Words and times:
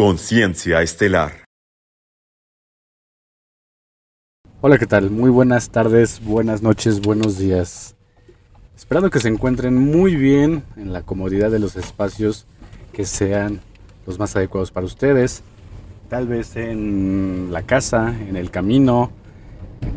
Conciencia 0.00 0.80
Estelar. 0.80 1.44
Hola, 4.62 4.78
¿qué 4.78 4.86
tal? 4.86 5.10
Muy 5.10 5.28
buenas 5.28 5.68
tardes, 5.68 6.24
buenas 6.24 6.62
noches, 6.62 7.02
buenos 7.02 7.36
días. 7.36 7.96
Esperando 8.74 9.10
que 9.10 9.20
se 9.20 9.28
encuentren 9.28 9.76
muy 9.76 10.16
bien 10.16 10.64
en 10.78 10.94
la 10.94 11.02
comodidad 11.02 11.50
de 11.50 11.58
los 11.58 11.76
espacios 11.76 12.46
que 12.94 13.04
sean 13.04 13.60
los 14.06 14.18
más 14.18 14.34
adecuados 14.36 14.70
para 14.70 14.86
ustedes. 14.86 15.42
Tal 16.08 16.26
vez 16.26 16.56
en 16.56 17.48
la 17.52 17.66
casa, 17.66 18.16
en 18.26 18.36
el 18.36 18.50
camino, 18.50 19.10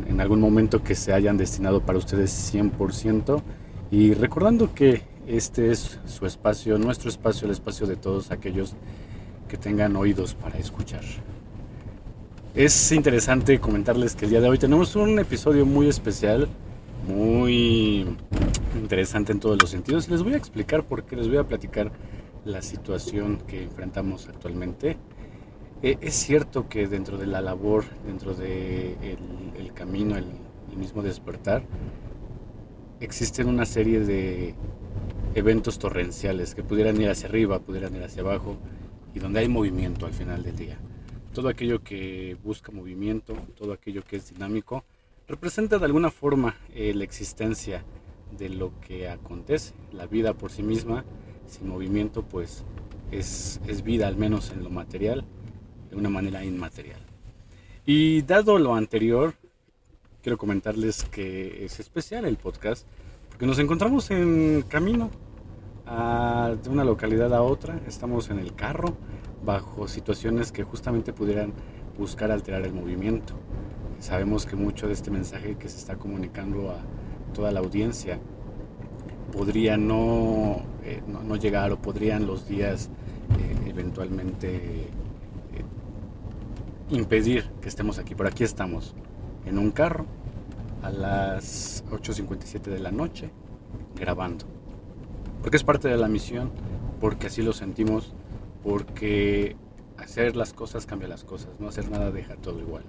en, 0.09 0.19
algún 0.19 0.41
momento 0.41 0.83
que 0.83 0.95
se 0.95 1.13
hayan 1.13 1.37
destinado 1.37 1.79
para 1.79 1.97
ustedes 1.97 2.53
100%. 2.53 3.41
Y 3.89 4.15
recordando 4.15 4.75
que 4.75 5.03
este 5.27 5.71
es 5.71 5.97
su 6.07 6.25
espacio, 6.25 6.77
nuestro 6.77 7.09
espacio, 7.09 7.45
el 7.45 7.51
espacio 7.51 7.87
de 7.87 7.95
todos 7.95 8.31
aquellos 8.31 8.75
que 9.53 9.57
tengan 9.59 9.95
oídos 9.95 10.33
para 10.33 10.57
escuchar. 10.57 11.03
Es 12.55 12.91
interesante 12.91 13.59
comentarles 13.59 14.15
que 14.15 14.25
el 14.25 14.31
día 14.31 14.41
de 14.41 14.49
hoy 14.49 14.57
tenemos 14.57 14.95
un 14.95 15.19
episodio 15.19 15.63
muy 15.63 15.87
especial, 15.87 16.47
muy 17.07 18.03
interesante 18.73 19.31
en 19.31 19.39
todos 19.39 19.61
los 19.61 19.69
sentidos. 19.69 20.09
Les 20.09 20.23
voy 20.23 20.33
a 20.33 20.37
explicar 20.37 20.83
por 20.85 21.03
qué, 21.03 21.15
les 21.15 21.27
voy 21.27 21.37
a 21.37 21.43
platicar 21.43 21.91
la 22.45 22.63
situación 22.63 23.37
que 23.45 23.61
enfrentamos 23.61 24.27
actualmente. 24.27 24.97
E, 25.83 25.99
es 26.01 26.15
cierto 26.15 26.67
que 26.67 26.87
dentro 26.87 27.19
de 27.19 27.27
la 27.27 27.39
labor, 27.39 27.83
dentro 28.07 28.33
del 28.33 28.97
de 28.99 29.17
el, 29.59 29.71
camino, 29.73 30.17
el, 30.17 30.25
el 30.71 30.77
mismo 30.77 31.03
despertar, 31.03 31.61
existen 32.99 33.47
una 33.47 33.67
serie 33.67 33.99
de 33.99 34.55
eventos 35.35 35.77
torrenciales 35.77 36.55
que 36.55 36.63
pudieran 36.63 36.99
ir 36.99 37.11
hacia 37.11 37.29
arriba, 37.29 37.59
pudieran 37.59 37.95
ir 37.95 38.01
hacia 38.01 38.23
abajo 38.23 38.57
y 39.13 39.19
donde 39.19 39.39
hay 39.39 39.47
movimiento 39.47 40.05
al 40.05 40.13
final 40.13 40.43
del 40.43 40.55
día. 40.55 40.77
Todo 41.33 41.49
aquello 41.49 41.83
que 41.83 42.37
busca 42.43 42.71
movimiento, 42.71 43.35
todo 43.57 43.73
aquello 43.73 44.03
que 44.03 44.17
es 44.17 44.33
dinámico, 44.33 44.83
representa 45.27 45.79
de 45.79 45.85
alguna 45.85 46.11
forma 46.11 46.55
eh, 46.73 46.93
la 46.93 47.03
existencia 47.03 47.83
de 48.37 48.49
lo 48.49 48.79
que 48.79 49.09
acontece. 49.09 49.73
La 49.91 50.05
vida 50.05 50.33
por 50.33 50.51
sí 50.51 50.63
misma, 50.63 51.05
sin 51.47 51.67
movimiento, 51.67 52.23
pues 52.23 52.63
es, 53.11 53.59
es 53.67 53.83
vida, 53.83 54.07
al 54.07 54.17
menos 54.17 54.51
en 54.51 54.63
lo 54.63 54.69
material, 54.69 55.25
de 55.89 55.95
una 55.95 56.09
manera 56.09 56.43
inmaterial. 56.43 56.99
Y 57.85 58.21
dado 58.21 58.57
lo 58.59 58.75
anterior, 58.75 59.33
quiero 60.21 60.37
comentarles 60.37 61.03
que 61.05 61.65
es 61.65 61.79
especial 61.79 62.25
el 62.25 62.37
podcast, 62.37 62.87
porque 63.29 63.45
nos 63.45 63.59
encontramos 63.59 64.09
en 64.11 64.63
camino 64.67 65.09
de 65.85 66.69
una 66.69 66.83
localidad 66.83 67.33
a 67.33 67.41
otra, 67.41 67.79
estamos 67.87 68.29
en 68.29 68.39
el 68.39 68.55
carro, 68.55 68.95
bajo 69.45 69.87
situaciones 69.87 70.51
que 70.51 70.63
justamente 70.63 71.11
pudieran 71.11 71.53
buscar 71.97 72.31
alterar 72.31 72.63
el 72.63 72.73
movimiento. 72.73 73.33
Sabemos 73.99 74.45
que 74.45 74.55
mucho 74.55 74.87
de 74.87 74.93
este 74.93 75.11
mensaje 75.11 75.55
que 75.55 75.67
se 75.69 75.77
está 75.77 75.95
comunicando 75.97 76.71
a 76.71 76.77
toda 77.33 77.51
la 77.51 77.59
audiencia 77.59 78.19
podría 79.31 79.77
no, 79.77 80.61
eh, 80.83 81.01
no, 81.07 81.35
llegar 81.35 81.71
o 81.71 81.81
podrían 81.81 82.27
los 82.27 82.47
días 82.47 82.89
eh, 83.39 83.69
eventualmente 83.69 84.55
eh, 84.55 84.89
impedir 86.91 87.45
que 87.61 87.69
estemos 87.69 87.97
aquí. 87.99 88.15
Por 88.15 88.27
aquí 88.27 88.43
estamos, 88.43 88.95
en 89.45 89.57
un 89.57 89.71
carro, 89.71 90.05
a 90.81 90.91
las 90.91 91.83
8.57 91.89 92.61
de 92.63 92.79
la 92.79 92.91
noche, 92.91 93.31
grabando. 93.95 94.62
Porque 95.43 95.57
es 95.57 95.63
parte 95.63 95.89
de 95.89 95.97
la 95.97 96.07
misión, 96.07 96.51
porque 97.01 97.27
así 97.27 97.41
lo 97.41 97.53
sentimos 97.53 98.13
porque 98.63 99.57
hacer 99.97 100.37
las 100.37 100.53
cosas 100.53 100.85
cambia 100.85 101.09
las 101.09 101.25
cosas, 101.25 101.49
no 101.59 101.67
hacer 101.67 101.89
nada 101.91 102.11
deja 102.11 102.37
todo 102.37 102.61
igual. 102.61 102.85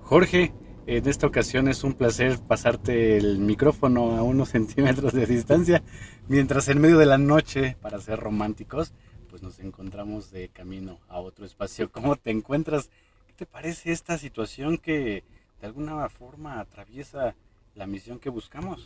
Jorge, 0.00 0.54
en 0.86 1.06
esta 1.06 1.26
ocasión 1.26 1.68
es 1.68 1.84
un 1.84 1.92
placer 1.92 2.38
pasarte 2.40 3.18
el 3.18 3.38
micrófono 3.38 4.16
a 4.16 4.22
unos 4.22 4.48
centímetros 4.56 5.12
de 5.12 5.26
distancia, 5.26 5.82
mientras 6.28 6.68
en 6.68 6.80
medio 6.80 6.96
de 6.96 7.06
la 7.06 7.18
noche, 7.18 7.76
para 7.82 8.00
ser 8.00 8.18
románticos, 8.18 8.94
pues 9.28 9.42
nos 9.42 9.60
encontramos 9.60 10.30
de 10.30 10.48
camino 10.48 10.98
a 11.08 11.20
otro 11.20 11.44
espacio. 11.44 11.88
¿Cómo 11.92 12.16
te 12.16 12.30
encuentras? 12.30 12.88
¿Qué 13.26 13.34
te 13.34 13.46
parece 13.46 13.92
esta 13.92 14.16
situación 14.16 14.78
que 14.78 15.24
de 15.60 15.66
alguna 15.66 16.08
forma 16.08 16.58
atraviesa 16.58 17.34
la 17.74 17.86
misión 17.86 18.18
que 18.18 18.28
buscamos? 18.28 18.84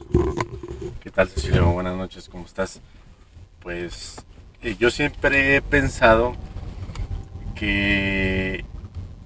¿Qué 1.00 1.10
tal, 1.10 1.28
Cecilio? 1.28 1.70
Buenas 1.72 1.96
noches, 1.96 2.28
¿cómo 2.28 2.44
estás? 2.44 2.80
Pues 3.60 4.24
yo 4.78 4.90
siempre 4.90 5.56
he 5.56 5.62
pensado 5.62 6.34
que 7.54 8.64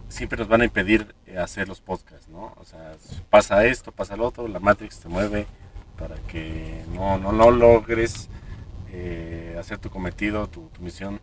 siempre 0.09 0.39
nos 0.39 0.49
van 0.49 0.63
a 0.63 0.65
impedir 0.65 1.15
hacer 1.39 1.69
los 1.69 1.81
podcasts, 1.81 2.29
¿no? 2.29 2.55
O 2.59 2.65
sea, 2.65 2.97
pasa 3.29 3.65
esto, 3.67 3.93
pasa 3.93 4.17
lo 4.17 4.27
otro, 4.27 4.49
la 4.49 4.61
Matrix 4.61 5.01
te 5.01 5.09
mueve 5.09 5.47
para 5.99 6.17
que 6.29 6.83
no, 6.95 7.19
no, 7.19 7.33
no 7.33 7.51
logres 7.51 8.29
eh, 8.93 9.57
hacer 9.59 9.79
tu 9.79 9.91
cometido, 9.91 10.49
tu, 10.49 10.71
misión, 10.81 11.21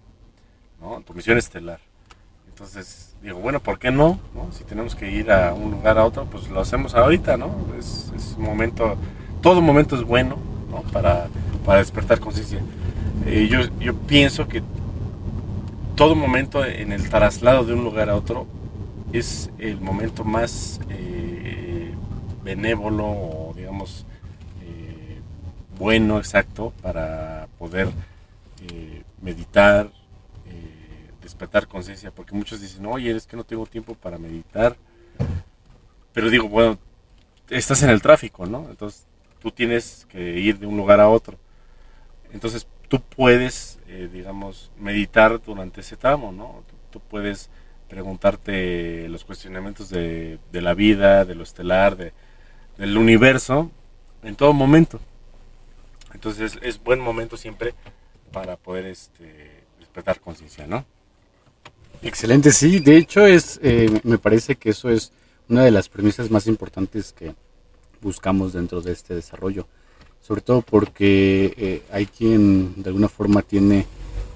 ¿no? 0.80 1.02
Tu 1.02 1.14
misión 1.14 1.38
estelar. 1.38 1.80
Entonces 2.58 3.14
digo, 3.22 3.38
bueno, 3.38 3.60
¿por 3.60 3.78
qué 3.78 3.92
no? 3.92 4.20
Si 4.50 4.64
tenemos 4.64 4.96
que 4.96 5.12
ir 5.12 5.32
a 5.32 5.54
un 5.54 5.70
lugar 5.70 6.00
a 6.00 6.06
otro, 6.06 6.26
pues 6.26 6.50
lo 6.50 6.60
hacemos 6.60 6.96
ahorita, 6.96 7.38
¿no? 7.38 7.52
Es, 7.78 8.12
un 8.36 8.46
momento, 8.46 8.98
todo 9.44 9.62
momento 9.62 9.96
es 9.96 10.02
bueno, 10.02 10.40
¿no? 10.72 10.82
Para, 10.92 11.28
para 11.64 11.78
despertar 11.78 12.20
conciencia. 12.20 12.60
Eh, 13.28 13.48
yo, 13.48 13.60
yo 13.80 13.94
pienso 13.94 14.48
que 14.48 14.64
todo 15.94 16.16
momento 16.16 16.66
en 16.66 16.92
el 16.92 17.08
traslado 17.12 17.64
de 17.64 17.74
un 17.74 17.84
lugar 17.84 18.10
a 18.10 18.16
otro 18.16 18.48
es 19.14 19.52
el 19.60 19.80
momento 19.80 20.24
más 20.24 20.80
eh, 20.90 21.94
benévolo 22.44 23.06
o 23.06 23.54
digamos 23.56 24.08
eh, 24.64 25.20
bueno, 25.78 26.18
exacto, 26.18 26.74
para 26.82 27.48
poder 27.60 27.90
meditar, 29.22 29.92
despertar 31.38 31.68
conciencia, 31.68 32.10
porque 32.10 32.34
muchos 32.34 32.62
dicen, 32.62 32.84
oye, 32.88 33.16
es 33.16 33.28
que 33.28 33.38
no 33.38 33.44
tengo 33.44 33.68
tiempo 33.68 33.94
para 33.94 34.18
meditar, 34.18 34.76
pero 36.14 36.32
digo, 36.32 36.50
bueno, 36.50 36.80
estás 37.48 37.84
en 37.84 37.92
el 37.92 38.02
tráfico, 38.02 38.48
¿no? 38.48 38.68
Entonces 38.72 39.06
tú 39.40 39.52
tienes 39.52 40.08
que 40.10 40.40
ir 40.40 40.58
de 40.58 40.66
un 40.66 40.76
lugar 40.76 41.00
a 41.00 41.10
otro. 41.10 41.38
Entonces 42.34 42.68
tú 42.90 43.00
puedes, 43.02 43.78
eh, 43.88 44.10
digamos, 44.12 44.72
meditar 44.80 45.40
durante 45.44 45.82
ese 45.82 45.96
tramo, 45.96 46.32
¿no? 46.32 46.64
Tú, 46.90 47.00
puedes 47.00 47.52
preguntarte 47.88 49.08
los 49.08 49.24
cuestionamientos 49.24 49.90
de, 49.90 50.40
la 50.52 50.74
vida, 50.74 51.24
de 51.26 51.36
lo 51.36 51.44
estelar, 51.44 51.96
de, 51.96 52.12
del 52.80 52.98
universo, 52.98 53.70
en 54.24 54.36
todo 54.36 54.54
momento. 54.54 55.00
Entonces 56.16 56.58
es 56.64 56.84
buen 56.84 57.00
momento 57.00 57.38
siempre 57.38 57.76
para 58.32 58.58
poder 58.58 58.88
este, 58.88 59.64
despertar 59.78 60.20
conciencia, 60.20 60.66
¿no? 60.66 60.84
Excelente, 62.02 62.52
sí. 62.52 62.80
De 62.80 62.98
hecho, 62.98 63.26
es, 63.26 63.60
eh, 63.64 64.00
me 64.04 64.18
parece 64.18 64.56
que 64.56 64.70
eso 64.70 64.90
es 64.90 65.12
una 65.50 65.64
de 65.64 65.72
las 65.72 65.90
premisas 65.90 66.30
más 66.30 66.48
importantes 66.48 67.14
que 67.14 67.34
buscamos 68.02 68.54
dentro 68.54 68.82
de 68.82 68.92
este 68.92 69.16
desarrollo 69.16 69.68
sobre 70.28 70.42
todo 70.42 70.62
porque 70.62 71.54
eh, 71.58 71.82
hay 71.90 72.06
quien 72.06 72.74
de 72.84 72.90
alguna 72.90 73.08
forma 73.08 73.42
tiene 73.42 73.80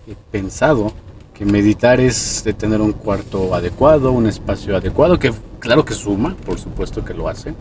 eh, 0.08 0.16
pensado 0.32 0.94
que 1.34 1.44
meditar 1.44 2.00
es 2.00 2.44
de 2.46 2.54
tener 2.54 2.80
un 2.80 2.94
cuarto 2.94 3.54
adecuado, 3.54 4.14
un 4.14 4.26
espacio 4.26 4.78
adecuado, 4.78 5.20
que 5.20 5.34
claro 5.60 5.84
que 5.84 5.94
suma, 5.94 6.38
por 6.46 6.60
supuesto 6.60 7.04
que 7.04 7.14
lo 7.14 7.28
hace, 7.28 7.54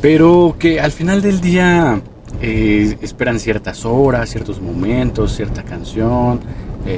pero 0.00 0.54
que 0.56 0.78
al 0.78 0.92
final 0.92 1.20
del 1.20 1.40
día 1.40 2.00
eh, 2.40 2.96
esperan 3.00 3.40
ciertas 3.40 3.84
horas, 3.84 4.30
ciertos 4.30 4.60
momentos, 4.60 5.34
cierta 5.34 5.64
canción, 5.64 6.40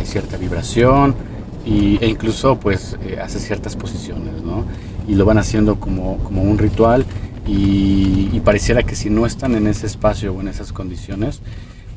cierta 0.05 0.37
vibración 0.37 1.15
e 1.65 2.07
incluso 2.09 2.59
pues 2.59 2.97
hace 3.21 3.39
ciertas 3.39 3.77
posiciones, 3.77 4.43
¿no? 4.43 4.65
Y 5.07 5.15
lo 5.15 5.25
van 5.25 5.39
haciendo 5.39 5.79
como, 5.79 6.19
como 6.19 6.43
un 6.43 6.59
ritual 6.59 7.07
y, 7.47 8.41
pareciera 8.41 8.83
que 8.83 8.95
si 8.97 9.11
no 9.11 9.27
están 9.27 9.55
en 9.55 9.67
ese 9.67 9.87
espacio 9.87 10.33
o 10.33 10.41
en 10.41 10.49
esas 10.49 10.73
condiciones, 10.73 11.41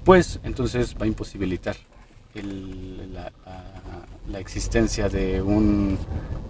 pues 0.04 0.40
entonces 0.44 0.96
va 1.00 1.06
a 1.06 1.08
imposibilitar 1.08 1.76
la, 2.36 3.32
existencia 4.40 5.08
de 5.08 5.42
un 5.42 5.98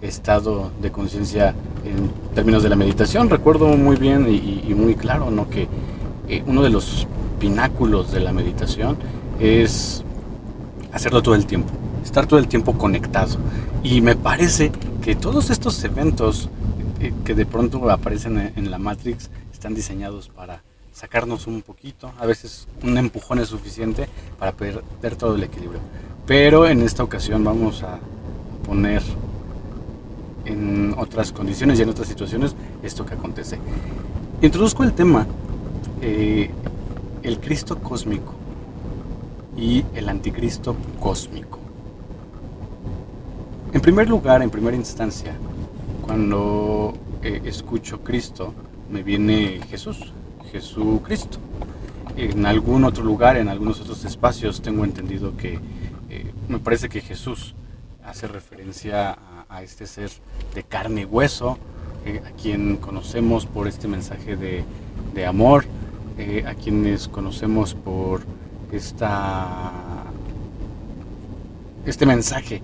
estado 0.02 0.72
de 0.82 0.90
conciencia 0.90 1.54
en 1.84 2.10
términos 2.34 2.62
de 2.62 2.68
la 2.68 2.76
meditación. 2.76 3.30
Recuerdo 3.30 3.68
muy 3.76 3.96
bien 3.96 4.26
y, 4.28 4.74
muy 4.74 4.96
claro 4.96 5.30
¿no? 5.30 5.48
que 5.48 5.68
eh, 6.28 6.42
uno 6.46 6.62
de 6.62 6.70
los 6.70 7.06
pináculos 7.38 8.12
de 8.12 8.20
la 8.20 8.32
meditación 8.32 8.98
es 9.38 10.02
hacerlo 10.92 11.22
todo 11.22 11.34
el 11.36 11.46
tiempo, 11.46 11.72
estar 12.16 12.26
todo 12.26 12.40
el 12.40 12.48
tiempo 12.48 12.78
conectado. 12.78 13.36
Y 13.82 14.00
me 14.00 14.16
parece 14.16 14.72
que 15.02 15.14
todos 15.14 15.50
estos 15.50 15.84
eventos 15.84 16.48
que 17.26 17.34
de 17.34 17.44
pronto 17.44 17.90
aparecen 17.90 18.54
en 18.56 18.70
la 18.70 18.78
Matrix 18.78 19.28
están 19.52 19.74
diseñados 19.74 20.30
para 20.30 20.62
sacarnos 20.94 21.46
un 21.46 21.60
poquito, 21.60 22.10
a 22.18 22.24
veces 22.24 22.68
un 22.82 22.96
empujón 22.96 23.38
es 23.38 23.48
suficiente 23.48 24.08
para 24.38 24.52
perder 24.52 25.16
todo 25.16 25.34
el 25.34 25.42
equilibrio. 25.42 25.80
Pero 26.26 26.66
en 26.66 26.80
esta 26.80 27.02
ocasión 27.02 27.44
vamos 27.44 27.82
a, 27.82 27.98
poner 28.64 29.02
en 30.46 30.94
otras 30.96 31.32
condiciones 31.32 31.78
y 31.78 31.82
en 31.82 31.90
otras 31.90 32.08
situaciones 32.08 32.56
esto 32.82 33.04
que 33.04 33.12
acontece. 33.12 33.58
Introduzco 34.40 34.84
el 34.84 34.94
tema, 34.94 35.26
eh, 36.00 36.50
el 37.22 37.38
Cristo 37.40 37.78
cósmico 37.78 38.32
y 39.54 39.84
el 39.94 40.08
anticristo 40.08 40.74
cósmico. 40.98 41.65
En 43.72 43.80
primer 43.80 44.08
lugar, 44.08 44.42
en 44.42 44.50
primera 44.50 44.76
instancia, 44.76 45.34
cuando 46.02 46.94
eh, 47.22 47.42
escucho 47.44 48.02
Cristo, 48.02 48.54
me 48.90 49.02
viene 49.02 49.60
Jesús, 49.68 50.12
Jesucristo. 50.52 51.38
En 52.16 52.46
algún 52.46 52.84
otro 52.84 53.04
lugar, 53.04 53.36
en 53.36 53.48
algunos 53.48 53.80
otros 53.80 54.04
espacios, 54.04 54.62
tengo 54.62 54.84
entendido 54.84 55.36
que 55.36 55.58
eh, 56.08 56.32
me 56.48 56.60
parece 56.60 56.88
que 56.88 57.00
Jesús 57.00 57.54
hace 58.04 58.28
referencia 58.28 59.18
a, 59.48 59.62
este 59.62 59.86
ser 59.86 60.10
de 60.54 60.62
carne 60.62 61.02
y 61.02 61.04
hueso, 61.04 61.58
eh, 62.06 62.22
a 62.24 62.30
quien 62.40 62.76
conocemos 62.76 63.46
por 63.46 63.66
este 63.66 63.88
mensaje 63.88 64.36
de, 64.36 64.64
de 65.14 65.26
amor, 65.26 65.64
a 66.46 66.54
quienes 66.54 67.08
conocemos 67.08 67.74
por 67.74 68.22
esta, 68.72 69.70
este 71.84 72.06
mensaje 72.06 72.62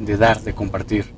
de 0.00 0.16
dar, 0.16 0.42
de 0.42 0.54
compartir. 0.54 1.12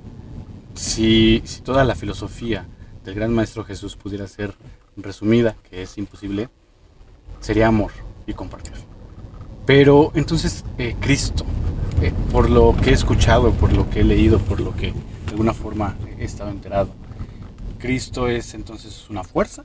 Si, 0.75 1.41
si 1.45 1.63
toda 1.63 1.85
la 1.85 1.95
filosofía 1.95 2.67
del 3.05 3.15
gran 3.15 3.33
maestro 3.33 3.65
Jesús 3.65 3.97
pudiera 3.97 4.27
ser 4.27 4.55
resumida, 4.97 5.57
que 5.71 5.83
es 5.83 5.97
imposible, 5.97 6.49
sería 7.41 7.69
amor 7.69 7.93
y 8.27 8.35
compartir. 8.35 8.75
Pero 9.65 10.13
entonces 10.15 10.65
eh, 10.79 10.97
Cristo, 11.01 11.45
eh, 12.03 12.13
por 12.31 12.51
lo 12.51 12.77
que 12.77 12.91
he 12.91 12.93
escuchado, 12.93 13.53
por 13.53 13.73
lo 13.73 13.89
que 13.89 14.01
he 14.01 14.05
leído, 14.05 14.39
por 14.39 14.61
lo 14.61 14.75
que 14.75 14.93
de 14.93 15.31
alguna 15.31 15.55
forma 15.55 15.97
he 16.19 16.25
estado 16.25 16.51
enterado, 16.51 16.89
Cristo 17.79 18.29
es 18.29 18.55
entonces 18.55 19.09
una 19.09 19.25
fuerza, 19.25 19.65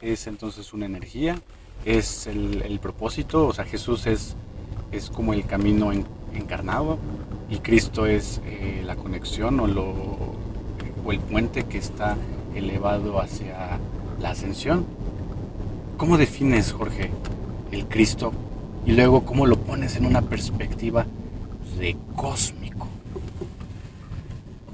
es 0.00 0.26
entonces 0.26 0.72
una 0.72 0.86
energía, 0.86 1.36
es 1.84 2.26
el, 2.26 2.78
propósito, 2.80 3.46
o 3.46 3.52
sea, 3.52 3.64
Jesús 3.64 4.06
es, 4.06 4.36
es 4.90 5.10
como 5.10 5.32
el 5.32 5.44
camino 5.46 5.92
encarnado 6.34 6.98
y 7.50 7.58
Cristo 7.58 8.06
es 8.06 8.40
eh, 8.46 8.82
la 8.84 8.96
conexión 8.96 9.60
o, 9.60 9.66
lo, 9.66 9.84
o 11.04 11.12
el 11.12 11.20
puente 11.20 11.64
que 11.64 11.78
está 11.78 12.16
elevado 12.54 13.20
hacia 13.20 13.78
la 14.20 14.30
ascensión. 14.30 14.86
¿Cómo 15.96 16.16
defines, 16.18 16.72
Jorge, 16.72 17.10
el 17.70 17.86
Cristo 17.86 18.32
y 18.86 18.92
luego 18.92 19.24
cómo 19.24 19.46
lo 19.46 19.56
pones 19.58 19.96
en 19.96 20.06
una 20.06 20.22
perspectiva 20.22 21.06
de 21.78 21.96
cósmico? 22.16 22.88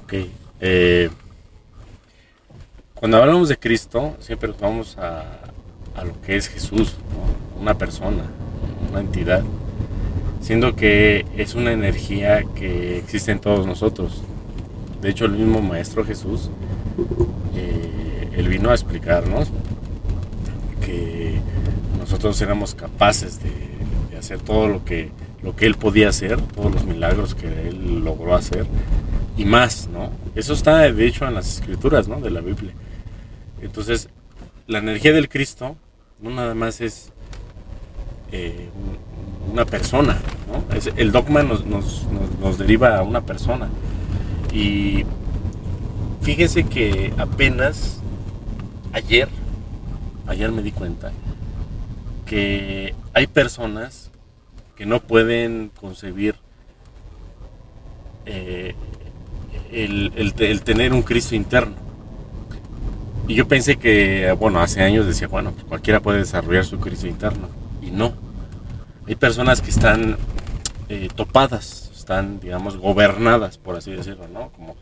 Ok. 0.03 0.13
Eh, 0.61 1.09
cuando 2.95 3.17
hablamos 3.17 3.49
de 3.49 3.57
Cristo, 3.57 4.15
siempre 4.19 4.53
vamos 4.59 4.97
a, 4.97 5.23
a 5.95 6.03
lo 6.03 6.19
que 6.21 6.35
es 6.35 6.47
Jesús, 6.47 6.95
una 7.59 7.77
persona, 7.77 8.23
una 8.89 8.99
entidad, 8.99 9.43
siendo 10.41 10.75
que 10.75 11.25
es 11.37 11.55
una 11.55 11.71
energía 11.71 12.43
que 12.55 12.97
existe 12.97 13.31
en 13.31 13.39
todos 13.39 13.65
nosotros. 13.65 14.23
De 15.01 15.09
hecho, 15.09 15.25
el 15.25 15.31
mismo 15.31 15.61
Maestro 15.61 16.03
Jesús, 16.03 16.49
eh, 17.55 18.29
él 18.35 18.47
vino 18.47 18.69
a 18.69 18.73
explicarnos 18.73 19.49
que 20.85 21.39
nosotros 21.99 22.41
éramos 22.41 22.75
capaces 22.75 23.39
de, 23.43 23.69
hacer 24.17 24.39
todo 24.41 24.67
lo 24.67 24.83
que, 24.83 25.11
lo 25.43 25.55
que 25.55 25.65
él 25.65 25.75
podía 25.75 26.09
hacer, 26.09 26.41
todos 26.41 26.73
los 26.73 26.83
milagros 26.83 27.35
que 27.35 27.47
él 27.47 28.03
logró 28.03 28.35
hacer 28.35 28.65
y 29.37 29.45
más, 29.45 29.87
¿no? 29.87 30.11
Eso 30.35 30.51
está 30.51 30.91
de 30.91 31.07
hecho 31.07 31.25
en 31.25 31.35
las 31.35 31.47
escrituras, 31.47 32.09
¿no? 32.09 32.19
De 32.19 32.29
la 32.29 32.41
Biblia. 32.41 32.73
Entonces, 33.61 34.09
la 34.67 34.79
energía 34.79 35.13
del 35.13 35.29
Cristo 35.29 35.77
no 36.21 36.31
nada 36.31 36.53
más 36.53 36.81
es 36.81 37.13
eh, 38.33 38.67
una 39.51 39.65
persona, 39.65 40.17
el 40.95 41.11
dogma 41.11 41.43
nos, 41.43 42.57
deriva 42.57 42.97
a 42.97 43.03
una 43.03 43.21
persona. 43.21 43.69
Y 44.53 45.05
fíjese 46.21 46.63
que 46.63 47.13
apenas 47.17 47.99
ayer, 48.93 49.29
ayer 50.27 50.51
me 50.51 50.61
di 50.61 50.71
cuenta 50.71 51.11
que 52.25 52.93
hay 53.13 53.27
personas 53.27 54.11
que 54.75 54.85
no 54.85 54.99
pueden 54.99 55.71
concebir 55.79 56.35
eh, 58.25 58.75
el 59.71 60.61
tener 60.63 60.93
un 60.93 61.01
Cristo 61.01 61.35
interno 61.35 61.89
y 63.29 63.35
yo 63.35 63.47
pensé 63.47 63.77
que, 63.77 64.35
bueno, 64.39 64.59
hace 64.59 64.81
años 64.81 65.05
decía, 65.05 65.27
bueno, 65.27 65.51
pues 65.51 65.63
cualquiera 65.65 65.99
puede 65.99 66.17
desarrollar 66.17 66.65
su 66.65 66.79
crisis 66.79 67.05
interno. 67.11 67.47
Y 67.79 67.91
no. 67.91 68.13
Hay 69.09 69.15
personas 69.15 69.61
que 69.61 69.71
están 69.71 70.17
eh, 70.87 71.09
topadas, 71.15 71.89
están, 71.97 72.39
digamos, 72.39 72.77
gobernadas, 72.77 73.57
por 73.57 73.75
así 73.75 73.91
decirlo, 73.91 74.27
¿no? 74.31 74.49
Como, 74.49 74.75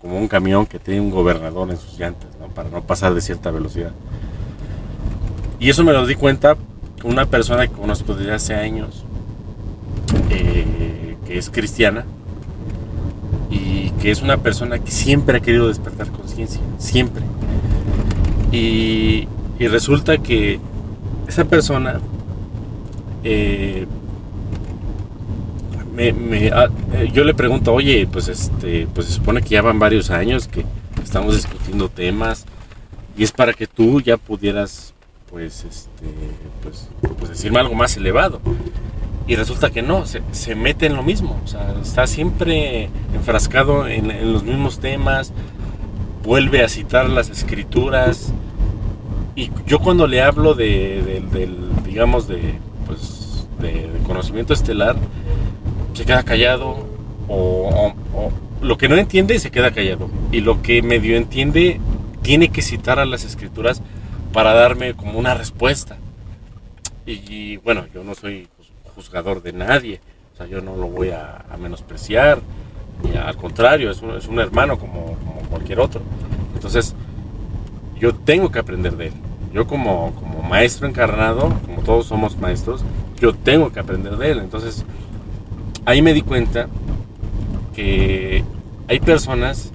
como, 0.00 0.18
un 0.18 0.28
camión 0.28 0.64
que 0.64 0.78
tiene 0.78 1.02
un 1.02 1.10
gobernador 1.10 1.70
en 1.70 1.76
sus 1.76 1.98
llantas, 1.98 2.30
¿no? 2.40 2.48
Para 2.48 2.70
no 2.70 2.82
pasar 2.82 3.12
de 3.12 3.20
cierta 3.20 3.50
velocidad. 3.50 3.92
Y 5.60 5.68
eso 5.68 5.84
me 5.84 5.92
lo 5.92 6.06
di 6.06 6.14
cuenta 6.14 6.56
con 7.02 7.12
una 7.12 7.26
persona 7.26 7.66
que 7.66 7.74
conozco 7.74 8.14
desde 8.14 8.32
hace 8.32 8.54
años, 8.54 9.04
eh, 10.30 11.18
que 11.26 11.36
es 11.36 11.50
cristiana, 11.50 12.06
y 13.50 13.90
que 14.00 14.10
es 14.10 14.22
una 14.22 14.38
persona 14.38 14.78
que 14.78 14.90
siempre 14.90 15.36
ha 15.36 15.40
querido 15.40 15.68
despertar 15.68 16.08
conciencia, 16.08 16.62
siempre. 16.78 17.22
Y, 18.52 19.28
resulta 19.58 20.16
que 20.18 20.60
esa 21.26 21.44
persona 21.44 22.00
eh, 23.24 23.86
ah, 26.52 26.68
eh, 26.92 27.10
yo 27.12 27.24
le 27.24 27.34
pregunto, 27.34 27.72
oye, 27.72 28.06
pues 28.10 28.28
este, 28.28 28.86
pues 28.94 29.06
se 29.06 29.14
supone 29.14 29.42
que 29.42 29.50
ya 29.50 29.62
van 29.62 29.78
varios 29.78 30.10
años 30.10 30.46
que 30.46 30.64
estamos 31.02 31.34
discutiendo 31.34 31.88
temas 31.88 32.44
y 33.16 33.24
es 33.24 33.32
para 33.32 33.52
que 33.52 33.66
tú 33.66 34.00
ya 34.00 34.16
pudieras, 34.16 34.94
pues, 35.30 35.64
este, 35.64 36.06
pues, 36.62 36.88
pues 37.18 37.30
decirme 37.30 37.60
algo 37.60 37.74
más 37.74 37.96
elevado. 37.96 38.40
Y 39.26 39.36
resulta 39.36 39.70
que 39.70 39.80
no, 39.80 40.04
se, 40.04 40.54
mete 40.54 40.84
en 40.84 40.96
lo 40.96 41.02
mismo, 41.02 41.40
o 41.42 41.46
sea, 41.46 41.74
está 41.82 42.06
siempre 42.06 42.90
enfrascado 43.14 43.88
en 43.88 44.32
los 44.34 44.42
mismos 44.42 44.80
temas, 44.80 45.32
vuelve 46.22 46.62
a 46.62 46.68
citar 46.68 47.08
las 47.08 47.30
escrituras, 47.30 48.34
y 49.36 49.50
yo 49.66 49.80
cuando 49.80 50.06
le 50.06 50.22
hablo 50.22 50.54
de, 50.54 51.22
digamos, 51.84 52.28
de, 52.28 52.54
de, 53.64 53.88
conocimiento 54.06 54.52
estelar, 54.52 54.96
se 55.94 56.04
queda 56.04 56.22
callado 56.22 56.86
o, 57.28 57.92
lo 58.60 58.78
que 58.78 58.88
no 58.88 58.96
entiende 58.96 59.38
se 59.38 59.50
queda 59.50 59.72
callado 59.72 60.08
y 60.32 60.40
lo 60.40 60.62
que 60.62 60.82
medio 60.82 61.16
entiende 61.16 61.80
tiene 62.22 62.48
que 62.48 62.62
citar 62.62 62.98
a 62.98 63.04
las 63.04 63.24
escrituras 63.24 63.82
para 64.32 64.54
darme 64.54 64.94
como 64.94 65.18
una 65.18 65.34
respuesta. 65.34 65.98
Y, 67.06 67.58
bueno, 67.58 67.86
yo 67.92 68.02
no 68.02 68.14
soy 68.14 68.48
juzgador 68.94 69.42
de 69.42 69.52
nadie, 69.52 70.00
o 70.32 70.36
sea, 70.36 70.46
yo 70.46 70.62
no 70.62 70.76
lo 70.76 70.86
voy 70.86 71.10
a, 71.10 71.44
menospreciar, 71.60 72.40
y 73.02 73.16
al 73.16 73.36
contrario, 73.36 73.90
es 73.90 74.00
un, 74.00 74.16
es 74.16 74.26
un 74.26 74.38
hermano 74.40 74.78
como, 74.78 75.16
como 75.18 75.40
cualquier 75.50 75.80
otro. 75.80 76.00
Entonces, 76.54 76.94
yo 77.98 78.14
tengo 78.14 78.50
que 78.50 78.58
aprender 78.58 78.96
de 78.96 79.08
él. 79.08 79.12
Yo 79.52 79.66
como, 79.66 80.14
como 80.14 80.42
maestro 80.42 80.88
encarnado, 80.88 81.52
como 81.64 81.82
todos 81.82 82.06
somos 82.06 82.36
maestros, 82.38 82.82
yo 83.20 83.34
tengo 83.34 83.72
que 83.72 83.80
aprender 83.80 84.16
de 84.16 84.30
él. 84.30 84.38
Entonces, 84.38 84.84
ahí 85.84 86.02
me 86.02 86.12
di 86.12 86.22
cuenta 86.22 86.68
que 87.74 88.44
hay 88.88 89.00
personas 89.00 89.72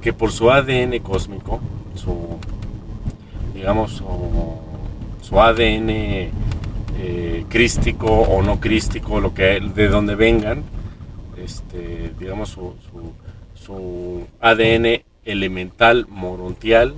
que 0.00 0.12
por 0.12 0.32
su 0.32 0.50
ADN 0.50 0.98
cósmico, 1.00 1.60
su, 1.94 2.38
digamos, 3.54 4.02
su, 5.22 5.40
ADN 5.40 5.90
eh, 5.90 7.44
crístico 7.48 8.06
o 8.06 8.42
no 8.42 8.60
crístico, 8.60 9.20
lo 9.20 9.34
que, 9.34 9.60
de 9.60 9.88
donde 9.88 10.14
vengan, 10.14 10.62
este, 11.36 12.12
digamos, 12.18 12.50
su, 12.50 12.74
su, 12.90 13.12
su 13.54 14.26
ADN 14.40 15.02
elemental, 15.24 16.06
morontial, 16.08 16.94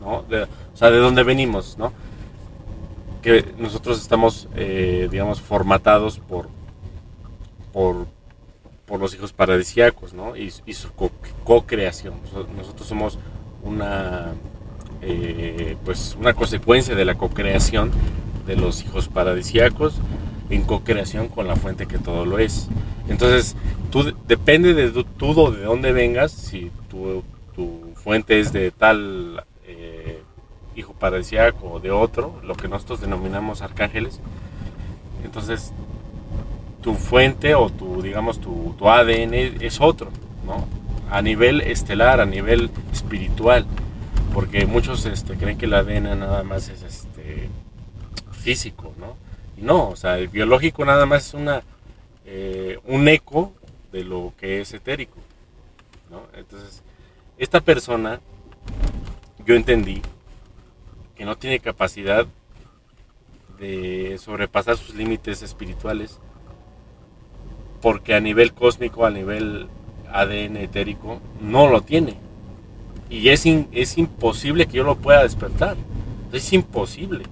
¿no? 0.00 0.18
O 0.18 0.76
sea, 0.76 0.90
de 0.90 0.98
dónde 0.98 1.22
venimos, 1.22 1.76
¿no? 1.78 1.92
Que 3.22 3.44
nosotros 3.58 4.00
estamos, 4.00 4.48
eh, 4.56 5.08
digamos, 5.10 5.40
formatados 5.40 6.18
por, 6.18 6.48
por, 7.72 8.06
los 8.98 9.14
hijos 9.14 9.32
paradisíacos, 9.32 10.14
¿no? 10.14 10.36
Y, 10.36 10.50
su 10.50 10.90
co-creación. 11.44 12.14
nosotros 12.56 12.88
somos 12.88 13.18
una, 13.62 14.32
eh, 15.02 15.76
pues, 15.84 16.16
una 16.18 16.34
consecuencia 16.34 16.94
de 16.94 17.04
la 17.04 17.16
co-creación 17.16 17.92
de 18.46 18.56
los 18.56 18.82
hijos 18.82 19.08
paradisíacos 19.08 19.94
en 20.50 20.62
co-creación 20.62 21.28
con 21.28 21.46
la 21.46 21.56
fuente 21.56 21.86
que 21.86 21.98
todo 21.98 22.26
lo 22.26 22.38
es. 22.38 22.68
Entonces, 23.08 23.56
depende 24.26 24.74
de 24.74 24.90
tú 24.90 25.52
de 25.52 25.64
dónde 25.64 25.92
vengas, 25.92 26.32
si 26.32 26.70
tu, 26.88 27.22
tu 27.54 27.92
fuente 27.94 28.40
es 28.40 28.52
de 28.52 28.70
tal 28.70 29.44
hijo 30.80 30.92
paradisiaco 30.92 31.70
o 31.70 31.80
de 31.80 31.90
otro, 31.90 32.40
lo 32.42 32.54
que 32.54 32.68
nosotros 32.68 33.00
denominamos 33.00 33.62
arcángeles, 33.62 34.20
entonces 35.24 35.72
tu 36.82 36.94
fuente 36.94 37.54
o 37.54 37.70
tu, 37.70 38.02
digamos, 38.02 38.40
tu, 38.40 38.74
tu 38.78 38.88
ADN 38.88 39.34
es 39.34 39.80
otro, 39.80 40.10
¿no? 40.44 40.66
A 41.10 41.22
nivel 41.22 41.60
estelar, 41.60 42.20
a 42.20 42.26
nivel 42.26 42.70
espiritual, 42.92 43.66
porque 44.32 44.66
muchos 44.66 45.04
este, 45.04 45.36
creen 45.36 45.58
que 45.58 45.66
el 45.66 45.74
ADN 45.74 46.18
nada 46.18 46.42
más 46.42 46.68
es 46.68 46.82
este, 46.82 47.48
físico, 48.32 48.94
¿no? 48.98 49.16
No, 49.56 49.90
o 49.90 49.96
sea, 49.96 50.18
el 50.18 50.28
biológico 50.28 50.84
nada 50.84 51.04
más 51.04 51.28
es 51.28 51.34
una, 51.34 51.62
eh, 52.24 52.78
un 52.86 53.06
eco 53.08 53.52
de 53.92 54.04
lo 54.04 54.32
que 54.38 54.60
es 54.60 54.72
etérico, 54.72 55.18
¿no? 56.10 56.22
Entonces, 56.34 56.82
esta 57.36 57.60
persona, 57.60 58.20
yo 59.44 59.54
entendí 59.54 60.00
que 61.20 61.26
no 61.26 61.36
tiene 61.36 61.60
capacidad 61.60 62.26
de 63.58 64.16
sobrepasar 64.18 64.78
sus 64.78 64.94
límites 64.94 65.42
espirituales 65.42 66.18
porque 67.82 68.14
a 68.14 68.20
nivel 68.20 68.54
cósmico, 68.54 69.04
a 69.04 69.10
nivel 69.10 69.68
ADN 70.10 70.56
etérico, 70.56 71.20
no 71.42 71.68
lo 71.68 71.82
tiene. 71.82 72.14
Y 73.10 73.28
es, 73.28 73.44
es 73.44 73.98
imposible 73.98 74.64
que 74.64 74.78
yo 74.78 74.82
lo 74.82 74.96
pueda 74.96 75.22
despertar. 75.22 75.76
Es 76.32 76.54
imposible. 76.54 77.24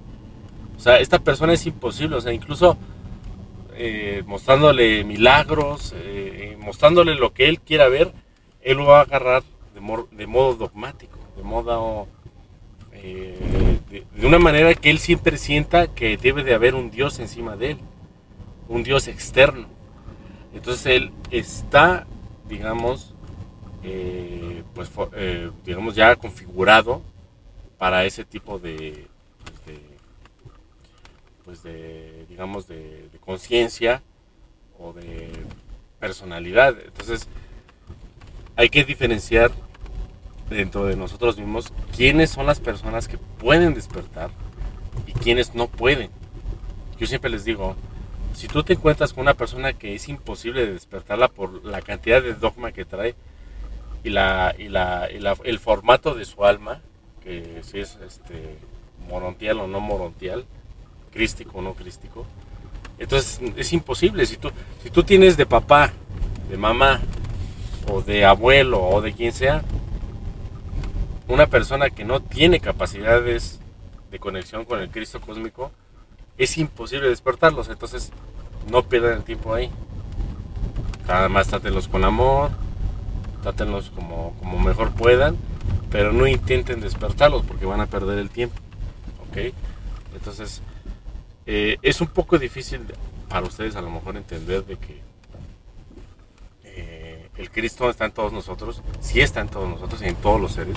O 0.77 0.81
sea, 0.81 0.99
esta 0.99 1.21
persona 1.21 1.55
es 1.55 1.65
imposible. 1.65 2.17
O 2.17 2.21
sea, 2.21 2.35
incluso 2.35 2.77
eh, 3.75 4.23
mostrándole 4.27 5.03
milagros, 5.03 5.95
eh, 5.97 6.59
mostrándole 6.61 7.15
lo 7.15 7.33
que 7.33 7.49
él 7.49 7.59
quiera 7.59 7.89
ver, 7.89 8.13
él 8.61 8.77
lo 8.77 8.85
va 8.85 8.99
a 8.99 9.05
agarrar 9.05 9.45
de, 9.73 10.27
modo 10.27 10.55
dogmático, 10.57 11.19
de 11.39 11.43
modo... 11.43 12.07
Eh, 13.01 13.39
de 14.15 14.27
una 14.27 14.39
manera 14.39 14.75
que 14.75 14.91
él 14.91 14.99
siempre 14.99 15.39
sienta 15.39 15.87
que 15.89 16.17
debe 16.17 16.43
de 16.45 16.55
haber 16.55 16.75
un 16.75 16.91
Dios 16.91 17.19
encima 17.19 17.57
de 17.57 17.73
él, 17.73 17.79
un 18.69 18.83
Dios 18.83 19.09
externo. 19.09 19.69
Entonces 20.53 20.87
él 20.87 21.13
está, 21.31 22.07
digamos, 22.49 23.15
eh, 23.83 24.63
pues, 24.75 24.91
eh, 25.15 25.51
digamos 25.65 25.95
ya 25.95 26.17
configurado 26.17 27.03
para 27.79 28.05
ese 28.05 28.25
tipo 28.25 28.59
de, 28.59 29.07
pues 31.45 31.63
de, 31.63 32.27
digamos, 32.29 32.67
de, 32.67 33.09
conciencia 33.21 34.03
o 34.79 34.93
de 34.93 35.31
personalidad. 36.01 36.77
Entonces 36.85 37.29
hay 38.57 38.69
que 38.69 38.85
diferenciar 38.85 39.53
dentro 40.51 40.87
de 40.87 40.97
nosotros 40.97 41.37
mismos 41.37 41.73
quiénes 41.95 42.31
son 42.31 42.47
las 42.47 42.61
personas 42.61 43.09
que 43.09 43.19
pueden 43.19 43.75
despertar 43.75 44.31
y 45.07 45.13
quiénes 45.13 45.55
no 45.55 45.69
pueden. 45.69 46.11
Yo 46.99 47.07
siempre 47.07 47.31
les 47.31 47.45
digo, 47.45 47.77
si 48.35 48.49
tú 48.49 48.63
te 48.63 48.75
encuentras 48.75 49.13
con 49.13 49.23
una 49.23 49.35
persona 49.35 49.73
que 49.73 49.95
es 49.95 50.09
imposible 50.09 50.67
de 50.67 50.73
despertarla 50.73 51.29
por 51.29 51.65
la 51.65 51.83
cantidad 51.83 52.23
de 52.23 52.35
dogma 52.35 52.73
que 52.73 52.85
trae 52.85 53.15
y, 54.05 54.11
la, 54.11 54.55
y, 54.59 54.69
la, 54.69 55.09
el 55.45 55.59
formato 55.59 56.15
de 56.15 56.25
su 56.25 56.45
alma, 56.45 56.81
que 57.23 57.61
si 57.63 57.81
es 57.81 57.99
este, 58.05 58.59
morontial 59.09 59.61
o 59.61 59.67
no 59.67 59.81
morontial, 59.81 60.45
crístico 61.13 61.59
o 61.59 61.63
no 61.63 61.75
crístico, 61.75 62.27
entonces 62.99 63.41
es 63.57 63.73
imposible. 63.73 64.27
Si 64.27 64.37
tú, 64.37 64.51
si 64.83 64.91
tú 64.91 65.03
tienes 65.03 65.37
de 65.37 65.47
papá, 65.47 65.93
de 66.51 66.57
mamá, 66.57 67.01
o 67.91 68.03
de 68.03 68.25
abuelo, 68.25 68.83
o 68.83 69.01
de 69.01 69.13
quien 69.13 69.33
sea, 69.33 69.63
una 71.29 71.47
persona 71.47 71.91
que 71.91 72.05
no 72.05 72.21
tiene 72.21 72.61
capacidades 72.61 73.61
de 74.11 74.19
conexión 74.19 74.65
con 74.65 74.81
el 74.81 74.91
Cristo 74.91 75.21
cósmico, 75.21 75.71
es 76.39 76.57
imposible 76.59 77.09
despertarlos. 77.09 77.69
Entonces, 77.69 78.11
no 78.71 78.83
pierdan 78.83 79.13
el 79.13 79.25
tiempo 79.25 79.55
ahí. 79.55 79.71
Nada 81.07 81.29
más 81.29 81.49
trátenlos 81.49 81.89
con 81.89 82.05
amor, 82.05 82.51
trátenlos 83.43 83.91
como, 83.91 84.35
como 84.39 84.59
mejor 84.59 84.93
puedan, 84.93 85.37
pero 85.91 86.13
no 86.13 86.27
intenten 86.27 86.81
despertarlos 86.81 87.45
porque 87.45 87.67
van 87.67 87.81
a 87.81 87.87
perder 87.87 88.19
el 88.19 88.31
tiempo. 88.31 88.57
¿Ok? 89.29 89.53
Entonces, 90.15 90.63
eh, 91.47 91.77
es 91.83 92.01
un 92.01 92.09
poco 92.09 92.39
difícil 92.39 92.81
para 93.29 93.47
ustedes 93.47 93.77
a 93.77 93.83
lo 93.83 93.91
mejor 93.91 94.17
entender 94.17 94.65
de 94.65 94.77
que 94.77 95.08
el 97.39 97.51
Cristo 97.51 97.89
está 97.89 98.05
en 98.05 98.13
todos 98.13 98.33
nosotros, 98.33 98.83
sí 99.01 99.21
está 99.21 99.41
en 99.41 99.49
todos 99.49 99.69
nosotros 99.69 100.03
y 100.03 100.07
en 100.07 100.17
todos 100.17 100.41
los 100.41 100.53
seres, 100.53 100.77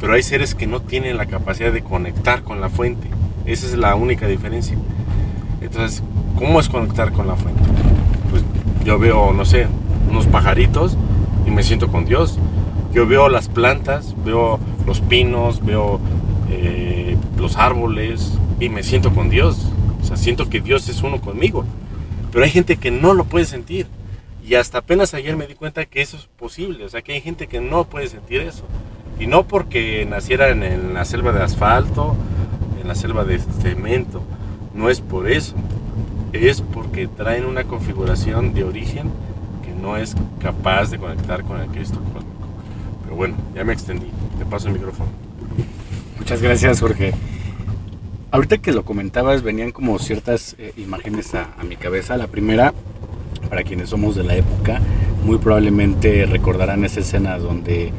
pero 0.00 0.14
hay 0.14 0.22
seres 0.22 0.54
que 0.54 0.66
no 0.66 0.80
tienen 0.80 1.16
la 1.16 1.26
capacidad 1.26 1.72
de 1.72 1.82
conectar 1.82 2.42
con 2.42 2.60
la 2.60 2.68
fuente 2.68 3.08
esa 3.46 3.66
es 3.66 3.76
la 3.76 3.94
única 3.94 4.26
diferencia. 4.26 4.76
Entonces, 5.60 6.02
¿cómo 6.36 6.60
es 6.60 6.68
conectar 6.68 7.12
con 7.12 7.26
la 7.26 7.34
fuente? 7.34 7.62
Pues 8.30 8.44
yo 8.84 8.98
veo, 8.98 9.32
no 9.32 9.44
sé, 9.44 9.66
unos 10.08 10.26
pajaritos 10.26 10.96
y 11.46 11.50
me 11.50 11.62
siento 11.62 11.88
con 11.88 12.04
Dios. 12.04 12.38
Yo 12.92 13.06
veo 13.06 13.28
las 13.28 13.48
plantas, 13.48 14.14
veo 14.24 14.60
los 14.86 15.00
pinos, 15.00 15.64
veo 15.64 15.98
eh, 16.50 17.16
los 17.36 17.56
árboles 17.56 18.38
y 18.60 18.68
me 18.68 18.82
siento 18.82 19.12
con 19.12 19.28
Dios. 19.28 19.68
O 20.00 20.04
sea, 20.04 20.16
siento 20.16 20.48
que 20.48 20.60
Dios 20.60 20.88
es 20.88 21.02
uno 21.02 21.20
conmigo. 21.20 21.64
Pero 22.30 22.44
hay 22.44 22.50
gente 22.50 22.76
que 22.76 22.90
no 22.90 23.14
lo 23.14 23.24
puede 23.24 23.44
sentir. 23.44 23.86
Y 24.44 24.54
hasta 24.56 24.78
apenas 24.78 25.14
ayer 25.14 25.36
me 25.36 25.46
di 25.46 25.54
cuenta 25.54 25.86
que 25.86 26.02
eso 26.02 26.16
es 26.16 26.26
posible. 26.26 26.84
O 26.84 26.88
sea, 26.88 27.02
que 27.02 27.12
hay 27.12 27.20
gente 27.20 27.46
que 27.46 27.60
no 27.60 27.84
puede 27.84 28.08
sentir 28.08 28.40
eso. 28.40 28.64
Y 29.18 29.26
no 29.26 29.46
porque 29.46 30.04
naciera 30.04 30.50
en 30.50 30.94
la 30.94 31.04
selva 31.04 31.32
de 31.32 31.42
asfalto 31.42 32.16
en 32.82 32.88
la 32.88 32.94
selva 32.94 33.24
de 33.24 33.38
cemento. 33.38 34.22
No 34.74 34.90
es 34.90 35.00
por 35.00 35.30
eso, 35.30 35.54
es 36.32 36.60
porque 36.60 37.06
traen 37.06 37.46
una 37.46 37.64
configuración 37.64 38.52
de 38.52 38.64
origen 38.64 39.10
que 39.64 39.72
no 39.72 39.96
es 39.96 40.14
capaz 40.40 40.90
de 40.90 40.98
conectar 40.98 41.44
con 41.44 41.60
el 41.60 41.68
Cristo 41.68 41.98
cósmico. 42.12 42.48
Pero 43.04 43.16
bueno, 43.16 43.36
ya 43.54 43.64
me 43.64 43.72
extendí, 43.72 44.10
te 44.38 44.44
paso 44.44 44.68
el 44.68 44.74
micrófono. 44.74 45.10
Muchas 46.18 46.42
gracias 46.42 46.80
Jorge. 46.80 47.14
Ahorita 48.30 48.58
que 48.58 48.72
lo 48.72 48.84
comentabas 48.84 49.42
venían 49.42 49.72
como 49.72 49.98
ciertas 49.98 50.56
eh, 50.58 50.72
imágenes 50.78 51.34
a, 51.34 51.54
mi 51.68 51.76
cabeza. 51.76 52.16
La 52.16 52.28
primera, 52.28 52.72
para 53.48 53.62
quienes 53.62 53.90
somos 53.90 54.16
de 54.16 54.24
la 54.24 54.36
época, 54.36 54.80
muy 55.24 55.38
probablemente 55.38 56.26
recordarán 56.26 56.84
esa 56.84 57.00
escena 57.00 57.38
donde 57.38 57.92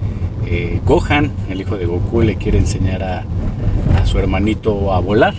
eh, 0.45 0.81
Gohan, 0.85 1.31
el 1.49 1.61
hijo 1.61 1.77
de 1.77 1.85
Goku, 1.85 2.21
le 2.21 2.35
quiere 2.35 2.57
enseñar 2.57 3.03
a, 3.03 3.25
su 4.05 4.19
hermanito 4.19 4.93
a 4.93 4.99
volar 4.99 5.33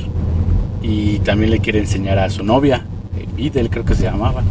y 0.83 1.19
también 1.21 1.51
le 1.51 1.61
quiere 1.61 1.79
enseñar 1.79 2.19
a 2.19 2.31
su 2.31 2.43
novia, 2.43 2.87
eh, 3.19 3.27
Videl 3.37 3.71
creo 3.71 3.85
que 3.85 3.95
se 3.95 4.05
llamaba. 4.05 4.43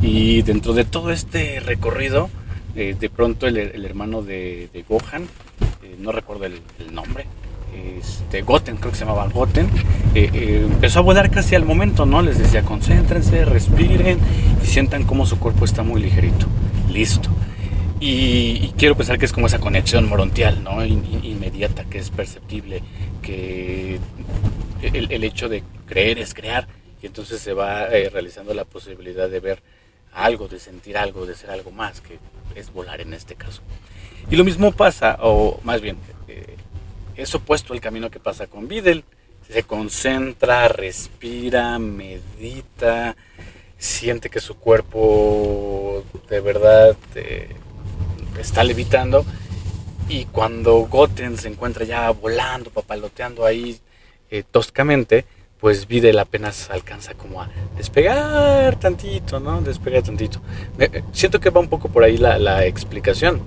Y 0.00 0.42
dentro 0.42 0.74
de 0.74 0.84
todo 0.84 1.10
este 1.10 1.60
recorrido, 1.60 2.30
eh, 2.76 2.94
de 2.98 3.10
pronto 3.10 3.48
el, 3.48 3.84
hermano 3.84 4.22
de, 4.22 4.84
Gohan, 4.88 5.24
eh, 5.82 5.96
no 5.98 6.12
recuerdo 6.12 6.44
el, 6.44 6.60
nombre, 6.92 7.26
este, 7.74 8.42
Goten, 8.42 8.76
creo 8.76 8.92
que 8.92 8.98
se 8.98 9.04
llamaba 9.04 9.28
Goten, 9.28 9.68
empezó 10.14 11.00
a 11.00 11.02
volar 11.02 11.30
casi 11.30 11.54
al 11.54 11.64
momento, 11.64 12.06
¿no? 12.06 12.22
Les 12.22 12.38
decía, 12.38 12.62
concéntrense, 12.62 13.44
respiren 13.44 14.18
y 14.62 14.66
sientan 14.66 15.04
cómo 15.04 15.26
su 15.26 15.38
cuerpo 15.38 15.64
está 15.64 15.82
muy 15.82 16.00
ligerito. 16.00 16.46
Listo. 16.90 17.30
Y, 18.00 18.72
quiero 18.76 18.96
pensar 18.96 19.18
que 19.18 19.24
es 19.24 19.32
como 19.32 19.48
esa 19.48 19.58
conexión 19.58 20.08
morontial, 20.08 20.62
¿no? 20.62 20.84
inmediata, 20.84 21.84
que 21.84 21.98
es 21.98 22.10
perceptible, 22.10 22.82
que 23.22 23.98
el, 24.82 25.24
hecho 25.24 25.48
de 25.48 25.64
creer 25.86 26.18
es 26.18 26.32
crear, 26.32 26.68
y 27.02 27.06
entonces 27.06 27.40
se 27.40 27.52
va 27.52 27.86
eh, 27.86 28.08
realizando 28.08 28.54
la 28.54 28.64
posibilidad 28.64 29.28
de 29.28 29.40
ver 29.40 29.62
algo, 30.12 30.46
de 30.46 30.60
sentir 30.60 30.96
algo, 30.96 31.26
de 31.26 31.34
ser 31.34 31.50
algo 31.50 31.72
más, 31.72 32.00
que 32.00 32.18
es 32.54 32.72
volar 32.72 33.00
en 33.00 33.14
este 33.14 33.34
caso. 33.34 33.62
Y 34.30 34.36
lo 34.36 34.44
mismo 34.44 34.70
pasa, 34.72 35.18
o 35.20 35.60
más 35.64 35.80
bien, 35.80 35.96
eh, 35.96 36.14
es 37.18 37.34
opuesto 37.34 37.74
al 37.74 37.80
camino 37.80 38.10
que 38.10 38.20
pasa 38.20 38.46
con 38.46 38.68
Videl. 38.68 39.04
Se 39.50 39.62
concentra, 39.62 40.68
respira, 40.68 41.78
medita, 41.78 43.16
siente 43.78 44.30
que 44.30 44.40
su 44.40 44.56
cuerpo 44.56 46.04
de 46.28 46.40
verdad... 46.40 46.96
Eh, 47.14 47.48
está 48.40 48.64
levitando 48.64 49.24
y 50.08 50.24
cuando 50.26 50.76
Goten 50.86 51.36
se 51.36 51.48
encuentra 51.48 51.84
ya 51.84 52.10
volando, 52.10 52.70
papaloteando 52.70 53.44
ahí 53.44 53.78
eh, 54.30 54.42
toscamente, 54.50 55.24
pues 55.60 55.86
Videl 55.86 56.18
apenas 56.18 56.70
alcanza 56.70 57.14
como 57.14 57.42
a 57.42 57.50
despegar 57.76 58.78
tantito, 58.78 59.40
¿no? 59.40 59.60
Despegar 59.60 60.02
tantito. 60.02 60.40
Eh, 60.78 61.02
siento 61.12 61.40
que 61.40 61.50
va 61.50 61.60
un 61.60 61.68
poco 61.68 61.88
por 61.88 62.04
ahí 62.04 62.16
la, 62.16 62.64
explicación. 62.64 63.42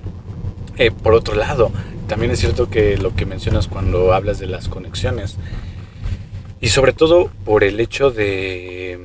Eh, 0.78 0.90
por 0.90 1.14
otro 1.14 1.34
lado, 1.34 1.70
también 2.08 2.32
es 2.32 2.40
cierto 2.40 2.70
que 2.70 2.96
lo 2.96 3.14
que 3.14 3.26
mencionas 3.26 3.68
cuando 3.68 4.12
hablas 4.12 4.38
de 4.38 4.46
las 4.46 4.68
conexiones, 4.68 5.36
y 6.60 6.68
sobre 6.68 6.92
todo 6.92 7.30
por 7.44 7.64
el 7.64 7.80
hecho 7.80 8.10
de, 8.10 8.98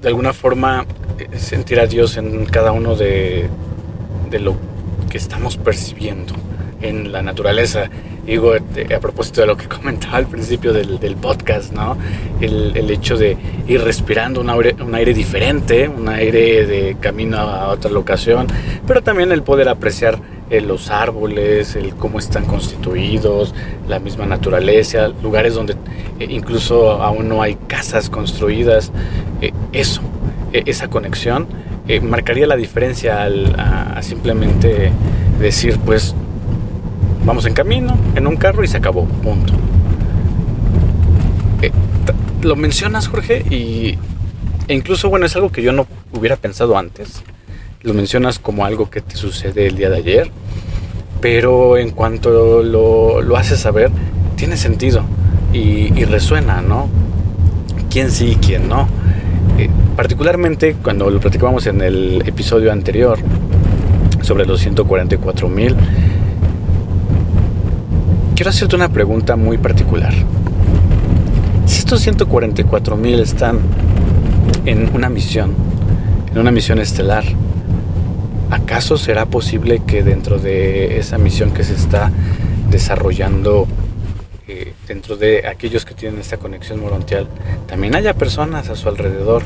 de 0.00 0.08
alguna 0.08 0.32
forma 0.32 0.86
eh, 1.18 1.38
sentir 1.38 1.78
a 1.80 1.86
Dios 1.86 2.16
en 2.16 2.46
cada 2.46 2.72
uno 2.72 2.96
de, 2.96 3.48
de 4.30 4.38
lo 4.40 4.56
que 5.10 5.18
estamos 5.18 5.56
percibiendo 5.56 6.34
en 6.84 7.12
la 7.12 7.22
naturaleza. 7.22 7.90
Digo, 8.24 8.54
eh, 8.54 8.94
a 8.94 9.00
propósito 9.00 9.40
de 9.40 9.46
lo 9.46 9.56
que 9.56 9.68
comentaba 9.76 10.18
al 10.18 10.26
principio 10.26 10.72
del, 10.72 10.98
del 10.98 11.16
podcast, 11.16 11.72
¿no? 11.72 11.96
El, 12.40 12.76
el, 12.76 12.90
hecho 12.90 13.16
de 13.16 13.36
ir 13.66 13.80
respirando 13.82 14.40
un 14.40 14.50
aire, 14.50 14.76
un 14.80 14.94
aire 14.94 15.12
diferente, 15.12 15.88
un 15.88 16.08
aire 16.08 16.66
de 16.66 16.96
camino 17.00 17.38
a 17.38 17.68
otra 17.68 17.90
locación, 17.90 18.46
pero 18.86 19.02
también 19.02 19.32
el 19.32 19.42
poder 19.42 19.68
apreciar 19.68 20.18
eh, 20.50 20.60
los 20.60 20.90
árboles, 20.90 21.74
el 21.74 21.94
cómo 21.94 22.18
están 22.18 22.44
constituidos, 22.44 23.54
la 23.88 23.98
misma 23.98 24.26
naturaleza, 24.26 25.08
lugares 25.22 25.54
donde 25.54 25.72
eh, 26.20 26.26
incluso 26.28 27.02
aún 27.02 27.30
no 27.30 27.40
hay 27.40 27.54
casas 27.66 28.10
construidas. 28.10 28.92
Eh, 29.40 29.52
eso, 29.72 30.02
esa 30.52 30.88
conexión, 30.88 31.48
marcaría 32.02 32.46
la 32.46 32.56
diferencia 32.56 33.22
al 33.22 33.54
a 33.58 34.00
simplemente 34.02 34.92
decir, 35.40 35.78
pues, 35.84 36.14
vamos 37.24 37.46
en 37.46 37.54
camino, 37.54 37.96
en 38.14 38.26
un 38.26 38.36
carro 38.36 38.64
y 38.64 38.68
se 38.68 38.76
acabó, 38.76 39.06
punto. 39.06 39.52
lo 42.42 42.56
mencionas, 42.56 43.08
Jorge, 43.08 43.44
y 43.50 43.98
e 44.68 44.74
incluso, 44.74 45.08
bueno, 45.08 45.26
es 45.26 45.34
algo 45.34 45.50
que 45.50 45.62
yo 45.62 45.72
no 45.72 45.86
hubiera 46.12 46.36
pensado 46.36 46.76
antes 46.76 47.22
lo 47.84 47.92
mencionas 47.92 48.38
como 48.38 48.64
algo 48.64 48.88
que 48.90 49.02
te 49.02 49.14
sucede 49.14 49.66
el 49.66 49.76
día 49.76 49.90
de 49.90 49.98
ayer, 49.98 50.30
pero 51.20 51.76
en 51.76 51.90
cuanto 51.90 52.62
lo, 52.62 53.20
lo 53.20 53.36
haces 53.36 53.60
saber, 53.60 53.90
tiene 54.36 54.56
sentido 54.56 55.04
y, 55.52 55.92
y, 55.94 56.04
resuena, 56.04 56.62
¿no? 56.62 56.88
¿Quién 57.90 58.10
sí 58.10 58.32
y 58.32 58.36
quién 58.36 58.68
no? 58.68 58.88
Eh, 59.58 59.68
particularmente 59.96 60.76
cuando 60.82 61.10
lo 61.10 61.20
platicábamos 61.20 61.66
en 61.66 61.82
el 61.82 62.22
episodio 62.26 62.72
anterior 62.72 63.18
sobre 64.22 64.46
los 64.46 64.60
144 64.60 65.48
mil, 65.50 65.76
quiero 68.34 68.50
hacerte 68.50 68.74
una 68.74 68.88
pregunta 68.88 69.36
muy 69.36 69.58
particular. 69.58 70.12
Si 71.66 71.78
estos 71.78 72.00
144 72.00 72.96
mil 72.96 73.20
están 73.20 73.60
en 74.66 74.90
una 74.94 75.08
misión, 75.08 75.54
en 76.32 76.38
una 76.38 76.50
misión 76.50 76.80
estelar, 76.80 77.24
¿acaso 78.50 78.96
será 78.96 79.26
posible 79.26 79.82
que 79.86 80.02
dentro 80.02 80.38
de 80.38 80.98
esa 80.98 81.16
misión 81.16 81.52
que 81.52 81.62
se 81.62 81.74
está 81.74 82.10
desarrollando, 82.70 83.68
eh, 84.48 84.74
dentro 84.88 85.16
de 85.16 85.46
aquellos 85.46 85.84
que 85.84 85.94
tienen 85.94 86.20
esta 86.20 86.36
conexión 86.36 86.80
morontial, 86.80 87.28
también 87.68 87.94
haya 87.94 88.14
personas 88.14 88.68
a 88.68 88.74
su 88.74 88.88
alrededor 88.88 89.44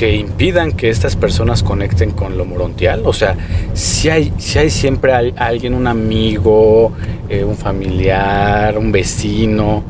que 0.00 0.16
impidan 0.16 0.72
que 0.72 0.88
estas 0.88 1.14
personas 1.14 1.62
conecten 1.62 2.12
con 2.12 2.38
lo 2.38 2.46
morontial? 2.46 3.02
O 3.04 3.12
sea, 3.12 3.36
si 3.74 4.08
hay, 4.08 4.32
si 4.38 4.58
hay 4.58 4.70
siempre 4.70 5.12
alguien, 5.12 5.74
un 5.74 5.86
amigo, 5.86 6.92
eh, 7.28 7.44
un 7.44 7.54
familiar, 7.54 8.78
un 8.78 8.92
vecino, 8.92 9.84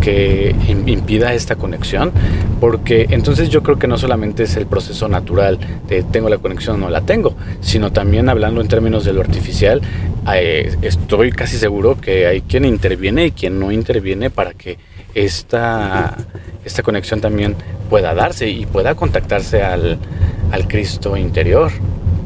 que 0.00 0.52
impida 0.68 1.32
esta 1.32 1.54
conexión, 1.54 2.10
porque 2.60 3.06
entonces 3.10 3.48
yo 3.48 3.62
creo 3.62 3.78
que 3.78 3.86
no 3.86 3.98
solamente 3.98 4.42
es 4.42 4.56
el 4.56 4.66
proceso 4.66 5.06
natural 5.06 5.60
de 5.86 6.02
tengo 6.02 6.28
la 6.28 6.38
conexión 6.38 6.76
o 6.76 6.78
no 6.78 6.90
la 6.90 7.02
tengo, 7.02 7.36
sino 7.60 7.92
también 7.92 8.28
hablando 8.28 8.60
en 8.60 8.66
términos 8.66 9.04
de 9.04 9.12
lo 9.12 9.20
artificial, 9.20 9.80
eh, 10.34 10.76
estoy 10.82 11.30
casi 11.30 11.56
seguro 11.56 12.00
que 12.00 12.26
hay 12.26 12.40
quien 12.40 12.64
interviene 12.64 13.26
y 13.26 13.30
quien 13.30 13.60
no 13.60 13.70
interviene 13.70 14.28
para 14.28 14.54
que 14.54 14.76
esta, 15.16 16.14
esta 16.64 16.82
conexión 16.82 17.20
también 17.20 17.56
pueda 17.90 18.14
darse 18.14 18.48
y 18.48 18.66
pueda 18.66 18.94
contactarse 18.94 19.62
al, 19.62 19.98
al 20.52 20.68
Cristo 20.68 21.16
interior. 21.16 21.72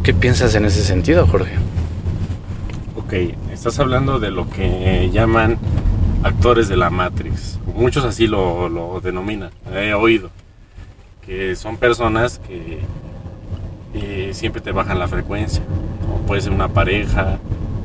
¿Qué 0.02 0.12
piensas 0.12 0.54
en 0.54 0.64
ese 0.64 0.82
sentido, 0.82 1.26
Jorge? 1.26 1.54
Ok, 2.96 3.12
estás 3.52 3.78
hablando 3.78 4.18
de 4.18 4.30
lo 4.30 4.48
que 4.48 5.10
llaman 5.12 5.58
actores 6.22 6.68
de 6.68 6.76
la 6.76 6.90
Matrix. 6.90 7.58
Muchos 7.74 8.04
así 8.04 8.26
lo, 8.26 9.00
denominan, 9.02 9.50
he 9.74 9.94
oído. 9.94 10.30
Que 11.24 11.54
son 11.56 11.76
personas 11.76 12.40
que 12.46 12.80
eh, 13.94 14.30
siempre 14.32 14.60
te 14.60 14.72
bajan 14.72 14.98
la 14.98 15.08
frecuencia. 15.08 15.62
Puede 16.26 16.40
ser 16.42 16.52
una 16.52 16.68
pareja, 16.68 17.38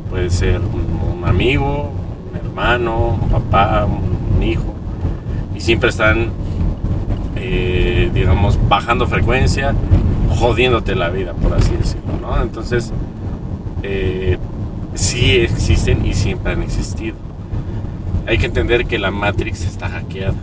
puede 0.10 0.30
ser 0.30 0.62
un, 0.62 1.24
amigo, 1.26 1.92
un 2.32 2.38
hermano, 2.38 3.20
un 3.22 3.30
papá, 3.30 3.86
un, 3.86 4.44
hijo. 4.44 4.76
Y 5.56 5.62
siempre 5.62 5.90
están, 5.90 6.32
eh, 7.36 8.12
digamos, 8.14 8.60
bajando 8.68 9.08
frecuencia, 9.08 9.74
jodiéndote 10.30 10.96
la 10.96 11.10
vida, 11.10 11.34
por 11.34 11.54
así 11.54 11.72
decirlo. 11.76 12.20
¿no? 12.22 12.42
Entonces, 12.42 12.92
eh, 13.84 14.38
sí 14.94 15.38
existen 15.38 16.06
y 16.06 16.14
siempre 16.14 16.54
han 16.54 16.64
existido 16.64 17.16
hay 18.28 18.38
que 18.38 18.46
entender 18.46 18.86
que 18.86 18.98
la 18.98 19.12
Matrix 19.12 19.66
está 19.66 19.90
hackeada. 19.90 20.36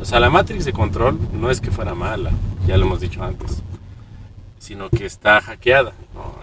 O 0.00 0.04
sea, 0.04 0.20
la 0.20 0.30
Matrix 0.30 0.64
de 0.64 0.72
control 0.72 1.18
no 1.32 1.50
es 1.50 1.60
que 1.60 1.70
fuera 1.70 1.94
mala, 1.94 2.30
ya 2.66 2.76
lo 2.76 2.86
hemos 2.86 3.00
dicho 3.00 3.22
antes, 3.22 3.62
sino 4.58 4.90
que 4.90 5.06
está 5.06 5.40
hackeada. 5.40 5.92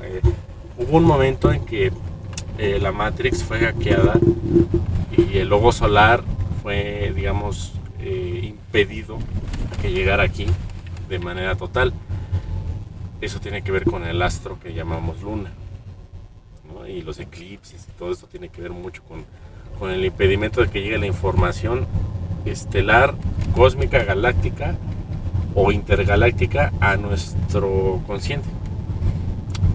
Eh, 0.03 0.21
hubo 0.77 0.97
un 0.97 1.03
momento 1.03 1.51
en 1.51 1.65
que 1.65 1.91
la 2.57 2.91
Matrix 2.91 3.43
fue 3.43 3.59
hackeada 3.59 4.17
y 5.17 5.37
el 5.37 5.49
logo 5.49 5.71
solar 5.71 6.23
fue, 6.63 7.11
digamos, 7.15 7.73
eh, 7.99 8.41
impedido 8.43 9.17
que 9.81 9.91
llegara 9.91 10.23
aquí 10.23 10.47
de 11.09 11.19
manera 11.19 11.55
total. 11.55 11.93
Eso 13.21 13.39
tiene 13.39 13.63
que 13.63 13.71
ver 13.71 13.85
con 13.85 14.05
el 14.05 14.21
astro 14.21 14.59
que 14.59 14.73
llamamos 14.73 15.21
luna. 15.21 15.51
Y 16.87 17.01
los 17.01 17.19
eclipses 17.19 17.87
y 17.89 17.91
todo 17.97 18.11
eso 18.11 18.27
tiene 18.27 18.49
que 18.49 18.61
ver 18.61 18.71
mucho 18.71 19.01
con 19.03 19.25
con 19.79 19.91
el 19.91 20.05
impedimento 20.05 20.61
de 20.61 20.67
que 20.69 20.81
llegue 20.81 20.97
la 20.97 21.05
información 21.05 21.85
estelar, 22.45 23.15
cósmica, 23.55 24.03
galáctica 24.03 24.75
o 25.53 25.71
intergaláctica 25.71 26.71
a 26.79 26.97
nuestro 26.97 28.01
consciente. 28.07 28.47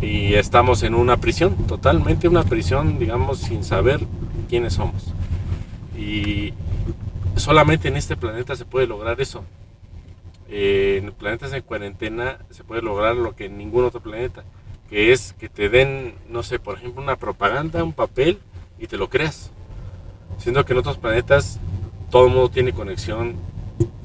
Y 0.01 0.35
estamos 0.35 0.83
en 0.83 0.95
una 0.95 1.19
prisión, 1.19 1.55
totalmente 1.67 2.29
una 2.29 2.45
prisión, 2.45 2.99
digamos, 2.99 3.39
sin 3.39 3.65
saber 3.65 4.01
quiénes 4.49 4.75
somos. 4.75 5.13
Y 5.99 6.55
solamente 7.41 7.89
en 7.89 7.97
este 7.97 8.17
planeta 8.17 8.57
se 8.57 8.65
puede 8.65 8.87
lograr 8.87 9.21
eso. 9.21 9.45
en 10.49 11.13
planetas 11.13 11.53
en 11.53 11.63
cuarentena 11.63 12.39
se 12.51 12.65
puede 12.65 12.83
lograr 12.83 13.17
lo 13.17 13.37
que 13.37 13.47
en 13.47 13.57
ningún 13.57 13.85
otro 13.85 14.01
planeta, 14.01 14.45
que 14.89 15.13
es 15.13 15.35
que 15.39 15.49
te 15.49 15.69
den, 15.69 16.15
no 16.29 16.43
sé, 16.43 16.59
por 16.59 16.77
ejemplo, 16.77 17.03
una 17.03 17.17
propaganda, 17.17 17.85
un 17.85 17.93
papel 17.93 18.41
y 18.79 18.87
te 18.87 18.97
lo 18.97 19.09
creas. 19.09 19.51
Siendo 20.39 20.65
que 20.65 20.73
en 20.73 20.81
otros 20.81 20.99
planetas 20.99 21.61
todo 22.11 22.27
el 22.27 22.33
mundo 22.33 22.51
tiene 22.51 22.73
conexión 22.73 23.37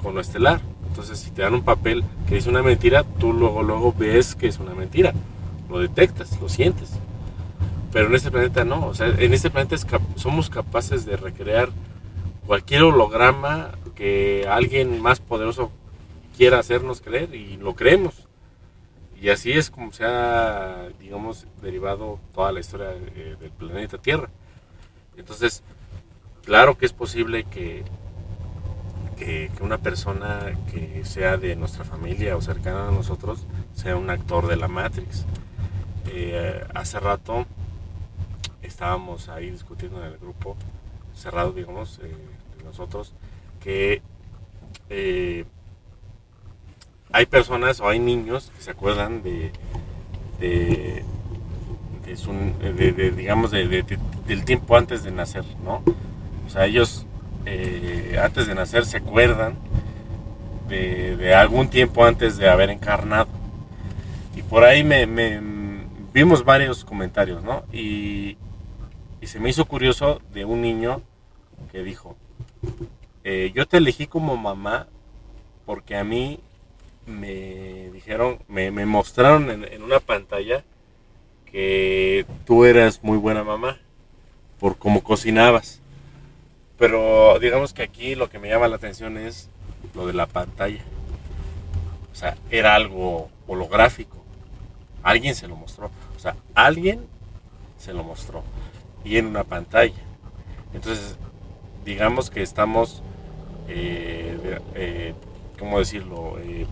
con 0.02 0.16
lo 0.16 0.22
estelar. 0.22 0.62
Entonces, 0.88 1.20
si 1.20 1.32
te 1.32 1.42
dan 1.42 1.56
un 1.56 1.64
papel 1.64 2.04
que 2.28 2.36
dice 2.36 2.50
una 2.50 2.62
mentira, 2.62 3.04
tú 3.04 3.34
luego, 3.34 3.64
luego 3.64 3.94
ves 3.98 4.36
que 4.36 4.48
es 4.48 4.60
una 4.60 4.74
mentira. 4.74 5.14
Lo 5.70 5.80
detectas, 5.80 6.40
lo 6.40 6.48
sientes. 6.48 6.92
Pero 7.92 8.08
en 8.08 8.16
este 8.16 8.32
planeta 8.32 8.64
no. 8.64 8.88
O 8.88 8.94
sea, 8.94 9.08
en 9.08 9.34
este 9.34 9.50
planeta 9.50 9.76
somos 10.16 10.50
capaces 10.50 11.06
de 11.06 11.18
recrear 11.18 11.70
cualquier 12.46 12.84
holograma 12.84 13.72
que 13.96 14.46
alguien 14.50 15.02
más 15.02 15.20
poderoso 15.20 15.72
quiera 16.38 16.60
hacernos 16.60 17.02
creer 17.02 17.34
y 17.34 17.58
lo 17.58 17.76
creemos. 17.76 18.28
Y 19.20 19.30
así 19.30 19.52
es 19.52 19.70
como 19.70 19.92
se 19.94 20.06
ha, 20.06 20.90
digamos, 21.00 21.48
derivado 21.62 22.20
toda 22.34 22.52
la 22.52 22.60
historia 22.60 22.90
del 22.90 23.52
planeta 23.58 23.98
Tierra. 23.98 24.30
Entonces, 25.18 25.64
claro 26.44 26.78
que 26.78 26.86
es 26.86 26.94
posible 26.94 27.46
que, 27.46 27.84
que, 29.18 29.50
una 29.62 29.78
persona 29.78 30.54
que 30.72 31.06
sea 31.06 31.38
de 31.38 31.56
nuestra 31.56 31.86
familia 31.86 32.36
o 32.36 32.42
cercana 32.42 32.90
a 32.90 32.92
nosotros 32.92 33.46
sea 33.74 33.96
un 33.96 34.10
actor 34.10 34.48
de 34.48 34.58
la 34.58 34.68
Matrix. 34.68 35.26
Eh, 36.08 36.64
hace 36.74 37.00
rato 37.00 37.46
estábamos 38.62 39.30
ahí 39.30 39.50
discutiendo 39.50 40.00
en 40.02 40.12
el 40.12 40.18
grupo 40.18 40.56
cerrado, 41.16 41.54
digamos, 41.54 42.00
eh, 42.04 42.14
nosotros, 42.66 43.14
que 43.64 44.02
eh, 44.90 45.46
hay 47.12 47.26
personas 47.26 47.80
o 47.80 47.88
hay 47.88 48.00
niños 48.00 48.52
que 48.56 48.62
se 48.62 48.72
acuerdan 48.72 49.24
de, 49.24 49.52
de, 50.40 51.04
digamos, 53.16 53.52
del 53.52 54.46
tiempo 54.46 54.76
antes 54.76 55.04
de 55.04 55.12
nacer, 55.12 55.46
¿no? 55.64 55.82
O 56.46 56.50
sea, 56.50 56.66
ellos 56.66 57.06
eh, 57.46 58.20
antes 58.22 58.48
de 58.48 58.56
nacer 58.56 58.86
se 58.86 58.98
acuerdan 58.98 59.56
de, 60.68 61.34
algún 61.36 61.70
tiempo 61.70 62.06
antes 62.06 62.38
de 62.38 62.50
haber 62.50 62.70
encarnado. 62.70 63.28
Y 64.36 64.42
por 64.42 64.64
ahí 64.64 64.84
me, 64.84 65.06
vimos 66.14 66.44
varios 66.44 66.84
comentarios, 66.84 67.44
¿no? 67.44 67.64
Y, 67.72 68.38
se 69.22 69.40
me 69.40 69.50
hizo 69.50 69.66
curioso 69.66 70.22
de 70.34 70.46
un 70.46 70.62
niño 70.62 71.02
que 71.72 71.82
dijo, 71.82 72.16
eh, 73.24 73.52
yo 73.54 73.68
te 73.68 73.78
elegí 73.78 74.08
como 74.08 74.38
mamá 74.38 74.88
porque 75.66 75.96
a 75.96 76.04
mí 76.04 76.40
me 77.06 77.90
dijeron, 77.92 78.40
me, 78.48 78.72
mostraron 78.86 79.50
en, 79.52 79.64
en 79.72 79.84
una 79.84 80.00
pantalla 80.00 80.64
que 81.52 82.26
tú 82.46 82.66
eras 82.66 83.04
muy 83.04 83.18
buena 83.18 83.44
mamá 83.44 83.80
por 84.60 84.78
cómo 84.78 85.04
cocinabas. 85.04 85.82
Pero 86.78 87.40
digamos 87.40 87.74
que 87.74 87.84
aquí 87.84 88.16
lo 88.16 88.30
que 88.30 88.40
me 88.40 88.50
llama 88.50 88.68
la 88.68 88.76
atención 88.76 89.18
es 89.18 89.50
lo 89.94 90.06
de 90.06 90.14
la 90.14 90.28
pantalla. 90.28 90.84
O 92.12 92.16
sea, 92.16 92.38
era 92.50 92.76
algo 92.76 93.30
holográfico. 93.48 94.18
Alguien 95.04 95.36
se 95.36 95.48
lo 95.48 95.56
mostró. 95.56 95.92
O 96.16 96.20
sea, 96.20 96.36
alguien 96.54 97.06
se 97.78 97.94
lo 97.94 98.04
mostró. 98.04 98.44
Y 99.04 99.18
en 99.18 99.28
una 99.28 99.44
pantalla. 99.44 100.02
Entonces, 100.74 101.18
digamos 101.86 102.30
que 102.30 102.42
estamos, 102.42 103.02
eh, 103.70 104.60
eh, 104.74 105.14
¿cómo 105.58 105.80
decirlo? 105.80 106.38
Eh, 106.40 106.66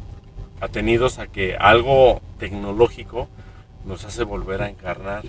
atenidos 0.60 1.20
a 1.20 1.28
que 1.28 1.56
algo 1.56 2.22
tecnológico 2.40 3.30
nos 3.86 4.04
hace 4.06 4.24
volver 4.24 4.62
a 4.62 4.70
encarnar 4.70 5.24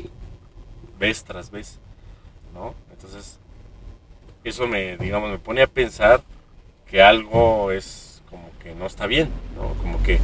vez 0.99 1.25
tras 1.25 1.51
vez, 1.51 1.79
¿no? 2.55 2.75
Entonces, 2.91 3.39
eso 4.43 4.67
me, 4.67 4.97
digamos, 4.97 5.31
me 5.31 5.39
pone 5.39 5.63
a 5.63 5.67
pensar 5.67 6.23
que 6.87 7.03
algo 7.03 7.71
es 7.71 8.23
como 8.31 8.49
que 8.63 8.75
no 8.75 8.87
está 8.87 9.07
bien, 9.07 9.29
¿no? 9.57 9.75
Como 9.83 10.03
que 10.03 10.19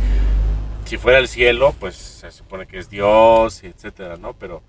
si 0.85 0.97
fuera 0.97 1.19
el 1.19 1.29
cielo, 1.29 1.75
pues 1.79 1.97
se 1.97 2.31
supone 2.31 2.67
que 2.67 2.79
es 2.79 2.89
Dios, 2.89 3.63
etcétera, 3.63 4.17
¿no? 4.17 4.33
Pero 4.33 4.63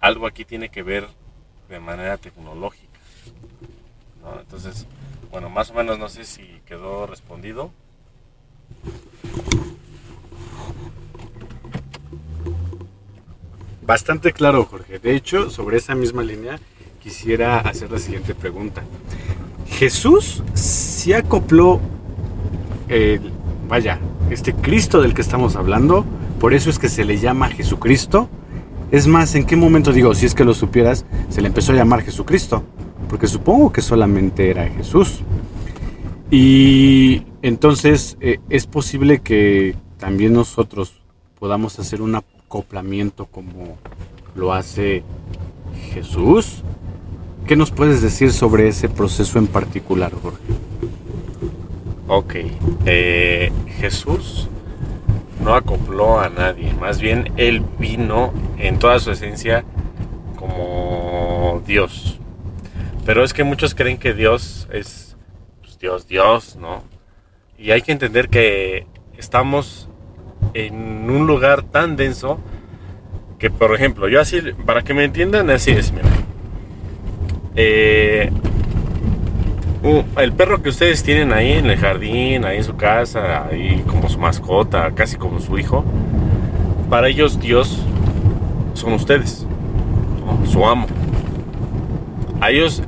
algo 0.00 0.26
aquí 0.26 0.44
tiene 0.44 0.68
que 0.68 0.82
ver 0.82 1.06
de 1.68 1.78
manera 1.80 2.16
tecnológica, 2.16 2.87
Entonces, 4.40 4.86
bueno, 5.30 5.50
más 5.50 5.70
o 5.70 5.74
menos 5.74 5.98
no 5.98 6.08
sé 6.08 6.24
si 6.24 6.42
quedó 6.66 7.06
respondido. 7.06 7.70
Bastante 13.82 14.32
claro, 14.32 14.64
Jorge. 14.64 14.98
De 14.98 15.16
hecho, 15.16 15.48
sobre 15.50 15.78
esa 15.78 15.94
misma 15.94 16.22
línea, 16.22 16.58
quisiera 17.02 17.60
hacer 17.60 17.90
la 17.90 17.98
siguiente 17.98 18.34
pregunta. 18.34 18.82
Jesús 19.66 20.42
se 20.54 21.14
acopló, 21.14 21.80
el, 22.88 23.32
vaya, 23.66 23.98
este 24.30 24.54
Cristo 24.54 25.00
del 25.00 25.14
que 25.14 25.22
estamos 25.22 25.56
hablando, 25.56 26.04
por 26.38 26.52
eso 26.52 26.68
es 26.68 26.78
que 26.78 26.88
se 26.88 27.04
le 27.04 27.18
llama 27.18 27.48
Jesucristo. 27.48 28.28
Es 28.90 29.06
más, 29.06 29.34
¿en 29.34 29.44
qué 29.44 29.56
momento 29.56 29.92
digo, 29.92 30.14
si 30.14 30.26
es 30.26 30.34
que 30.34 30.44
lo 30.44 30.54
supieras, 30.54 31.04
se 31.30 31.40
le 31.40 31.48
empezó 31.48 31.72
a 31.72 31.76
llamar 31.76 32.02
Jesucristo? 32.02 32.64
Porque 33.08 33.26
supongo 33.26 33.72
que 33.72 33.82
solamente 33.82 34.50
era 34.50 34.68
Jesús. 34.68 35.20
Y 36.30 37.22
entonces 37.42 38.16
eh, 38.20 38.38
es 38.50 38.66
posible 38.66 39.20
que 39.20 39.74
también 39.98 40.34
nosotros 40.34 41.00
podamos 41.38 41.78
hacer 41.78 42.02
un 42.02 42.16
acoplamiento 42.16 43.26
como 43.26 43.78
lo 44.34 44.52
hace 44.52 45.02
Jesús. 45.92 46.62
¿Qué 47.46 47.56
nos 47.56 47.70
puedes 47.70 48.02
decir 48.02 48.32
sobre 48.32 48.68
ese 48.68 48.88
proceso 48.88 49.38
en 49.38 49.46
particular, 49.46 50.12
Jorge? 50.22 50.38
Ok, 52.08 52.34
eh, 52.84 53.52
Jesús 53.78 54.48
no 55.42 55.54
acopló 55.54 56.20
a 56.20 56.28
nadie, 56.28 56.74
más 56.74 57.00
bien 57.00 57.32
él 57.36 57.62
vino 57.78 58.32
en 58.58 58.78
toda 58.78 58.98
su 58.98 59.10
esencia 59.10 59.64
como 60.36 61.62
Dios. 61.66 62.17
Pero 63.08 63.24
es 63.24 63.32
que 63.32 63.42
muchos 63.42 63.74
creen 63.74 63.96
que 63.96 64.12
Dios 64.12 64.68
es 64.70 65.16
pues, 65.62 65.78
Dios, 65.78 66.06
Dios, 66.06 66.56
¿no? 66.56 66.82
Y 67.56 67.70
hay 67.70 67.80
que 67.80 67.90
entender 67.90 68.28
que 68.28 68.86
estamos 69.16 69.88
en 70.52 71.08
un 71.08 71.26
lugar 71.26 71.62
tan 71.62 71.96
denso 71.96 72.38
que, 73.38 73.48
por 73.48 73.74
ejemplo, 73.74 74.10
yo 74.10 74.20
así, 74.20 74.42
para 74.66 74.82
que 74.82 74.92
me 74.92 75.04
entiendan, 75.04 75.48
así 75.48 75.70
es, 75.70 75.90
mira. 75.90 76.10
Eh, 77.56 78.30
el 80.18 80.32
perro 80.34 80.60
que 80.60 80.68
ustedes 80.68 81.02
tienen 81.02 81.32
ahí 81.32 81.52
en 81.52 81.64
el 81.64 81.78
jardín, 81.78 82.44
ahí 82.44 82.58
en 82.58 82.64
su 82.64 82.76
casa, 82.76 83.46
ahí 83.46 83.82
como 83.86 84.10
su 84.10 84.18
mascota, 84.18 84.92
casi 84.94 85.16
como 85.16 85.40
su 85.40 85.58
hijo, 85.58 85.82
para 86.90 87.08
ellos 87.08 87.40
Dios 87.40 87.82
son 88.74 88.92
ustedes, 88.92 89.46
su 90.44 90.66
amo. 90.66 90.86
A 92.42 92.50
ellos, 92.50 92.82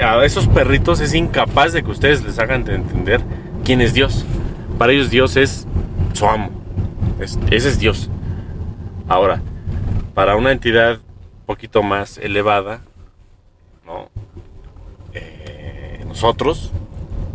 a 0.00 0.24
esos 0.24 0.48
perritos 0.48 1.00
es 1.00 1.14
incapaz 1.14 1.72
de 1.72 1.82
que 1.82 1.90
ustedes 1.90 2.22
les 2.24 2.38
hagan 2.38 2.64
de 2.64 2.74
entender 2.74 3.20
quién 3.64 3.80
es 3.80 3.94
Dios. 3.94 4.24
Para 4.78 4.92
ellos 4.92 5.10
Dios 5.10 5.36
es 5.36 5.66
su 6.12 6.26
amo. 6.26 6.50
Es- 7.20 7.38
ese 7.50 7.68
es 7.68 7.78
Dios. 7.78 8.10
Ahora, 9.08 9.40
para 10.14 10.36
una 10.36 10.52
entidad 10.52 10.94
un 11.40 11.46
poquito 11.46 11.82
más 11.82 12.18
elevada, 12.18 12.80
¿no? 13.86 14.08
Eh, 15.12 16.04
nosotros, 16.08 16.72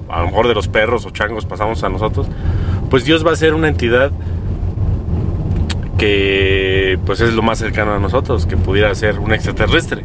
a 0.10 0.20
lo 0.22 0.28
mejor 0.28 0.48
de 0.48 0.54
los 0.56 0.68
perros 0.68 1.06
o 1.06 1.12
changos 1.12 1.46
pasamos 1.46 1.84
a 1.84 1.90
nosotros, 1.90 2.28
pues 2.90 3.06
Dios 3.06 3.26
va 3.26 3.32
a 3.32 3.36
ser 3.36 3.54
una 3.54 3.68
entidad 3.68 4.12
que 5.98 6.98
pues 7.06 7.20
es 7.22 7.34
lo 7.34 7.42
más 7.42 7.58
cercano 7.60 7.94
a 7.94 8.00
nosotros, 8.00 8.46
que 8.46 8.58
pudiera 8.58 8.94
ser 8.96 9.20
un 9.20 9.34
extraterrestre, 9.34 10.04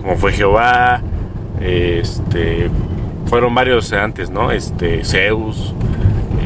como 0.00 0.16
fue 0.16 0.32
Jehová, 0.32 1.02
este, 1.62 2.68
fueron 3.26 3.54
varios 3.54 3.92
antes, 3.92 4.30
¿no? 4.30 4.50
Este, 4.50 5.04
Zeus, 5.04 5.74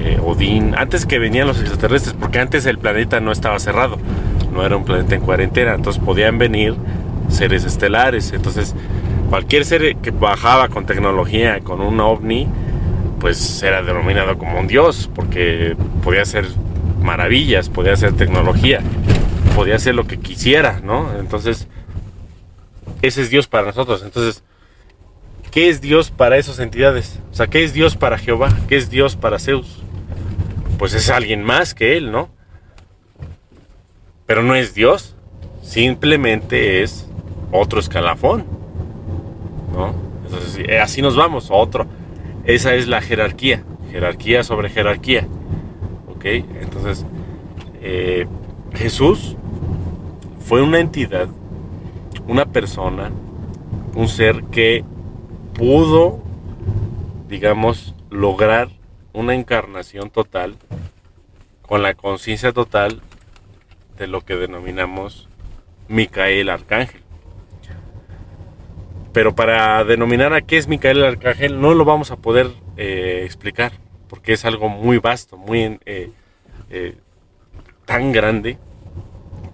eh, 0.04 0.18
Odín, 0.24 0.74
antes 0.76 1.06
que 1.06 1.18
venían 1.18 1.46
los 1.46 1.60
extraterrestres, 1.60 2.14
porque 2.18 2.38
antes 2.38 2.66
el 2.66 2.78
planeta 2.78 3.20
no 3.20 3.32
estaba 3.32 3.58
cerrado, 3.58 3.98
no 4.52 4.64
era 4.64 4.76
un 4.76 4.84
planeta 4.84 5.14
en 5.14 5.22
cuarentena, 5.22 5.74
entonces 5.74 6.02
podían 6.02 6.38
venir 6.38 6.74
seres 7.28 7.64
estelares, 7.64 8.32
entonces 8.32 8.74
cualquier 9.28 9.64
ser 9.64 9.96
que 9.96 10.10
bajaba 10.10 10.68
con 10.68 10.86
tecnología, 10.86 11.60
con 11.60 11.80
un 11.80 11.98
ovni, 12.00 12.46
pues 13.20 13.62
era 13.62 13.82
denominado 13.82 14.38
como 14.38 14.60
un 14.60 14.66
dios, 14.66 15.10
porque 15.14 15.76
podía 16.04 16.22
hacer 16.22 16.46
maravillas, 17.02 17.68
podía 17.68 17.94
hacer 17.94 18.12
tecnología, 18.12 18.80
podía 19.54 19.76
hacer 19.76 19.94
lo 19.94 20.06
que 20.06 20.18
quisiera, 20.18 20.80
¿no? 20.84 21.10
Entonces, 21.18 21.66
ese 23.02 23.22
es 23.22 23.30
Dios 23.30 23.46
para 23.46 23.66
nosotros. 23.66 24.02
Entonces, 24.04 24.42
¿qué 25.56 25.70
es 25.70 25.80
Dios 25.80 26.10
para 26.10 26.36
esas 26.36 26.58
entidades? 26.58 27.18
O 27.32 27.34
sea, 27.34 27.46
¿qué 27.46 27.64
es 27.64 27.72
Dios 27.72 27.96
para 27.96 28.18
Jehová? 28.18 28.50
¿Qué 28.68 28.76
es 28.76 28.90
Dios 28.90 29.16
para 29.16 29.38
Zeus? 29.38 29.82
Pues 30.78 30.92
es 30.92 31.08
alguien 31.08 31.42
más 31.42 31.72
que 31.72 31.96
él, 31.96 32.12
¿no? 32.12 32.28
Pero 34.26 34.42
no 34.42 34.54
es 34.54 34.74
Dios, 34.74 35.16
simplemente 35.62 36.82
es 36.82 37.08
otro 37.52 37.80
escalafón, 37.80 38.44
¿no? 39.72 39.94
Entonces, 40.26 40.62
eh, 40.68 40.78
así 40.78 41.00
nos 41.00 41.16
vamos, 41.16 41.48
otro. 41.50 41.86
Esa 42.44 42.74
es 42.74 42.86
la 42.86 43.00
jerarquía, 43.00 43.64
jerarquía 43.90 44.42
sobre 44.42 44.68
jerarquía, 44.68 45.26
¿ok? 46.06 46.24
Entonces, 46.60 47.06
eh, 47.80 48.26
Jesús 48.74 49.36
fue 50.38 50.60
una 50.60 50.80
entidad, 50.80 51.28
una 52.28 52.44
persona, 52.44 53.10
un 53.94 54.06
ser 54.06 54.44
que 54.50 54.84
pudo, 55.56 56.22
digamos, 57.28 57.94
lograr 58.10 58.68
una 59.12 59.34
encarnación 59.34 60.10
total 60.10 60.56
con 61.62 61.82
la 61.82 61.94
conciencia 61.94 62.52
total 62.52 63.00
de 63.98 64.06
lo 64.06 64.20
que 64.20 64.36
denominamos 64.36 65.28
Micael 65.88 66.50
Arcángel. 66.50 67.00
Pero 69.12 69.34
para 69.34 69.82
denominar 69.84 70.34
a 70.34 70.42
qué 70.42 70.58
es 70.58 70.68
Micael 70.68 71.02
Arcángel 71.02 71.60
no 71.60 71.72
lo 71.72 71.86
vamos 71.86 72.10
a 72.10 72.16
poder 72.16 72.50
eh, 72.76 73.22
explicar, 73.24 73.72
porque 74.08 74.34
es 74.34 74.44
algo 74.44 74.68
muy 74.68 74.98
vasto, 74.98 75.38
muy 75.38 75.80
eh, 75.86 76.10
eh, 76.68 76.96
tan 77.86 78.12
grande 78.12 78.58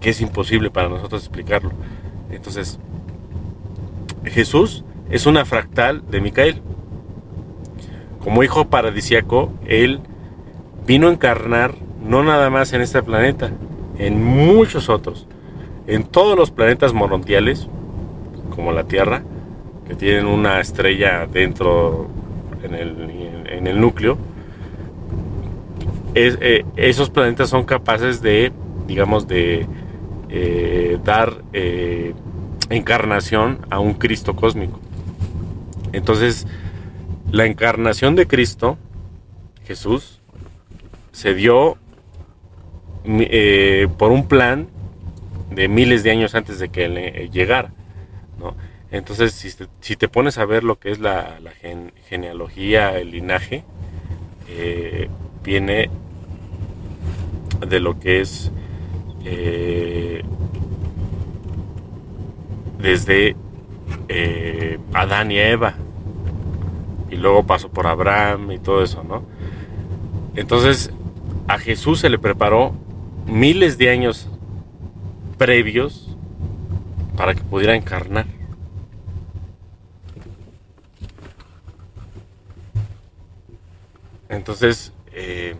que 0.01 0.11
es 0.11 0.21
imposible 0.21 0.71
para 0.71 0.89
nosotros 0.89 1.23
explicarlo. 1.23 1.71
Entonces, 2.31 2.81
Jesús 4.25 4.85
es 5.13 5.27
una 5.27 5.45
fractal 5.45 6.03
de 6.11 6.21
Micael. 6.23 6.63
Como 8.25 8.43
hijo 8.43 8.69
paradisiaco, 8.69 9.53
él 9.67 10.01
vino 10.87 11.09
a 11.09 11.13
encarnar 11.13 11.75
no 12.03 12.25
nada 12.25 12.49
más 12.49 12.73
en 12.73 12.81
este 12.81 13.03
planeta, 13.03 13.51
en 13.99 14.25
muchos 14.25 14.89
otros, 14.89 15.29
en 15.87 16.05
todos 16.05 16.37
los 16.37 16.51
planetas 16.51 16.95
morontiales, 16.95 17.69
como 18.57 18.73
la 18.73 18.85
Tierra, 18.85 19.23
que 19.87 19.95
tienen 19.95 20.27
una 20.27 20.61
estrella 20.61 21.27
dentro 21.27 22.09
en 22.63 22.75
el, 22.75 23.81
núcleo, 23.81 24.17
eh, 26.15 26.65
esos 26.77 27.11
planetas 27.11 27.51
son 27.51 27.65
capaces 27.65 28.23
de, 28.23 28.51
digamos, 28.87 29.29
de 29.29 29.67
eh, 30.31 30.99
dar 31.05 31.43
eh, 31.53 32.15
encarnación 32.71 33.59
a 33.69 33.79
un 33.79 33.95
Cristo 33.95 34.35
cósmico. 34.35 34.81
Entonces, 35.93 36.47
la 37.31 37.47
encarnación 37.47 38.17
de 38.17 38.27
Cristo, 38.27 38.79
Jesús, 39.65 40.21
se 41.13 41.35
dio 41.35 41.77
eh, 43.05 43.89
por 43.99 44.11
un 44.13 44.27
plan 44.27 44.69
de 45.51 45.69
miles 45.69 46.03
de 46.03 46.11
años 46.11 46.35
antes 46.35 46.59
de 46.59 46.69
que 46.69 46.87
él 46.87 46.99
eh, 46.99 47.29
llegara. 47.33 47.73
Entonces, 48.91 49.33
si 49.81 49.97
te, 49.97 50.09
pones 50.09 50.37
a 50.37 50.45
ver 50.45 50.65
lo 50.65 50.79
que 50.79 50.91
es 50.91 50.99
la, 50.99 51.39
genealogía, 52.09 52.99
el 52.99 53.13
linaje, 53.13 53.65
eh, 54.49 55.09
viene 55.43 55.89
de 57.67 57.81
lo 57.81 57.99
que 57.99 58.21
es 58.21 58.51
desde 62.79 63.37
Adán 64.93 65.31
y 65.31 65.39
Eva, 65.39 65.75
y 67.11 67.17
luego 67.17 67.45
pasó 67.45 67.69
por 67.69 67.87
Abraham 67.87 68.53
y 68.53 68.59
todo 68.59 68.83
eso, 68.83 69.05
¿no? 69.05 69.23
Entonces, 70.35 70.91
a 71.49 71.59
Jesús 71.59 72.01
se 72.01 72.09
le 72.09 72.19
preparó 72.19 72.75
miles 73.27 73.79
de 73.79 73.91
años 73.91 74.29
previos 75.39 76.17
para 77.17 77.35
que 77.35 77.43
pudiera 77.43 77.75
encarnar. 77.77 78.27
Entonces, 84.29 84.93
eh, 85.13 85.57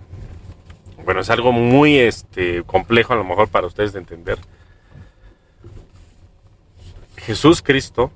bueno, 1.05 1.21
es 1.21 1.31
algo 1.31 1.53
muy 1.53 1.99
este, 1.99 2.63
complejo 2.63 3.13
a 3.13 3.17
lo 3.17 3.25
mejor 3.25 3.49
para 3.49 3.67
ustedes 3.67 3.93
de 3.93 3.99
entender. 3.99 4.39
Jesús 7.19 7.63
Cristo 7.63 8.11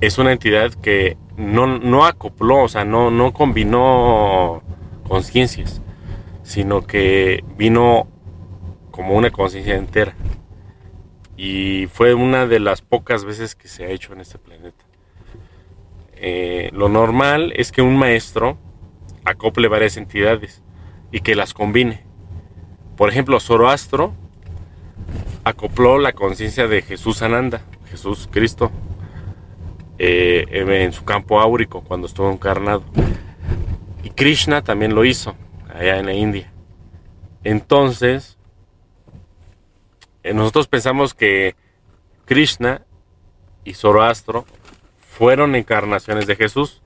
es 0.00 0.18
una 0.18 0.32
entidad 0.32 0.72
que 0.72 1.16
no, 1.36 1.66
no 1.66 2.04
acopló, 2.04 2.62
o 2.64 2.68
sea, 2.68 2.84
no, 2.84 3.10
no 3.10 3.32
combinó 3.32 4.62
conciencias, 5.06 5.80
sino 6.42 6.86
que 6.86 7.44
vino 7.56 8.06
como 8.90 9.14
una 9.14 9.30
conciencia 9.30 9.76
entera. 9.76 10.14
Y 11.36 11.86
fue 11.92 12.14
una 12.14 12.46
de 12.46 12.58
las 12.58 12.82
pocas 12.82 13.24
veces 13.24 13.54
que 13.54 13.68
se 13.68 13.84
ha 13.84 13.90
hecho 13.90 14.12
en 14.12 14.20
este 14.20 14.38
planeta. 14.38 14.84
Eh, 16.14 16.70
lo 16.72 16.88
normal 16.88 17.52
es 17.54 17.70
que 17.70 17.80
un 17.80 17.96
maestro 17.96 18.58
acople 19.24 19.68
varias 19.68 19.96
entidades 19.96 20.62
y 21.12 21.20
que 21.20 21.36
las 21.36 21.54
combine. 21.54 22.02
Por 22.96 23.08
ejemplo, 23.08 23.38
Zoroastro 23.38 24.14
acopló 25.44 25.98
la 25.98 26.12
conciencia 26.12 26.66
de 26.66 26.82
Jesús 26.82 27.22
Ananda, 27.22 27.62
Jesús 27.88 28.28
Cristo, 28.30 28.72
eh, 29.98 30.46
en 30.84 30.92
su 30.92 31.04
campo 31.04 31.40
áurico 31.40 31.82
cuando 31.82 32.06
estuvo 32.06 32.30
encarnado. 32.30 32.84
Y 34.02 34.10
Krishna 34.10 34.62
también 34.62 34.94
lo 34.94 35.04
hizo 35.04 35.34
allá 35.68 35.98
en 35.98 36.06
la 36.06 36.12
India. 36.12 36.52
Entonces, 37.42 38.38
eh, 40.22 40.32
nosotros 40.34 40.68
pensamos 40.68 41.14
que 41.14 41.56
Krishna 42.26 42.82
y 43.64 43.74
Zoroastro 43.74 44.44
fueron 45.00 45.56
encarnaciones 45.56 46.26
de 46.26 46.36
Jesús, 46.36 46.80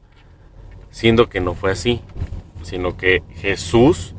siendo 0.90 1.28
que 1.28 1.40
no 1.40 1.54
fue 1.54 1.72
así, 1.72 2.00
sino 2.62 2.96
que 2.96 3.22
Jesús, 3.36 4.14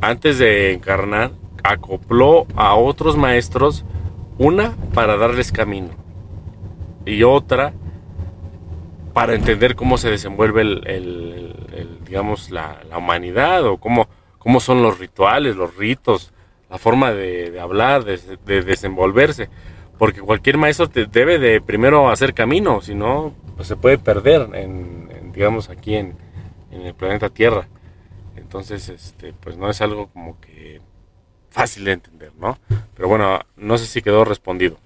antes 0.00 0.38
de 0.38 0.72
encarnar, 0.72 1.32
acopló 1.64 2.46
a 2.54 2.74
otros 2.74 3.16
maestros, 3.16 3.84
una 4.38 4.74
para 4.92 5.16
darles 5.16 5.52
camino 5.52 6.01
y 7.04 7.22
otra 7.22 7.72
para 9.12 9.34
entender 9.34 9.76
cómo 9.76 9.98
se 9.98 10.10
desenvuelve 10.10 10.62
el, 10.62 12.00
digamos, 12.04 12.50
la, 12.50 12.80
humanidad 12.96 13.64
o 13.66 13.76
cómo, 13.76 14.08
cómo 14.38 14.60
son 14.60 14.82
los 14.82 14.98
rituales, 14.98 15.56
los 15.56 15.76
ritos, 15.76 16.32
la 16.70 16.78
forma 16.78 17.12
de, 17.12 17.58
hablar, 17.60 18.04
de, 18.04 18.62
desenvolverse. 18.62 19.48
Porque 19.98 20.20
cualquier 20.20 20.56
maestro 20.56 20.88
te 20.88 21.06
debe 21.06 21.38
de 21.38 21.60
primero 21.60 22.10
hacer 22.10 22.34
camino, 22.34 22.80
si 22.80 22.94
no, 22.94 23.34
pues 23.56 23.68
se 23.68 23.76
puede 23.76 23.98
perder, 23.98 24.48
en, 24.54 25.32
digamos, 25.32 25.68
aquí 25.68 25.94
en, 25.94 26.14
en, 26.70 26.82
el 26.82 26.94
planeta 26.94 27.28
Tierra. 27.28 27.68
Entonces, 28.36 28.88
este, 28.88 29.32
pues 29.32 29.56
no 29.56 29.70
es 29.70 29.80
algo 29.80 30.08
como 30.08 30.40
que 30.40 30.80
fácil 31.50 31.84
de 31.84 31.92
entender, 31.92 32.32
¿no? 32.38 32.58
Pero 32.94 33.08
bueno, 33.08 33.40
no 33.56 33.78
sé 33.78 33.86
si 33.86 34.02
quedó 34.02 34.24
respondido. 34.24 34.78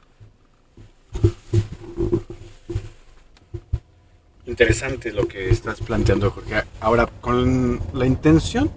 Interesante 4.46 5.12
lo 5.12 5.26
que 5.26 5.50
estás 5.50 5.80
planteando, 5.80 6.30
Jorge. 6.30 6.62
Ahora, 6.80 7.09
con 7.20 7.80
la 7.92 8.06
intención 8.06 8.70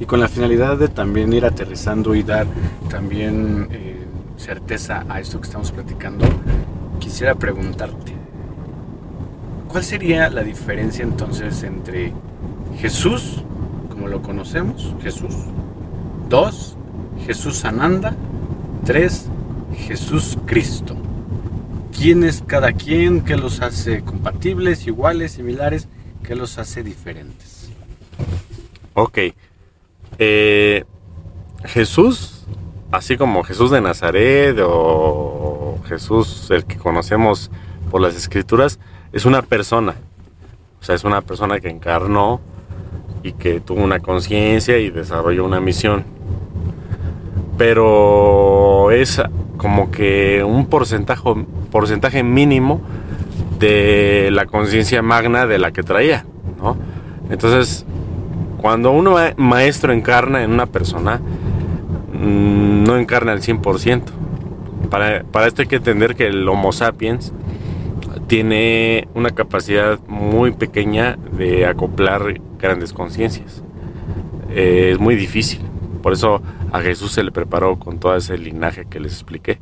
y 0.00 0.06
con 0.06 0.18
la 0.18 0.26
finalidad 0.26 0.76
de 0.76 0.88
también 0.88 1.32
ir 1.32 1.44
aterrizando 1.44 2.16
y 2.16 2.24
dar 2.24 2.48
también 2.90 3.68
eh, 3.70 4.04
certeza 4.36 5.04
a 5.08 5.20
esto 5.20 5.40
que 5.40 5.46
estamos 5.46 5.70
platicando, 5.70 6.24
quisiera 6.98 7.36
preguntarte, 7.36 8.12
¿cuál 9.68 9.84
sería 9.84 10.28
la 10.30 10.42
diferencia 10.42 11.04
entonces 11.04 11.62
entre 11.62 12.12
Jesús, 12.78 13.44
como 13.90 14.08
lo 14.08 14.20
conocemos, 14.20 14.96
Jesús, 15.00 15.32
dos, 16.28 16.76
Jesús 17.24 17.64
Ananda, 17.64 18.16
tres, 18.84 19.28
Jesús 19.86 20.36
Cristo? 20.44 20.96
Quién 21.96 22.24
es 22.24 22.42
cada 22.46 22.72
quien, 22.72 23.22
qué 23.24 23.36
los 23.36 23.60
hace 23.60 24.02
compatibles, 24.02 24.86
iguales, 24.86 25.32
similares, 25.32 25.88
qué 26.22 26.34
los 26.34 26.58
hace 26.58 26.82
diferentes. 26.82 27.70
Ok. 28.94 29.18
Eh, 30.18 30.84
Jesús, 31.64 32.44
así 32.90 33.16
como 33.16 33.42
Jesús 33.44 33.70
de 33.70 33.80
Nazaret 33.80 34.58
o 34.62 35.78
Jesús 35.88 36.48
el 36.50 36.64
que 36.64 36.76
conocemos 36.76 37.50
por 37.90 38.00
las 38.00 38.14
escrituras, 38.16 38.78
es 39.12 39.24
una 39.24 39.42
persona. 39.42 39.94
O 40.80 40.84
sea, 40.84 40.94
es 40.94 41.04
una 41.04 41.22
persona 41.22 41.60
que 41.60 41.70
encarnó 41.70 42.40
y 43.22 43.32
que 43.32 43.60
tuvo 43.60 43.82
una 43.82 44.00
conciencia 44.00 44.78
y 44.78 44.90
desarrolló 44.90 45.44
una 45.44 45.60
misión. 45.60 46.04
Pero 47.56 48.90
es 48.90 49.20
como 49.64 49.90
que 49.90 50.44
un 50.44 50.66
porcentaje, 50.66 51.22
porcentaje 51.70 52.22
mínimo 52.22 52.82
de 53.58 54.28
la 54.30 54.44
conciencia 54.44 55.00
magna 55.00 55.46
de 55.46 55.58
la 55.58 55.72
que 55.72 55.82
traía, 55.82 56.26
¿no? 56.58 56.76
Entonces, 57.30 57.86
cuando 58.60 58.90
un 58.90 59.08
maestro 59.38 59.94
encarna 59.94 60.42
en 60.42 60.52
una 60.52 60.66
persona, 60.66 61.18
mm, 62.12 62.84
no 62.84 62.98
encarna 62.98 63.32
al 63.32 63.40
100%. 63.40 64.12
Para, 64.90 65.24
para 65.24 65.46
esto 65.46 65.62
hay 65.62 65.68
que 65.68 65.76
entender 65.76 66.14
que 66.14 66.26
el 66.26 66.46
Homo 66.46 66.70
sapiens 66.70 67.32
tiene 68.26 69.08
una 69.14 69.30
capacidad 69.30 69.98
muy 70.08 70.52
pequeña 70.52 71.16
de 71.32 71.64
acoplar 71.64 72.38
grandes 72.58 72.92
conciencias. 72.92 73.62
Eh, 74.50 74.90
es 74.92 74.98
muy 74.98 75.16
difícil. 75.16 75.62
Por 76.04 76.12
eso 76.12 76.42
a 76.70 76.82
Jesús 76.82 77.12
se 77.12 77.24
le 77.24 77.32
preparó 77.32 77.78
con 77.78 77.98
todo 77.98 78.14
ese 78.14 78.36
linaje 78.36 78.84
que 78.84 79.00
les 79.00 79.14
expliqué. 79.14 79.58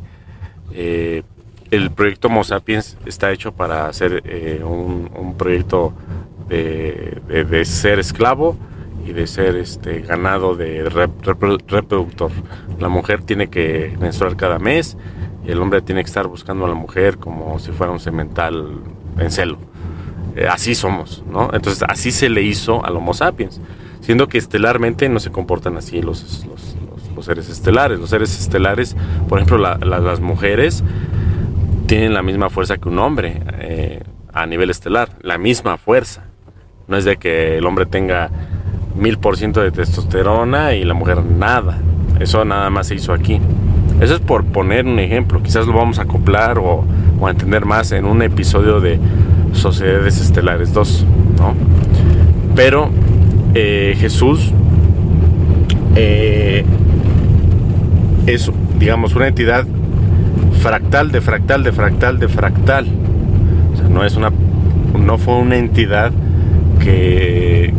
Eh, 0.73 1.23
el 1.71 1.93
proyecto 1.93 2.27
Homo 2.27 2.43
Sapiens 2.43 2.99
está 3.07 3.31
hecho 3.31 3.53
para 3.53 3.93
ser 3.93 4.25
eh, 4.27 4.61
un, 4.65 5.37
proyecto 5.39 5.93
de, 6.49 7.63
ser 7.65 8.01
esclavo 8.01 8.57
y 9.07 9.13
de 9.13 9.29
ser 9.29 9.55
este 9.55 10.01
ganado 10.01 10.57
de 10.57 10.83
reproductor. 10.89 12.33
La 12.81 12.89
mujer 12.89 13.23
tiene 13.23 13.47
que 13.47 13.97
menstruar 14.01 14.35
cada 14.35 14.59
mes 14.59 14.97
y 15.47 15.53
el 15.53 15.63
hombre 15.63 15.81
tiene 15.81 16.03
que 16.03 16.09
estar 16.09 16.27
buscando 16.27 16.65
a 16.65 16.69
la 16.69 16.75
mujer 16.75 17.19
como 17.19 17.61
si 17.61 17.71
fuera 17.71 17.93
un 17.93 18.01
semental 18.01 18.81
en 19.17 19.31
celo. 19.31 19.59
Eh, 20.35 20.49
así 20.51 20.75
somos, 20.75 21.23
¿no? 21.31 21.51
Entonces 21.53 21.85
así 21.89 22.11
se 22.11 22.29
le 22.29 22.43
hizo 22.43 22.85
al 22.85 22.97
Homo 22.97 23.15
sapiens, 23.15 23.61
siendo 24.03 24.29
que 24.29 24.37
estelarmente 24.37 25.09
no 25.09 25.19
se 25.19 25.31
comportan 25.31 25.77
así 25.79 26.03
los, 26.03 26.45
los, 26.47 26.77
los 27.15 27.25
seres 27.25 27.49
estelares. 27.49 27.99
Los 27.99 28.11
seres 28.11 28.39
estelares, 28.39 28.97
por 29.29 29.39
ejemplo, 29.39 29.59
las 29.59 30.21
mujeres 30.21 30.85
tienen 31.87 32.15
la 32.15 32.23
misma 32.23 32.51
fuerza 32.51 32.79
que 32.79 32.89
un 32.89 32.99
hombre 32.99 33.43
eh, 33.61 34.03
a 34.33 34.47
nivel 34.47 34.71
estelar, 34.71 35.11
la 35.23 35.39
misma 35.39 35.79
fuerza. 35.79 36.25
No 36.89 36.97
es 36.97 37.05
de 37.05 37.17
que 37.17 37.59
el 37.59 37.67
hombre 37.67 37.87
tenga 37.87 38.31
mil 38.97 39.19
por 39.19 39.37
ciento 39.37 39.61
de 39.61 39.71
testosterona 39.71 40.75
y 40.75 40.85
la 40.85 40.95
mujer 40.95 41.25
nada. 41.25 41.79
Eso 42.21 42.45
nada 42.45 42.71
más 42.71 42.89
se 42.89 42.97
hizo 42.97 43.13
aquí. 43.13 43.41
Eso 44.01 44.15
es 44.15 44.21
por 44.21 44.45
poner 44.45 44.85
un 44.85 44.99
ejemplo. 44.99 45.43
Quizás 45.43 45.67
lo 45.67 45.75
vamos 45.75 45.99
a 45.99 46.03
acoplar 46.03 46.59
o, 46.59 46.85
a 47.25 47.31
entender 47.31 47.65
más 47.65 47.93
en 47.93 48.05
un 48.05 48.21
episodio 48.23 48.81
de 48.81 48.99
Sociedades 49.53 50.21
Estelares 50.21 50.73
2. 50.73 51.07
Pero 52.57 52.91
eh, 53.55 53.97
Jesús 53.99 54.51
eh, 55.95 56.65
es, 58.27 58.51
digamos, 58.79 59.15
una 59.15 59.29
entidad 59.29 59.67
fractal 60.61 61.11
de 61.11 61.21
fractal 61.21 61.63
de 61.63 61.73
fractal 61.73 62.19
de 62.19 62.29
fractal. 62.29 62.87
O 63.73 63.77
sea, 63.77 63.89
no 63.89 64.05
es 64.05 64.17
una, 64.17 64.31
no 64.99 65.19
fue 65.19 65.35
una 65.35 65.57
entidad 65.57 66.13
que, 66.81 67.75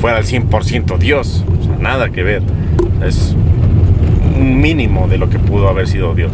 fuera 0.00 0.18
al 0.18 0.24
100% 0.24 0.98
Dios, 0.98 1.44
o 1.60 1.62
sea, 1.62 1.76
nada 1.78 2.10
que 2.10 2.22
ver. 2.22 2.42
Es 3.04 3.36
un 4.36 4.60
mínimo 4.60 5.08
de 5.08 5.18
lo 5.18 5.28
que 5.28 5.38
pudo 5.38 5.68
haber 5.68 5.88
sido 5.88 6.14
Dios. 6.14 6.32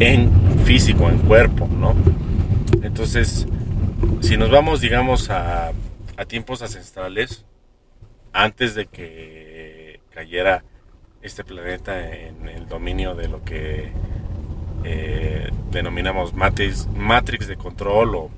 En 0.00 0.30
físico, 0.64 1.08
en 1.08 1.18
cuerpo, 1.18 1.68
¿no? 1.78 1.94
Entonces, 2.82 3.46
si 4.20 4.36
nos 4.36 4.50
vamos, 4.50 4.80
digamos, 4.80 5.30
a, 5.30 5.72
a 6.16 6.24
tiempos 6.24 6.62
ancestrales, 6.62 7.44
antes 8.32 8.74
de 8.74 8.86
que 8.86 10.00
cayera 10.10 10.64
este 11.22 11.44
planeta 11.44 12.14
en 12.14 12.48
el 12.48 12.66
dominio 12.66 13.14
de 13.14 13.28
lo 13.28 13.44
que 13.44 13.92
eh, 14.84 15.50
denominamos 15.70 16.32
matrix, 16.34 16.86
de 17.46 17.56
control 17.56 18.14
o 18.14 18.30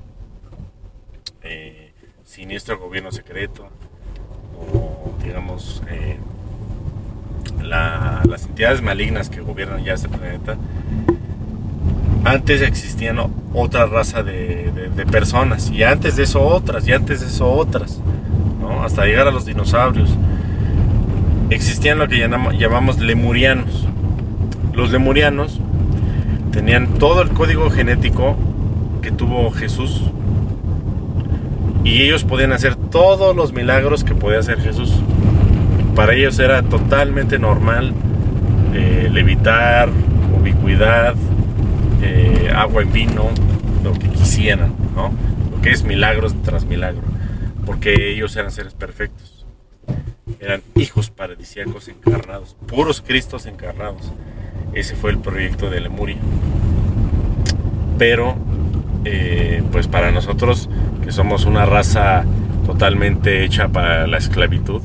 eh, 1.42 1.92
siniestro 2.24 2.78
gobierno 2.78 3.12
secreto 3.12 3.68
o 4.72 5.14
digamos 5.22 5.82
eh, 5.88 6.18
las 7.62 8.44
entidades 8.46 8.82
malignas 8.82 9.30
que 9.30 9.40
gobiernan 9.40 9.84
ya 9.84 9.94
este 9.94 10.08
planeta 10.08 10.56
antes 12.24 12.62
existían 12.62 13.18
otra 13.54 13.86
raza 13.86 14.22
de, 14.22 14.70
personas 15.10 15.70
y 15.70 15.82
antes 15.82 16.16
de 16.16 16.22
eso 16.22 16.40
otras 16.40 16.86
y 16.86 16.92
antes 16.92 17.20
de 17.20 17.26
eso 17.26 17.52
otras 17.52 18.00
hasta 18.82 19.04
llegar 19.04 19.28
a 19.28 19.30
los 19.30 19.44
dinosaurios 19.44 20.10
existían 21.50 21.98
lo 21.98 22.08
que 22.08 22.18
llamamos 22.18 22.98
lemurianos 22.98 23.86
los 24.74 24.90
lemurianos 24.90 25.60
tenían 26.50 26.94
todo 26.98 27.22
el 27.22 27.30
código 27.30 27.70
genético 27.70 28.36
que 29.00 29.10
tuvo 29.10 29.50
Jesús. 29.50 30.02
Y 31.84 32.02
ellos 32.02 32.24
podían 32.24 32.52
hacer 32.52 32.76
todos 32.76 33.34
los 33.34 33.52
milagros 33.52 34.04
que 34.04 34.14
podía 34.14 34.38
hacer 34.38 34.60
Jesús. 34.60 34.94
Para 35.96 36.14
ellos 36.14 36.38
era 36.38 36.62
totalmente 36.62 37.38
normal 37.38 37.92
eh, 38.72 39.10
levitar, 39.12 39.88
ubicuidad, 40.40 41.14
eh, 42.02 42.52
agua 42.54 42.82
en 42.82 42.92
vino, 42.92 43.24
lo 43.82 43.92
que 43.94 44.08
quisieran, 44.08 44.72
¿no? 44.94 45.10
Lo 45.50 45.60
que 45.60 45.70
es 45.70 45.84
milagros 45.84 46.34
tras 46.44 46.64
milagro. 46.64 47.02
Porque 47.66 48.12
ellos 48.12 48.34
eran 48.36 48.50
seres 48.50 48.74
perfectos. 48.74 49.46
Eran 50.40 50.62
hijos 50.74 51.10
paradisíacos 51.10 51.88
encarnados, 51.88 52.56
puros 52.66 53.00
Cristos 53.00 53.46
encarnados. 53.46 54.12
Ese 54.72 54.96
fue 54.96 55.10
el 55.10 55.18
proyecto 55.18 55.70
de 55.70 55.80
Lemuria. 55.80 56.18
Pero, 57.98 58.36
eh, 59.04 59.62
pues 59.70 59.86
para 59.88 60.10
nosotros, 60.10 60.68
que 61.04 61.12
somos 61.12 61.44
una 61.44 61.66
raza 61.66 62.24
totalmente 62.66 63.44
hecha 63.44 63.68
para 63.68 64.06
la 64.06 64.18
esclavitud, 64.18 64.82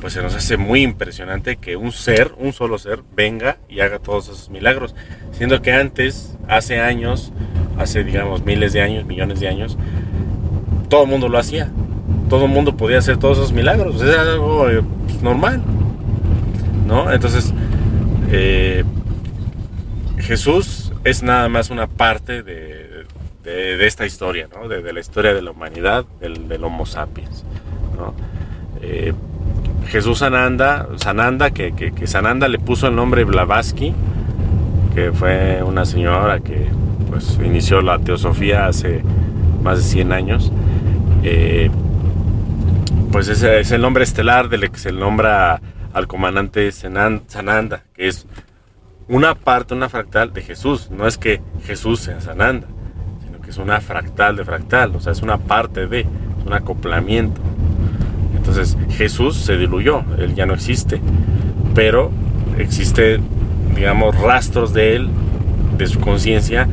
pues 0.00 0.12
se 0.12 0.22
nos 0.22 0.34
hace 0.34 0.56
muy 0.56 0.82
impresionante 0.82 1.56
que 1.56 1.76
un 1.76 1.92
ser, 1.92 2.32
un 2.38 2.52
solo 2.52 2.78
ser, 2.78 3.02
venga 3.14 3.58
y 3.68 3.80
haga 3.80 3.98
todos 3.98 4.28
esos 4.28 4.50
milagros. 4.50 4.94
Siendo 5.32 5.60
que 5.62 5.72
antes, 5.72 6.36
hace 6.48 6.80
años, 6.80 7.32
hace 7.78 8.04
digamos 8.04 8.44
miles 8.44 8.72
de 8.72 8.82
años, 8.82 9.04
millones 9.04 9.40
de 9.40 9.48
años, 9.48 9.76
todo 10.88 11.04
el 11.04 11.10
mundo 11.10 11.28
lo 11.28 11.38
hacía. 11.38 11.70
Todo 12.28 12.44
el 12.44 12.50
mundo 12.50 12.76
podía 12.76 12.98
hacer 12.98 13.16
todos 13.16 13.38
esos 13.38 13.52
milagros. 13.52 14.00
Era 14.02 14.22
algo 14.22 14.68
eh, 14.68 14.82
pues, 15.06 15.22
normal. 15.22 15.62
¿No? 16.86 17.10
Entonces, 17.12 17.52
eh, 18.30 18.84
Jesús 20.18 20.92
es 21.04 21.22
nada 21.22 21.48
más 21.48 21.70
una 21.70 21.86
parte 21.86 22.42
de, 22.42 23.06
esta 23.44 24.04
historia, 24.04 24.48
de, 24.68 24.92
la 24.92 25.00
historia 25.00 25.32
de 25.32 25.40
la 25.40 25.52
humanidad, 25.52 26.04
del, 26.20 26.62
Homo 26.62 26.84
sapiens. 26.84 27.44
Eh, 28.82 29.12
Jesús 29.86 30.18
Sananda, 30.18 30.88
Sananda 30.96 31.50
que, 31.50 31.92
Sananda 32.04 32.46
le 32.48 32.58
puso 32.58 32.88
el 32.88 32.94
nombre 32.96 33.24
Blavatsky, 33.24 33.94
que 34.94 35.12
fue 35.12 35.62
una 35.62 35.86
señora 35.86 36.40
que 36.40 36.66
pues, 37.08 37.38
inició 37.42 37.80
la 37.80 37.98
teosofía 37.98 38.66
hace 38.66 39.02
más 39.62 39.78
de 39.78 39.84
100 39.84 40.12
años. 40.12 40.52
Eh, 41.22 41.70
pues 43.10 43.28
es 43.28 43.70
el 43.70 43.80
nombre 43.80 44.04
estelar 44.04 44.48
del 44.48 44.70
que 44.70 44.78
se 44.78 44.92
nombra 44.92 45.60
al 45.92 46.06
comandante 46.06 46.70
Sananda, 46.72 47.84
que 47.94 48.08
es 48.08 48.26
una 49.08 49.34
parte, 49.34 49.74
una 49.74 49.88
fractal 49.88 50.32
de 50.32 50.42
Jesús. 50.42 50.90
No 50.90 51.06
es 51.06 51.18
que 51.18 51.40
Jesús 51.64 52.00
sea 52.00 52.20
Sananda, 52.20 52.66
sino 53.24 53.40
que 53.40 53.50
es 53.50 53.58
una 53.58 53.80
fractal 53.80 54.36
de 54.36 54.44
fractal, 54.44 54.94
o 54.94 55.00
sea, 55.00 55.12
es 55.12 55.22
una 55.22 55.38
parte 55.38 55.86
de, 55.86 56.00
es 56.00 56.46
un 56.46 56.52
acoplamiento. 56.52 57.40
Entonces 58.36 58.76
Jesús 58.90 59.36
se 59.36 59.56
diluyó, 59.56 60.04
él 60.18 60.34
ya 60.34 60.46
no 60.46 60.54
existe, 60.54 61.00
pero 61.74 62.10
existe, 62.58 63.20
digamos, 63.74 64.18
rastros 64.20 64.72
de 64.72 64.96
él, 64.96 65.08
de 65.76 65.86
su 65.86 66.00
conciencia, 66.00 66.68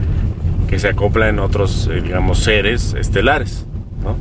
que 0.68 0.80
se 0.80 0.90
acopla 0.90 1.30
en 1.30 1.40
otros, 1.40 1.88
eh, 1.92 2.02
digamos, 2.02 2.40
seres 2.40 2.94
estelares, 2.94 3.66
¿no? 4.04 4.16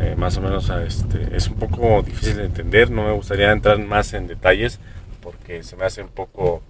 Eh, 0.00 0.14
más 0.16 0.38
o 0.38 0.40
menos 0.40 0.70
este, 0.70 1.36
es 1.36 1.48
un 1.48 1.56
poco 1.56 2.02
difícil 2.02 2.38
de 2.38 2.46
entender, 2.46 2.90
no 2.90 3.04
me 3.04 3.12
gustaría 3.12 3.52
entrar 3.52 3.78
más 3.78 4.14
en 4.14 4.26
detalles 4.26 4.80
porque 5.20 5.62
se 5.62 5.76
me 5.76 5.84
hace 5.84 6.00
un 6.00 6.08
poco 6.08 6.62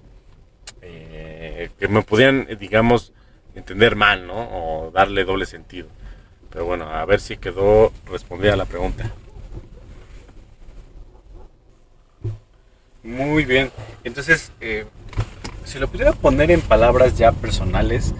eh, 0.83 1.71
que 1.79 1.87
me 1.87 2.03
pudieran, 2.03 2.49
digamos, 2.59 3.13
entender 3.55 3.95
mal, 3.95 4.27
¿no? 4.27 4.35
O 4.35 4.91
darle 4.91 5.25
doble 5.25 5.47
sentido. 5.47 5.87
Pero 6.51 6.65
bueno, 6.65 6.91
a 6.91 7.05
ver 7.05 7.21
si 7.21 7.37
quedó 7.37 7.93
respondida 8.07 8.57
la 8.57 8.65
pregunta. 8.65 9.09
Muy 13.05 13.45
bien. 13.45 13.71
Entonces, 14.03 14.51
eh, 14.61 14.87
si 15.65 15.79
lo 15.79 15.87
pudiera 15.87 16.13
poner 16.13 16.51
en 16.51 16.61
palabras 16.61 17.17
ya 17.17 17.31
personales, 17.31 18.13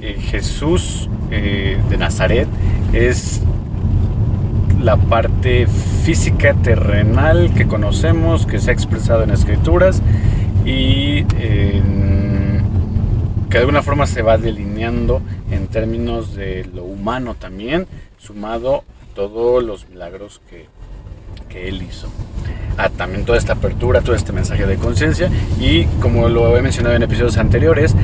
Jesús 0.00 1.08
de 1.30 1.96
Nazaret 1.98 2.46
es 2.92 3.42
la 4.80 4.96
parte 4.96 5.66
física 5.66 6.54
terrenal 6.54 7.52
que 7.54 7.66
conocemos, 7.66 8.46
que 8.46 8.58
se 8.58 8.70
ha 8.70 8.72
expresado 8.72 9.22
en 9.22 9.30
escrituras 9.30 10.02
y 10.64 11.24
que 13.48 13.56
de 13.56 13.58
alguna 13.58 13.82
forma 13.82 14.06
se 14.06 14.22
va 14.22 14.38
delineando 14.38 15.22
en 15.50 15.68
términos 15.68 16.34
de 16.34 16.68
lo 16.74 16.84
humano 16.84 17.34
también, 17.34 17.86
sumado 18.18 18.76
a 18.76 19.14
todos 19.14 19.64
los 19.64 19.88
milagros 19.88 20.40
que, 20.50 20.66
que 21.48 21.68
él 21.68 21.82
hizo. 21.82 22.08
A 22.76 22.90
también 22.90 23.24
toda 23.24 23.38
esta 23.38 23.54
apertura, 23.54 24.02
todo 24.02 24.14
este 24.14 24.32
mensaje 24.32 24.66
de 24.66 24.76
conciencia 24.76 25.30
y 25.60 25.84
como 26.00 26.28
lo 26.28 26.56
he 26.56 26.62
mencionado 26.62 26.94
en 26.94 27.02
episodios 27.02 27.38
anteriores, 27.38 27.96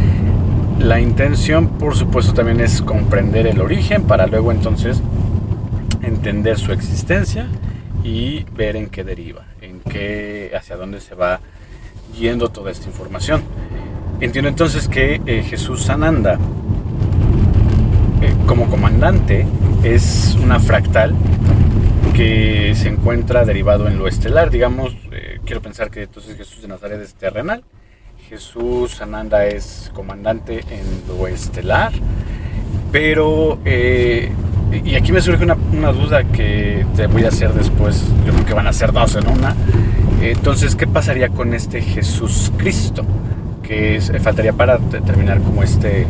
la 0.80 1.00
intención 1.00 1.68
por 1.68 1.94
supuesto 1.94 2.34
también 2.34 2.60
es 2.60 2.82
comprender 2.82 3.46
el 3.46 3.60
origen 3.60 4.02
para 4.02 4.26
luego 4.26 4.50
entonces 4.50 5.00
entender 6.06 6.58
su 6.58 6.72
existencia 6.72 7.46
y 8.02 8.44
ver 8.54 8.76
en 8.76 8.88
qué 8.88 9.04
deriva, 9.04 9.46
en 9.60 9.80
qué, 9.80 10.52
hacia 10.56 10.76
dónde 10.76 11.00
se 11.00 11.14
va 11.14 11.40
yendo 12.18 12.50
toda 12.50 12.70
esta 12.70 12.86
información. 12.86 13.42
Entiendo 14.20 14.48
entonces 14.48 14.88
que 14.88 15.20
eh, 15.26 15.42
Jesús 15.42 15.82
Sananda, 15.82 16.38
eh, 18.20 18.34
como 18.46 18.68
comandante, 18.68 19.46
es 19.82 20.36
una 20.40 20.60
fractal 20.60 21.14
que 22.14 22.74
se 22.76 22.88
encuentra 22.88 23.44
derivado 23.44 23.88
en 23.88 23.98
lo 23.98 24.06
estelar. 24.06 24.50
Digamos, 24.50 24.96
eh, 25.10 25.40
quiero 25.44 25.60
pensar 25.60 25.90
que 25.90 26.02
entonces 26.04 26.36
Jesús 26.36 26.62
de 26.62 26.68
Nazaret 26.68 27.00
es 27.00 27.14
terrenal, 27.14 27.64
Jesús 28.28 28.92
Sananda 28.92 29.46
es 29.46 29.90
comandante 29.94 30.60
en 30.70 31.08
lo 31.08 31.26
estelar, 31.26 31.92
pero, 32.92 33.58
y 34.84 34.94
aquí 34.94 35.12
me 35.12 35.20
surge 35.20 35.44
una, 35.44 35.56
una, 35.72 35.92
duda 35.92 36.24
que 36.24 36.86
te 36.96 37.06
voy 37.06 37.24
a 37.24 37.28
hacer 37.28 37.52
después, 37.52 38.04
yo 38.26 38.32
creo 38.32 38.46
que 38.46 38.54
van 38.54 38.66
a 38.66 38.72
ser 38.72 38.92
dos 38.92 39.16
en 39.16 39.28
una. 39.28 39.54
Entonces, 40.22 40.74
¿qué 40.74 40.86
pasaría 40.86 41.28
con 41.28 41.52
este 41.52 41.82
Jesús 41.82 42.50
Cristo? 42.56 43.04
Que 43.62 44.00
faltaría 44.22 44.52
para 44.52 44.78
terminar 44.78 45.40
como 45.40 45.62
este, 45.62 46.06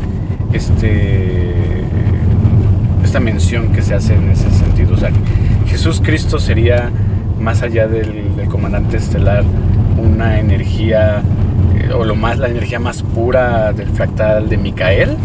este, 0.52 1.52
esta 3.02 3.20
mención 3.20 3.72
que 3.72 3.82
se 3.82 3.94
hace 3.94 4.14
en 4.14 4.30
ese 4.30 4.50
sentido. 4.50 4.94
O 4.94 4.96
sea, 4.96 5.10
Jesús 5.66 6.00
Cristo 6.02 6.38
sería, 6.38 6.90
más 7.40 7.62
allá 7.62 7.88
del, 7.88 8.32
comandante 8.48 8.98
estelar, 8.98 9.42
una 9.96 10.38
energía, 10.38 11.22
eh, 11.76 11.92
o 11.92 12.04
lo 12.04 12.14
más, 12.14 12.38
la 12.38 12.48
energía 12.48 12.78
más 12.78 13.02
pura 13.02 13.72
del 13.72 13.88
fractal 13.88 14.48
de 14.48 14.56
Micael. 14.56 15.16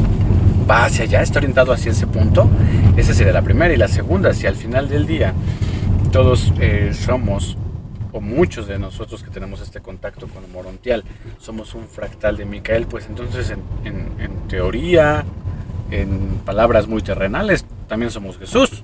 Va 0.70 0.86
hacia 0.86 1.06
allá, 1.06 1.22
está 1.22 1.40
orientado 1.40 1.72
hacia 1.72 1.92
ese 1.92 2.06
punto. 2.06 2.48
Esa 2.96 3.14
sería 3.14 3.34
la 3.34 3.42
primera. 3.42 3.74
Y 3.74 3.78
la 3.78 3.88
segunda, 3.88 4.34
si 4.34 4.46
al 4.46 4.56
final 4.56 4.88
del 4.88 5.08
día 5.08 5.34
todos 6.12 6.54
eh, 6.60 6.92
somos 6.94 7.58
o 8.12 8.22
muchos 8.22 8.68
de 8.68 8.80
nosotros 8.80 9.24
que 9.24 9.30
tenemos 9.30 9.62
este 9.62 9.82
contacto 9.82 10.28
con 10.28 10.52
morontial 10.52 11.04
somos 11.38 11.76
un 11.76 11.88
fractal 11.88 12.38
de 12.38 12.46
Micael, 12.46 12.88
pues 12.88 13.06
entonces 13.08 13.54
en, 13.84 14.48
teoría, 14.48 15.26
en 15.92 16.40
palabras 16.44 16.88
muy 16.88 17.02
terrenales, 17.02 17.66
también 17.88 18.12
somos 18.12 18.38
Jesús, 18.38 18.84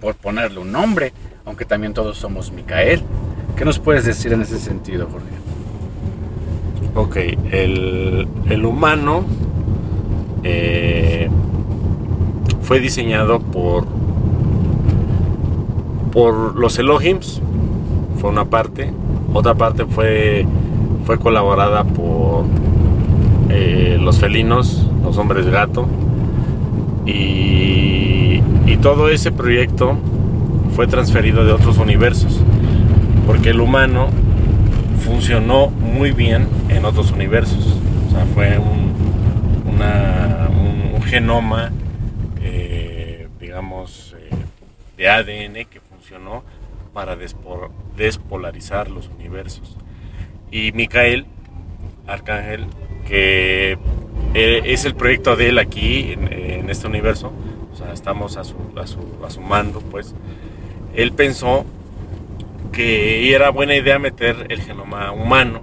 por 0.00 0.14
ponerle 0.14 0.60
un 0.60 0.70
nombre, 0.70 1.12
aunque 1.44 1.64
también 1.64 1.94
todos 1.94 2.16
somos 2.16 2.52
Micael. 2.52 3.02
¿Qué 3.56 3.64
nos 3.64 3.78
puedes 3.78 4.04
decir 4.04 4.32
en 4.32 4.42
ese 4.42 4.58
sentido, 4.58 5.08
Jorge? 5.10 5.26
Ok, 6.94 7.16
el, 7.50 8.28
el 8.48 8.64
humano 8.64 9.24
eh, 10.44 11.28
fue 12.62 12.80
diseñado 12.80 13.40
por, 13.40 13.86
por 16.12 16.56
los 16.56 16.78
Elohims, 16.78 17.40
fue 18.18 18.30
una 18.30 18.44
parte, 18.44 18.92
otra 19.32 19.54
parte 19.54 19.84
fue, 19.86 20.46
fue 21.04 21.18
colaborada 21.18 21.84
por 21.84 22.44
eh, 23.50 23.98
los 24.00 24.18
felinos, 24.18 24.86
los 25.02 25.18
hombres 25.18 25.46
gato, 25.48 25.86
y, 27.06 28.40
y 28.66 28.78
todo 28.80 29.08
ese 29.08 29.32
proyecto 29.32 29.96
fue 30.74 30.86
transferido 30.86 31.44
de 31.44 31.52
otros 31.52 31.78
universos, 31.78 32.40
porque 33.26 33.50
el 33.50 33.60
humano 33.60 34.08
funcionó 35.04 35.68
muy 35.68 36.12
bien 36.12 36.48
en 36.68 36.84
otros 36.84 37.12
universos. 37.12 37.76
O 38.08 38.10
sea, 38.10 38.24
fue 38.34 38.58
un, 38.58 38.93
un, 39.80 41.02
genoma, 41.02 41.70
eh, 42.40 43.28
digamos, 43.40 44.14
eh, 44.18 44.30
de 44.96 45.08
ADN 45.08 45.66
que 45.66 45.80
funcionó 45.80 46.44
para 46.92 47.16
despolarizar 47.96 48.90
los 48.90 49.08
universos. 49.08 49.76
Y 50.50 50.72
Micael, 50.72 51.26
Arcángel, 52.06 52.66
que 53.06 53.78
eh, 54.34 54.62
es 54.64 54.84
el 54.84 54.94
proyecto 54.94 55.36
de 55.36 55.48
él 55.48 55.58
aquí, 55.58 56.12
en, 56.12 56.70
este 56.70 56.86
universo, 56.86 57.32
o 57.72 57.76
sea, 57.76 57.92
estamos 57.92 58.36
a 58.36 58.44
su, 58.44 58.56
a 58.76 58.86
su, 58.86 59.00
a 59.24 59.30
su 59.30 59.40
mando, 59.40 59.80
pues, 59.80 60.14
él 60.94 61.12
pensó 61.12 61.66
que 62.72 63.34
era 63.34 63.50
buena 63.50 63.76
idea 63.76 63.98
meter 63.98 64.46
el 64.48 64.60
genoma 64.62 65.12
humano 65.12 65.60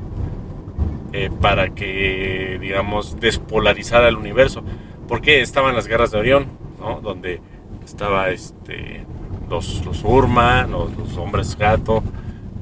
eh, 1.14 1.30
para 1.42 1.76
que, 1.76 2.58
digamos, 2.62 3.20
despolarizara 3.20 4.08
el 4.08 4.16
universo. 4.16 4.64
Porque 5.10 5.42
estaban 5.42 5.76
las 5.76 5.88
guerras 5.88 6.12
de 6.12 6.20
Orión, 6.20 6.46
¿no? 6.80 7.02
Donde 7.02 7.42
estaba 7.84 8.30
este, 8.30 9.06
los, 9.50 9.84
los 9.84 10.04
los, 10.04 11.18
hombres 11.18 11.58
gato, 11.58 12.02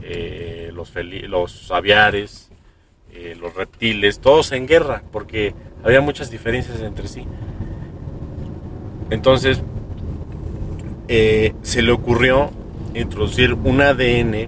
eh, 0.01 0.71
los, 0.73 0.91
los 1.27 1.71
aviares, 1.71 2.49
eh, 3.11 3.37
los 3.39 3.53
reptiles, 3.53 4.19
todos 4.19 4.51
en 4.51 4.65
guerra, 4.65 5.03
porque 5.11 5.53
había 5.83 6.01
muchas 6.01 6.31
diferencias 6.31 6.81
entre 6.81 7.07
sí. 7.07 7.25
Entonces, 9.11 9.61
se 11.07 11.81
le 11.81 11.91
ocurrió 11.91 12.49
introducir 12.95 13.53
un 13.53 13.81
ADN 13.81 14.47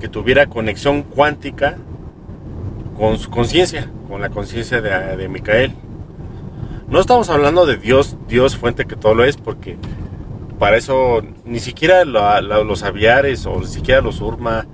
que 0.00 0.08
tuviera 0.08 0.46
conexión 0.46 1.02
cuántica 1.02 1.76
con 3.00 3.18
su 3.18 3.30
conciencia, 3.30 3.90
con 4.08 4.20
la 4.20 4.28
conciencia 4.28 4.82
de, 4.82 5.28
Micael. 5.30 5.72
No 6.86 7.00
estamos 7.00 7.30
hablando 7.30 7.64
de 7.64 7.78
Dios, 7.78 8.18
Dios 8.28 8.58
fuente 8.58 8.84
que 8.84 8.94
todo 8.94 9.14
lo 9.14 9.24
es, 9.24 9.38
porque 9.38 9.78
para 10.58 10.76
eso 10.76 11.22
ni 11.46 11.60
siquiera 11.60 12.04
los 12.04 12.82
aviares 12.82 13.46
o 13.46 13.58
ni 13.58 13.66
siquiera 13.68 14.02
los 14.02 14.20
Urma, 14.20 14.66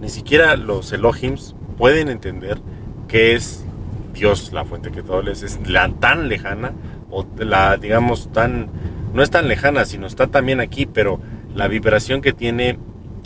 ni 0.00 0.08
siquiera 0.08 0.56
los 0.56 0.94
Elohims 0.94 1.54
pueden 1.76 2.08
entender 2.08 2.58
qué 3.06 3.34
es 3.34 3.66
Dios, 4.14 4.54
la 4.54 4.64
fuente 4.64 4.90
que 4.90 5.02
todo 5.02 5.20
lo 5.20 5.30
es. 5.30 5.42
Es 5.42 5.68
la 5.68 5.90
tan 5.90 6.30
lejana, 6.30 6.72
o 7.10 7.26
la, 7.36 7.76
digamos, 7.76 8.32
tan, 8.32 8.70
no 9.12 9.22
es 9.22 9.28
tan 9.28 9.46
lejana, 9.46 9.84
sino 9.84 10.06
está 10.06 10.28
también 10.28 10.60
aquí, 10.60 10.86
pero 10.86 11.20
la 11.54 11.68
vibración 11.68 12.22
que 12.22 12.32
tiene 12.32 12.78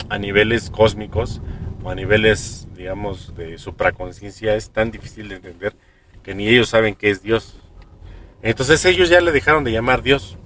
a 0.09 0.17
niveles 0.17 0.69
cósmicos 0.69 1.41
a 1.91 1.95
niveles, 1.95 2.67
digamos, 2.75 3.35
de 3.35 3.57
supraconciencia 3.57 4.55
es 4.55 4.69
tan 4.69 4.91
difícil 4.91 5.29
de 5.29 5.35
entender 5.35 5.75
que 6.23 6.35
ni 6.35 6.47
ellos 6.47 6.69
saben 6.69 6.95
qué 6.95 7.09
es 7.09 7.21
Dios. 7.21 7.59
Entonces 8.41 8.83
ellos 8.85 9.09
ya 9.09 9.21
le 9.21 9.31
dejaron 9.31 9.63
de 9.63 9.71
llamar 9.71 10.01
Dios. 10.01 10.37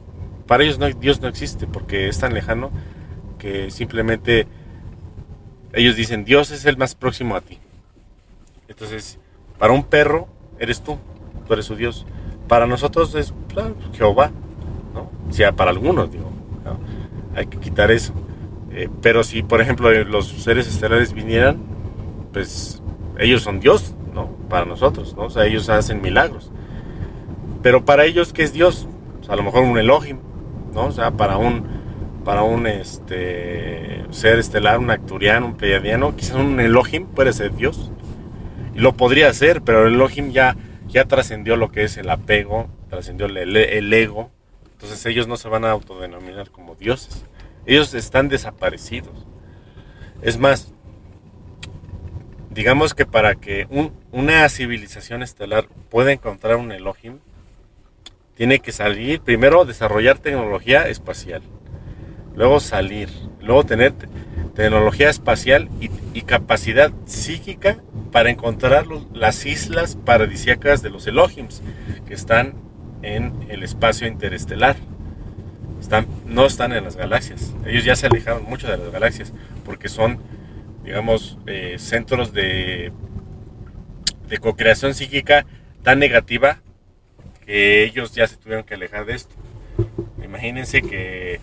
Para 0.48 0.64
ellos 0.64 0.80
no, 0.80 0.88
Dios 0.90 1.22
no 1.22 1.28
existe 1.28 1.68
porque 1.68 2.08
es 2.08 2.20
tan 2.20 2.34
lejano 2.34 2.72
que 3.40 3.72
simplemente 3.72 4.48
ellos 5.74 5.96
dicen 5.96 6.26
Dios 6.26 6.52
es 6.52 6.66
el 6.66 6.78
más 6.78 6.96
próximo 6.96 7.36
a 7.36 7.42
ti. 7.42 7.60
Entonces, 8.68 9.20
para 9.58 9.74
un 9.74 9.84
perro 9.84 10.28
eres 10.60 10.82
tú, 10.82 10.98
tú 11.48 11.54
eres 11.54 11.66
su 11.66 11.76
Dios. 11.76 12.06
Para 12.48 12.68
nosotros 12.68 13.16
es 13.16 13.34
pues, 13.54 13.66
Jehová, 13.94 14.32
¿no? 14.94 15.12
O 15.30 15.32
sea, 15.32 15.52
para 15.52 15.72
algunos, 15.72 16.12
digo 16.12 16.34
hay 17.36 17.48
que 17.48 17.58
quitar 17.58 17.92
eso. 17.92 18.14
Eh, 18.74 18.90
pero 19.02 19.24
si, 19.24 19.44
por 19.44 19.62
ejemplo, 19.62 19.92
los 20.04 20.28
seres 20.28 20.68
estelares 20.68 21.14
vinieran, 21.14 21.58
pues 22.32 22.82
ellos 23.20 23.42
son 23.42 23.60
Dios, 23.60 23.96
¿no? 24.14 24.28
Para 24.50 24.66
nosotros, 24.66 25.16
¿no? 25.16 25.24
O 25.24 25.30
sea, 25.30 25.46
ellos 25.46 25.70
hacen 25.70 26.02
milagros. 26.02 26.52
Pero 27.62 27.86
para 27.86 28.06
ellos, 28.06 28.34
¿qué 28.34 28.44
es 28.44 28.54
Dios? 28.54 28.88
a 29.30 29.38
lo 29.38 29.44
mejor 29.44 29.64
un 29.64 29.78
Elohim, 29.78 30.20
¿no? 30.74 30.88
O 30.88 30.92
sea, 30.92 31.12
para 31.12 31.38
un, 31.38 31.66
para 32.26 32.44
un 32.44 32.68
este, 32.68 34.04
ser 34.12 34.38
estelar, 34.38 34.80
un 34.80 34.92
acturiano, 34.92 35.46
un 35.46 35.56
pleiadiano, 35.56 36.16
quizás 36.16 36.36
un 36.36 36.60
Elohim 36.60 37.06
puede 37.06 37.32
ser 37.32 37.56
Dios. 37.56 37.90
Y 38.76 38.80
lo 38.80 38.94
podría 38.94 39.32
ser, 39.34 39.62
pero 39.62 39.88
el 39.88 39.94
Elohim 39.94 40.32
ya, 40.32 40.58
ya 40.90 41.06
trascendió 41.06 41.56
lo 41.56 41.72
que 41.72 41.84
es 41.84 41.96
el 41.96 42.10
apego, 42.10 42.68
trascendió 42.90 43.28
el 43.28 43.94
ego, 43.94 44.30
entonces 44.84 45.06
ellos 45.06 45.30
no 45.30 45.38
se 45.38 45.48
van 45.48 45.64
a 45.64 45.72
autodenominar 45.72 46.50
como 46.50 46.76
dioses. 46.76 47.24
Ellos 47.66 47.94
están 47.94 48.30
desaparecidos. 48.30 49.26
Es 50.22 50.38
más, 50.38 50.74
digamos 52.50 52.94
que 52.94 53.06
para 53.06 53.36
que 53.36 53.68
una 54.12 54.48
civilización 54.50 55.24
estelar 55.24 55.68
pueda 55.90 56.12
encontrar 56.12 56.58
un 56.58 56.72
Elohim, 56.72 57.20
tiene 58.36 58.60
que 58.60 58.72
salir, 58.72 59.22
primero 59.22 59.66
desarrollar 59.66 60.18
tecnología 60.18 60.88
espacial, 60.88 61.42
luego 62.36 62.60
salir, 62.60 63.10
luego 63.42 63.64
tener 63.64 63.94
tecnología 64.56 65.10
espacial 65.10 65.70
y, 65.80 65.90
capacidad 66.22 66.92
psíquica 67.06 67.78
para 68.12 68.30
encontrar 68.30 68.86
las 69.14 69.46
islas 69.46 69.98
paradisíacas 69.98 70.82
de 70.82 70.90
los 70.90 71.06
Elohims, 71.06 71.62
que 72.08 72.14
están 72.14 72.56
en 73.02 73.46
el 73.50 73.62
espacio 73.62 74.08
interestelar. 74.08 74.78
No 76.26 76.46
están 76.46 76.72
en 76.74 76.84
las 76.84 76.96
galaxias. 76.96 77.54
Ellos 77.66 77.84
ya 77.84 77.96
se 77.96 78.08
alejaron 78.08 78.44
mucho 78.46 78.68
de 78.68 78.78
las 78.78 78.92
galaxias 78.92 79.34
porque 79.66 79.90
son, 79.90 80.20
digamos, 80.84 81.38
eh, 81.46 81.76
centros 81.78 82.34
de, 82.34 82.92
de 84.28 84.38
co-creación 84.40 84.94
psíquica 84.94 85.46
tan 85.84 86.00
negativa 86.00 86.62
que 87.46 87.84
ellos 87.84 88.14
ya 88.14 88.28
se 88.28 88.38
tuvieron 88.38 88.64
que 88.64 88.76
alejar 88.76 89.06
de 89.06 89.16
esto. 89.16 89.36
Imagínense 90.24 90.82
que 90.82 91.40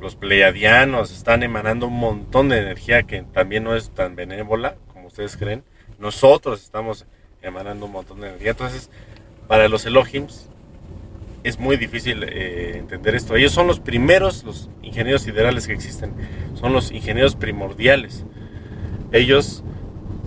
los 0.00 0.16
pleiadianos 0.16 1.12
están 1.12 1.42
emanando 1.42 1.86
un 1.86 1.98
montón 1.98 2.48
de 2.48 2.58
energía 2.58 3.04
que 3.04 3.22
también 3.22 3.64
no 3.64 3.76
es 3.76 3.90
tan 3.90 4.16
benévola 4.16 4.76
como 4.92 5.06
ustedes 5.06 5.36
creen. 5.36 5.62
Nosotros 5.98 6.62
estamos 6.62 7.06
emanando 7.40 7.86
un 7.86 7.92
montón 7.92 8.20
de 8.20 8.28
energía. 8.28 8.50
Entonces, 8.50 8.90
para 9.46 9.68
los 9.68 9.86
Elohims, 9.86 10.50
es 11.44 11.58
muy 11.58 11.76
difícil 11.76 12.24
eh, 12.24 12.76
entender 12.78 13.14
esto. 13.14 13.34
Ellos 13.34 13.52
son 13.52 13.66
los 13.66 13.80
primeros, 13.80 14.44
los 14.44 14.70
ingenieros 14.82 15.22
siderales 15.22 15.66
que 15.66 15.72
existen, 15.72 16.12
son 16.54 16.72
los 16.72 16.90
ingenieros 16.92 17.34
primordiales. 17.34 18.24
Ellos 19.10 19.64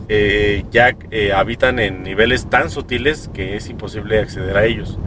eh, 0.10 0.64
ya 0.72 0.96
eh, 1.12 1.34
habitan 1.34 1.80
en 1.80 2.04
niveles 2.04 2.50
tan 2.50 2.70
sutiles 2.70 3.30
que 3.34 3.56
es 3.56 3.70
imposible 3.70 4.20
acceder 4.20 4.58
a 4.58 4.66
ellos, 4.66 5.00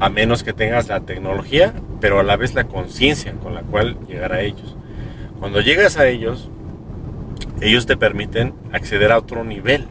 a 0.00 0.08
menos 0.10 0.42
que 0.42 0.52
tengas 0.52 0.88
la 0.88 1.00
tecnología, 1.00 1.72
pero 2.00 2.18
a 2.18 2.22
la 2.22 2.36
vez 2.36 2.54
la 2.54 2.64
conciencia 2.64 3.32
con 3.34 3.54
la 3.54 3.62
cual 3.62 3.96
llegar 4.08 4.32
a 4.32 4.40
ellos. 4.40 4.76
Cuando 5.38 5.60
llegas 5.60 5.96
a 5.96 6.08
ellos, 6.08 6.50
ellos 7.60 7.86
te 7.86 7.96
permiten 7.96 8.54
acceder 8.72 9.12
a 9.12 9.18
otro 9.18 9.44
nivel. 9.44 9.86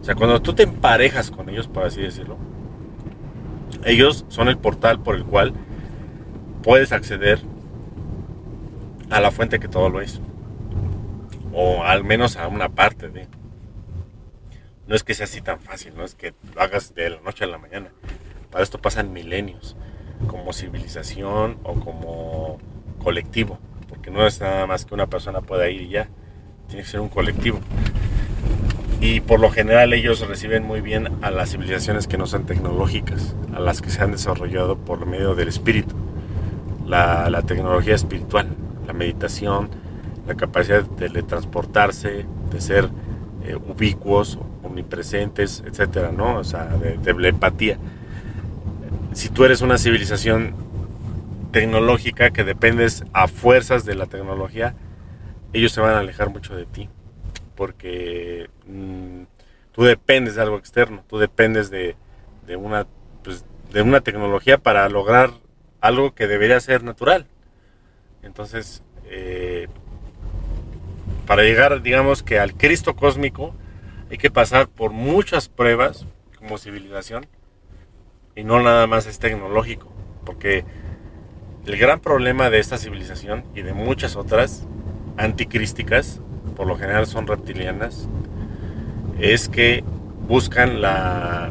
O 0.00 0.04
sea, 0.04 0.14
cuando 0.14 0.42
tú 0.42 0.54
te 0.54 0.64
emparejas 0.64 1.30
con 1.30 1.48
ellos, 1.48 1.68
por 1.68 1.84
así 1.84 2.02
decirlo, 2.02 2.36
ellos 3.86 4.24
son 4.28 4.48
el 4.48 4.58
portal 4.58 5.00
por 5.00 5.14
el 5.14 5.24
cual 5.24 5.54
puedes 6.62 6.90
acceder 6.90 7.40
a 9.10 9.20
la 9.20 9.30
fuente 9.30 9.60
que 9.60 9.68
todo 9.68 9.88
lo 9.88 10.00
es. 10.00 10.20
O 11.52 11.84
al 11.84 12.02
menos 12.02 12.36
a 12.36 12.48
una 12.48 12.68
parte 12.68 13.08
de. 13.08 13.28
No 14.88 14.96
es 14.96 15.04
que 15.04 15.14
sea 15.14 15.24
así 15.24 15.40
tan 15.40 15.60
fácil, 15.60 15.94
no 15.96 16.04
es 16.04 16.16
que 16.16 16.34
lo 16.54 16.60
hagas 16.60 16.94
de 16.94 17.10
la 17.10 17.20
noche 17.20 17.44
a 17.44 17.46
la 17.46 17.58
mañana. 17.58 17.92
Para 18.50 18.64
esto 18.64 18.80
pasan 18.80 19.12
milenios, 19.12 19.76
como 20.26 20.52
civilización 20.52 21.58
o 21.62 21.74
como 21.74 22.58
colectivo. 23.02 23.58
Porque 23.88 24.10
no 24.10 24.26
es 24.26 24.40
nada 24.40 24.66
más 24.66 24.84
que 24.84 24.94
una 24.94 25.06
persona 25.06 25.42
pueda 25.42 25.70
ir 25.70 25.82
y 25.82 25.88
ya. 25.90 26.08
Tiene 26.66 26.82
que 26.82 26.88
ser 26.88 26.98
un 26.98 27.08
colectivo 27.08 27.60
y 29.00 29.20
por 29.20 29.40
lo 29.40 29.50
general 29.50 29.92
ellos 29.92 30.26
reciben 30.26 30.64
muy 30.64 30.80
bien 30.80 31.08
a 31.22 31.30
las 31.30 31.50
civilizaciones 31.50 32.06
que 32.06 32.16
no 32.16 32.26
son 32.26 32.46
tecnológicas, 32.46 33.34
a 33.54 33.60
las 33.60 33.82
que 33.82 33.90
se 33.90 34.02
han 34.02 34.12
desarrollado 34.12 34.78
por 34.78 35.06
medio 35.06 35.34
del 35.34 35.48
espíritu, 35.48 35.94
la, 36.86 37.42
tecnología 37.42 37.94
espiritual, 37.94 38.48
la 38.86 38.92
meditación, 38.92 39.68
la 40.26 40.34
capacidad 40.34 40.82
de 40.82 41.08
teletransportarse, 41.08 42.24
de 42.50 42.60
ser 42.60 42.88
eh, 43.44 43.56
ubicuos 43.56 44.38
omnipresentes, 44.62 45.62
etcétera, 45.66 46.10
¿no? 46.12 46.38
O 46.38 46.44
sea, 46.44 46.64
de, 46.64 46.92
telepatía. 46.98 47.78
Si 49.12 49.28
tú 49.28 49.44
eres 49.44 49.60
una 49.60 49.78
civilización 49.78 50.54
tecnológica 51.52 52.30
que 52.30 52.44
dependes 52.44 53.04
a 53.12 53.28
fuerzas 53.28 53.84
de 53.84 53.94
la 53.94 54.06
tecnología, 54.06 54.74
ellos 55.52 55.72
se 55.72 55.80
van 55.80 55.94
a 55.94 56.00
alejar 56.00 56.30
mucho 56.30 56.54
de 56.54 56.66
ti, 56.66 56.88
porque 57.56 58.48
mm, 58.66 59.22
tú 59.72 59.82
dependes 59.82 60.36
de 60.36 60.42
algo 60.42 60.58
externo, 60.58 61.04
tú 61.08 61.18
dependes 61.18 61.70
de, 61.70 61.96
de 62.46 62.56
una, 62.56 62.86
pues, 63.24 63.44
de 63.72 63.82
una 63.82 64.00
tecnología 64.00 64.58
para 64.58 64.88
lograr 64.88 65.30
algo 65.80 66.14
que 66.14 66.26
debería 66.26 66.60
ser 66.60 66.84
natural. 66.84 67.26
Entonces, 68.22 68.82
eh, 69.06 69.68
para 71.26 71.42
llegar, 71.42 71.82
digamos 71.82 72.22
que 72.22 72.38
al 72.38 72.54
Cristo 72.54 72.94
cósmico, 72.94 73.54
hay 74.10 74.18
que 74.18 74.30
pasar 74.30 74.68
por 74.68 74.92
muchas 74.92 75.48
pruebas 75.48 76.06
como 76.38 76.58
civilización 76.58 77.26
y 78.36 78.44
no 78.44 78.62
nada 78.62 78.86
más 78.86 79.06
es 79.06 79.18
tecnológico, 79.18 79.92
porque 80.24 80.64
el 81.66 81.76
gran 81.76 81.98
problema 82.00 82.50
de 82.50 82.60
esta 82.60 82.78
civilización 82.78 83.44
y 83.54 83.62
de 83.62 83.72
muchas 83.72 84.14
otras 84.14 84.66
anticrísticas, 85.16 86.20
por 86.56 86.66
lo 86.66 86.76
general 86.76 87.06
son 87.06 87.26
reptilianas, 87.26 88.08
es 89.18 89.48
que 89.48 89.84
buscan 90.26 90.80
la, 90.80 91.50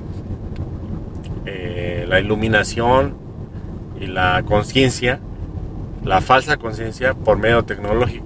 eh, 1.45 2.05
la 2.07 2.19
iluminación 2.19 3.15
y 3.99 4.07
la 4.07 4.43
conciencia, 4.45 5.19
la 6.03 6.21
falsa 6.21 6.57
conciencia 6.57 7.13
por 7.13 7.37
medio 7.37 7.63
tecnológico. 7.63 8.25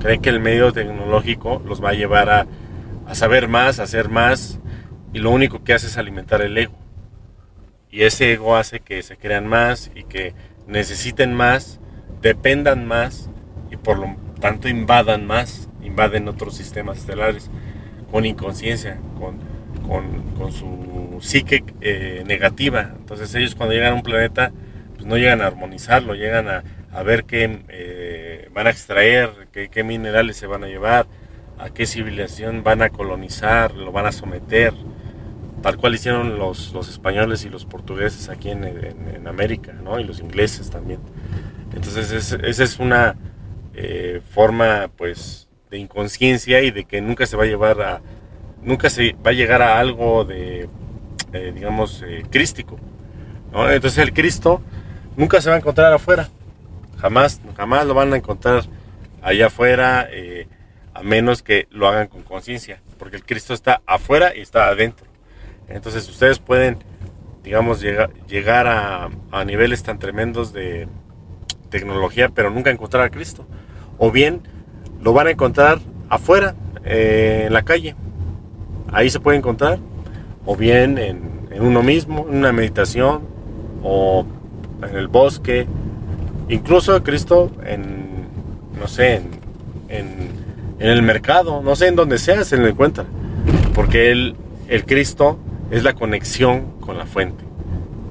Creen 0.00 0.22
que 0.22 0.30
el 0.30 0.40
medio 0.40 0.72
tecnológico 0.72 1.62
los 1.66 1.82
va 1.82 1.90
a 1.90 1.94
llevar 1.94 2.30
a, 2.30 2.46
a 3.06 3.14
saber 3.14 3.48
más, 3.48 3.78
a 3.78 3.84
hacer 3.84 4.08
más, 4.08 4.58
y 5.12 5.18
lo 5.18 5.30
único 5.30 5.62
que 5.62 5.74
hace 5.74 5.88
es 5.88 5.98
alimentar 5.98 6.40
el 6.40 6.56
ego. 6.56 6.74
Y 7.90 8.04
ese 8.04 8.32
ego 8.32 8.56
hace 8.56 8.80
que 8.80 9.02
se 9.02 9.16
crean 9.16 9.46
más 9.46 9.90
y 9.94 10.04
que 10.04 10.34
necesiten 10.66 11.34
más, 11.34 11.78
dependan 12.22 12.86
más 12.86 13.28
y 13.70 13.76
por 13.76 13.98
lo 13.98 14.16
tanto 14.40 14.68
invadan 14.68 15.26
más, 15.26 15.68
invaden 15.82 16.28
otros 16.28 16.56
sistemas 16.56 16.98
estelares 16.98 17.50
con 18.10 18.26
inconsciencia, 18.26 18.98
con, 19.18 19.38
con, 19.88 20.52
su 20.52 21.18
psique 21.20 21.64
eh, 21.80 22.24
negativa. 22.26 22.92
Entonces 22.98 23.34
ellos 23.34 23.54
cuando 23.54 23.74
llegan 23.74 23.92
a 23.92 23.96
un 23.96 24.02
planeta 24.02 24.52
pues 24.94 25.06
no 25.06 25.16
llegan 25.16 25.40
a 25.40 25.46
armonizarlo, 25.46 26.14
llegan 26.14 26.48
a, 26.48 26.62
a 26.92 27.02
ver 27.02 27.24
qué 27.24 27.64
eh, 27.68 28.48
van 28.52 28.66
a 28.66 28.70
extraer, 28.70 29.48
qué, 29.50 29.84
minerales 29.84 30.36
se 30.36 30.46
van 30.46 30.62
a 30.64 30.66
llevar, 30.66 31.06
a 31.58 31.70
qué 31.70 31.86
civilización 31.86 32.62
van 32.62 32.82
a 32.82 32.90
colonizar, 32.90 33.74
lo 33.74 33.92
van 33.92 34.06
a 34.06 34.12
someter, 34.12 34.74
tal 35.62 35.78
cual 35.78 35.94
hicieron 35.94 36.38
los, 36.38 36.72
los 36.72 36.88
españoles 36.88 37.44
y 37.44 37.48
los 37.48 37.64
portugueses 37.64 38.28
aquí 38.28 38.50
en, 38.50 38.64
en, 38.64 39.26
América, 39.26 39.72
¿no? 39.72 39.98
y 39.98 40.04
los 40.04 40.20
ingleses 40.20 40.70
también. 40.70 41.00
Entonces 41.74 42.12
esa 42.12 42.64
es 42.64 42.78
una 42.78 43.16
eh, 43.74 44.20
forma 44.30 44.90
pues 44.96 45.48
de 45.72 45.78
inconsciencia 45.78 46.60
y 46.60 46.70
de 46.70 46.84
que 46.84 47.00
nunca 47.00 47.24
se 47.24 47.34
va 47.34 47.44
a 47.44 47.46
llevar 47.46 47.80
a, 47.80 48.02
nunca 48.62 48.90
se 48.90 49.14
va 49.14 49.30
a 49.30 49.32
llegar 49.32 49.62
a 49.62 49.80
algo 49.80 50.26
de, 50.26 50.68
eh, 51.32 51.52
digamos, 51.54 52.04
eh, 52.06 52.24
crístico. 52.30 52.78
Entonces 53.54 53.98
el 53.98 54.12
Cristo 54.12 54.60
nunca 55.16 55.40
se 55.40 55.48
va 55.48 55.56
a 55.56 55.58
encontrar 55.58 55.90
afuera, 55.92 56.28
jamás, 56.98 57.40
jamás 57.56 57.86
lo 57.86 57.94
van 57.94 58.12
a 58.12 58.16
encontrar 58.16 58.64
allá 59.22 59.46
afuera, 59.46 60.06
eh, 60.10 60.46
a 60.92 61.02
menos 61.02 61.42
que 61.42 61.68
lo 61.70 61.88
hagan 61.88 62.06
con 62.08 62.22
conciencia, 62.22 62.82
porque 62.98 63.16
el 63.16 63.24
Cristo 63.24 63.54
está 63.54 63.80
afuera 63.86 64.36
y 64.36 64.40
está 64.40 64.68
adentro. 64.68 65.06
Entonces 65.68 66.06
ustedes 66.06 66.38
pueden, 66.38 66.84
digamos, 67.42 67.80
llegar, 67.80 68.12
llegar 68.26 68.66
a, 68.66 69.08
a 69.30 69.44
niveles 69.46 69.82
tan 69.82 69.98
tremendos 69.98 70.52
de 70.52 70.86
tecnología, 71.70 72.28
pero 72.28 72.50
nunca 72.50 72.70
encontrar 72.70 73.04
a 73.04 73.10
Cristo. 73.10 73.46
O 73.96 74.10
bien 74.10 74.42
lo 75.02 75.12
van 75.12 75.26
a 75.26 75.30
encontrar 75.30 75.80
afuera, 76.08 76.54
eh, 76.84 77.44
en 77.46 77.52
la 77.52 77.62
calle. 77.62 77.94
Ahí 78.92 79.10
se 79.10 79.20
puede 79.20 79.38
encontrar. 79.38 79.78
O 80.44 80.56
bien 80.56 80.98
en, 80.98 81.48
en, 81.50 81.62
uno 81.62 81.82
mismo, 81.82 82.26
en 82.28 82.38
una 82.38 82.52
meditación, 82.52 83.22
o 83.82 84.24
en 84.82 84.96
el 84.96 85.08
bosque. 85.08 85.66
Incluso 86.48 87.02
Cristo 87.02 87.50
en, 87.64 88.26
no 88.78 88.88
sé, 88.88 89.14
en, 89.14 89.30
en, 89.88 90.06
en 90.78 90.88
el 90.88 91.02
mercado, 91.02 91.62
no 91.62 91.76
sé 91.76 91.88
en 91.88 91.96
donde 91.96 92.18
sea, 92.18 92.44
se 92.44 92.56
le 92.56 92.70
encuentra. 92.70 93.04
Porque 93.74 94.10
el, 94.10 94.36
el 94.68 94.84
Cristo 94.84 95.38
es 95.70 95.82
la 95.82 95.94
conexión 95.94 96.64
con 96.80 96.98
la 96.98 97.06
fuente. 97.06 97.44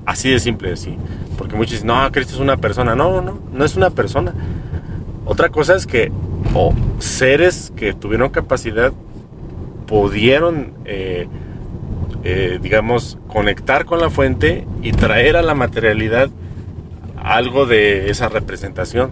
Así 0.06 0.30
de 0.30 0.40
simple, 0.40 0.74
así. 0.74 0.98
Porque 1.38 1.56
muchos 1.56 1.74
dicen, 1.74 1.88
no, 1.88 2.12
Cristo 2.12 2.34
es 2.34 2.40
una 2.40 2.58
persona. 2.58 2.96
No, 2.96 3.22
no, 3.22 3.40
no 3.52 3.66
es 3.66 3.76
una 3.76 3.92
persona. 3.92 4.34
Otra 5.26 5.50
cosa 5.50 5.76
es 5.76 5.86
que 5.86 6.12
o 6.54 6.74
seres 7.00 7.72
que 7.76 7.94
tuvieron 7.94 8.30
capacidad 8.30 8.94
pudieron, 9.88 10.74
eh, 10.86 11.28
eh, 12.24 12.60
digamos, 12.62 13.18
conectar 13.28 13.86
con 13.86 14.00
la 14.00 14.10
fuente 14.10 14.66
y 14.82 14.92
traer 14.92 15.36
a 15.36 15.42
la 15.42 15.54
materialidad 15.54 16.30
algo 17.18 17.66
de 17.66 18.10
esa 18.10 18.30
representación, 18.30 19.12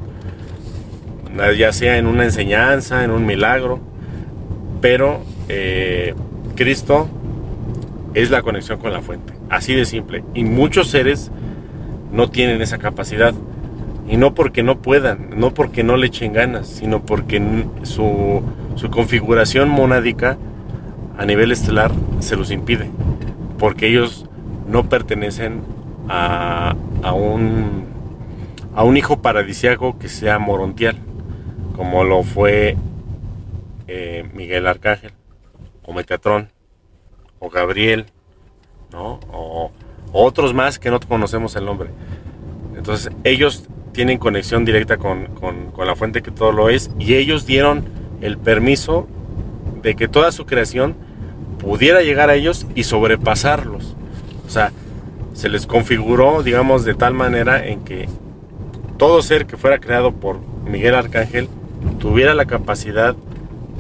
ya 1.57 1.73
sea 1.73 1.97
en 1.97 2.07
una 2.07 2.23
enseñanza, 2.23 3.03
en 3.03 3.11
un 3.11 3.25
milagro, 3.25 3.79
pero 4.81 5.21
eh, 5.47 6.15
Cristo 6.55 7.09
es 8.13 8.31
la 8.31 8.41
conexión 8.41 8.79
con 8.79 8.93
la 8.93 9.01
fuente, 9.01 9.33
así 9.49 9.75
de 9.75 9.85
simple. 9.85 10.23
Y 10.33 10.43
muchos 10.43 10.87
seres 10.87 11.31
no 12.11 12.29
tienen 12.29 12.61
esa 12.61 12.77
capacidad. 12.77 13.33
Y 14.09 14.17
no 14.17 14.33
porque 14.33 14.63
no 14.63 14.81
puedan, 14.81 15.39
no 15.39 15.53
porque 15.53 15.83
no 15.83 15.95
le 15.95 16.07
echen 16.07 16.33
ganas, 16.33 16.67
sino 16.67 17.05
porque 17.05 17.39
su, 17.83 18.41
su 18.75 18.89
configuración 18.89 19.69
monádica 19.69 20.37
a 21.17 21.25
nivel 21.25 21.51
estelar 21.51 21.91
se 22.19 22.35
los 22.35 22.49
impide. 22.49 22.89
Porque 23.59 23.87
ellos 23.87 24.27
no 24.67 24.89
pertenecen 24.89 25.61
a, 26.07 26.75
a, 27.03 27.13
un, 27.13 27.85
a 28.73 28.83
un 28.83 28.97
hijo 28.97 29.21
paradisiaco 29.21 29.99
que 29.99 30.09
sea 30.09 30.39
morontial, 30.39 30.97
como 31.75 32.03
lo 32.03 32.23
fue 32.23 32.77
eh, 33.87 34.27
Miguel 34.33 34.65
Arcángel, 34.65 35.11
o 35.83 35.93
Metatrón, 35.93 36.49
o 37.37 37.49
Gabriel, 37.49 38.07
¿no? 38.91 39.19
o, 39.31 39.71
o 40.11 40.23
otros 40.23 40.55
más 40.55 40.79
que 40.79 40.89
no 40.89 40.99
conocemos 40.99 41.55
el 41.55 41.65
nombre. 41.65 41.89
Entonces 42.75 43.11
ellos 43.23 43.67
tienen 43.99 44.17
conexión 44.17 44.63
directa 44.63 44.95
con, 44.95 45.25
con, 45.25 45.85
la 45.85 45.93
fuente 45.93 46.21
que 46.21 46.31
todo 46.31 46.53
lo 46.53 46.69
es 46.69 46.89
y 46.99 47.15
ellos 47.15 47.45
dieron 47.45 47.83
el 48.21 48.37
permiso 48.37 49.09
de 49.81 49.97
que 49.97 50.07
toda 50.07 50.31
su 50.31 50.45
creación 50.45 50.95
pudiera 51.57 52.01
llegar 52.01 52.29
a 52.29 52.35
ellos 52.35 52.65
y 52.75 52.85
sobrepasarlos. 52.85 53.97
O 54.47 54.49
sea, 54.49 54.71
se 55.33 55.49
les 55.49 55.67
configuró, 55.67 56.43
digamos, 56.43 56.85
de 56.85 56.93
tal 56.93 57.13
manera 57.13 57.67
en 57.67 57.83
que 57.83 58.07
todo 58.95 59.21
ser 59.21 59.45
que 59.45 59.57
fuera 59.57 59.79
creado 59.79 60.13
por 60.13 60.39
Miguel 60.63 60.95
Arcángel 60.95 61.49
tuviera 61.99 62.33
la 62.33 62.45
capacidad 62.45 63.17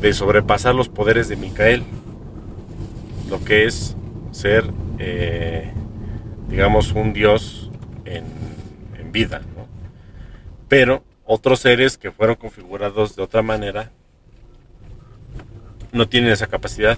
de 0.01 0.11
sobrepasar 0.11 0.75
los 0.75 0.89
poderes 0.89 1.29
de 1.29 1.37
Micael, 1.37 1.83
lo 3.29 3.41
que 3.45 3.67
es 3.67 3.95
ser, 4.31 4.65
eh, 4.97 5.71
digamos, 6.49 6.91
un 6.91 7.13
dios 7.13 7.71
en 8.03 9.13
vida. 9.13 9.43
Pero 10.69 11.03
otros 11.25 11.59
seres 11.59 11.97
que 11.97 12.11
fueron 12.11 12.35
configurados 12.35 13.15
de 13.15 13.23
otra 13.23 13.41
manera 13.41 13.91
no 15.91 16.07
tienen 16.07 16.31
esa 16.31 16.47
capacidad. 16.47 16.97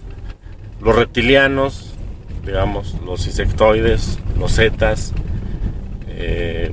Los 0.82 0.96
reptilianos, 0.96 1.96
digamos, 2.46 2.96
los 3.06 3.26
insectoides, 3.26 4.20
los 4.38 4.56
zetas, 4.56 5.14
eh, 6.08 6.72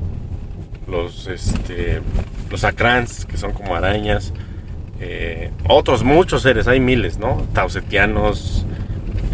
los, 0.88 1.28
este, 1.28 2.00
los 2.50 2.64
acrans, 2.64 3.24
que 3.24 3.36
son 3.36 3.52
como 3.52 3.76
arañas, 3.76 4.32
eh, 5.00 5.52
otros 5.68 6.02
muchos 6.02 6.42
seres, 6.42 6.66
hay 6.66 6.80
miles, 6.80 7.18
¿no? 7.18 7.46
Tausetianos, 7.52 8.66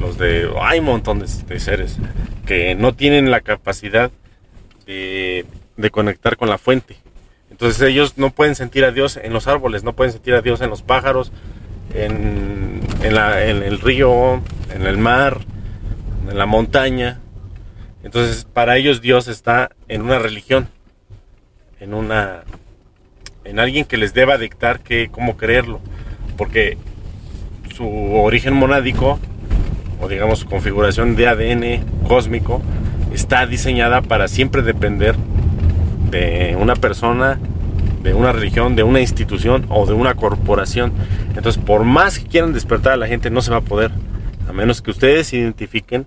los 0.00 0.18
de... 0.18 0.50
hay 0.60 0.80
un 0.80 0.86
montón 0.86 1.20
de, 1.20 1.26
de 1.26 1.60
seres 1.60 1.96
que 2.44 2.74
no 2.74 2.94
tienen 2.94 3.30
la 3.30 3.40
capacidad 3.40 4.10
de, 4.84 5.46
de 5.78 5.90
conectar 5.90 6.36
con 6.36 6.50
la 6.50 6.58
fuente. 6.58 6.96
Entonces 7.54 7.80
ellos 7.82 8.14
no 8.18 8.30
pueden 8.30 8.56
sentir 8.56 8.84
a 8.84 8.90
Dios 8.90 9.16
en 9.16 9.32
los 9.32 9.46
árboles, 9.46 9.84
no 9.84 9.92
pueden 9.92 10.12
sentir 10.12 10.34
a 10.34 10.42
Dios 10.42 10.60
en 10.60 10.70
los 10.70 10.82
pájaros, 10.82 11.30
en, 11.94 12.80
el 13.00 13.80
río, 13.80 14.42
en 14.74 14.82
el 14.82 14.98
mar, 14.98 15.38
en 16.28 16.36
la 16.36 16.46
montaña. 16.46 17.20
Entonces 18.02 18.44
para 18.44 18.76
ellos 18.76 19.00
Dios 19.00 19.28
está 19.28 19.70
en 19.86 20.02
una 20.02 20.18
religión, 20.18 20.66
en 21.78 21.94
una 21.94 22.42
en 23.44 23.60
alguien 23.60 23.84
que 23.84 23.98
les 23.98 24.14
deba 24.14 24.36
dictar 24.36 24.80
que, 24.80 25.08
cómo 25.08 25.36
creerlo, 25.36 25.78
porque 26.36 26.76
su 27.72 27.86
origen 28.16 28.54
monádico 28.54 29.20
o 30.00 30.08
digamos 30.08 30.40
su 30.40 30.46
configuración 30.46 31.14
de 31.14 31.28
ADN 31.28 31.84
cósmico, 32.08 32.60
está 33.12 33.46
diseñada 33.46 34.02
para 34.02 34.26
siempre 34.26 34.62
depender 34.62 35.14
de 36.10 36.56
una 36.58 36.76
persona, 36.76 37.38
de 38.02 38.14
una 38.14 38.32
religión, 38.32 38.76
de 38.76 38.82
una 38.82 39.00
institución 39.00 39.66
o 39.68 39.86
de 39.86 39.94
una 39.94 40.14
corporación. 40.14 40.92
Entonces, 41.36 41.62
por 41.62 41.84
más 41.84 42.18
que 42.18 42.26
quieran 42.26 42.52
despertar 42.52 42.92
a 42.92 42.96
la 42.96 43.06
gente, 43.06 43.30
no 43.30 43.42
se 43.42 43.50
va 43.50 43.58
a 43.58 43.62
poder, 43.62 43.90
a 44.48 44.52
menos 44.52 44.82
que 44.82 44.90
ustedes 44.90 45.32
identifiquen 45.32 46.06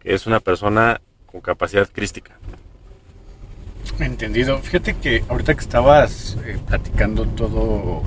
que 0.00 0.14
es 0.14 0.26
una 0.26 0.40
persona 0.40 1.00
con 1.26 1.40
capacidad 1.40 1.88
crística. 1.92 2.38
Entendido. 3.98 4.58
Fíjate 4.58 4.94
que 4.94 5.24
ahorita 5.28 5.54
que 5.54 5.60
estabas 5.60 6.36
eh, 6.44 6.58
platicando 6.66 7.26
todo, 7.26 8.02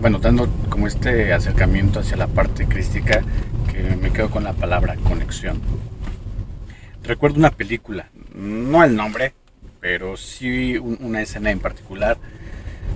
bueno, 0.00 0.18
dando 0.18 0.48
como 0.68 0.86
este 0.86 1.32
acercamiento 1.32 2.00
hacia 2.00 2.16
la 2.16 2.26
parte 2.26 2.66
crística, 2.66 3.22
que 3.70 3.96
me 3.96 4.12
quedo 4.12 4.30
con 4.30 4.44
la 4.44 4.54
palabra 4.54 4.96
conexión. 4.96 5.60
Recuerdo 7.04 7.38
una 7.38 7.50
película, 7.50 8.08
no 8.34 8.82
el 8.82 8.96
nombre, 8.96 9.34
pero 9.82 10.16
sí 10.16 10.78
una 10.78 11.20
escena 11.22 11.50
en 11.50 11.58
particular, 11.58 12.16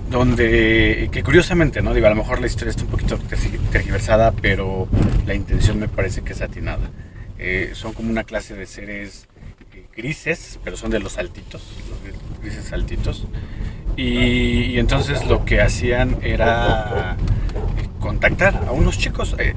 donde, 0.09 1.09
que 1.11 1.21
curiosamente, 1.21 1.81
¿no? 1.81 1.93
Digo, 1.93 2.07
a 2.07 2.09
lo 2.09 2.15
mejor 2.15 2.39
la 2.39 2.47
historia 2.47 2.69
está 2.69 2.83
un 2.83 2.89
poquito 2.89 3.19
tergiversada, 3.73 4.31
pero 4.31 4.87
la 5.25 5.35
intención 5.35 5.79
me 5.79 5.89
parece 5.89 6.21
que 6.21 6.31
es 6.31 6.41
atinada. 6.41 6.89
Eh, 7.39 7.71
son 7.73 7.91
como 7.91 8.09
una 8.09 8.23
clase 8.23 8.55
de 8.55 8.65
seres 8.65 9.27
grises, 9.97 10.61
pero 10.63 10.77
son 10.77 10.89
de 10.89 10.99
los 10.99 11.17
altitos, 11.17 11.61
los 11.89 12.41
grises 12.41 12.71
altitos. 12.71 13.27
Y, 13.97 14.79
entonces 14.79 15.25
lo 15.25 15.43
que 15.43 15.59
hacían 15.59 16.19
era 16.21 17.17
eh, 17.77 17.89
contactar 17.99 18.63
a 18.65 18.71
unos 18.71 18.97
chicos, 18.97 19.35
eh, 19.39 19.53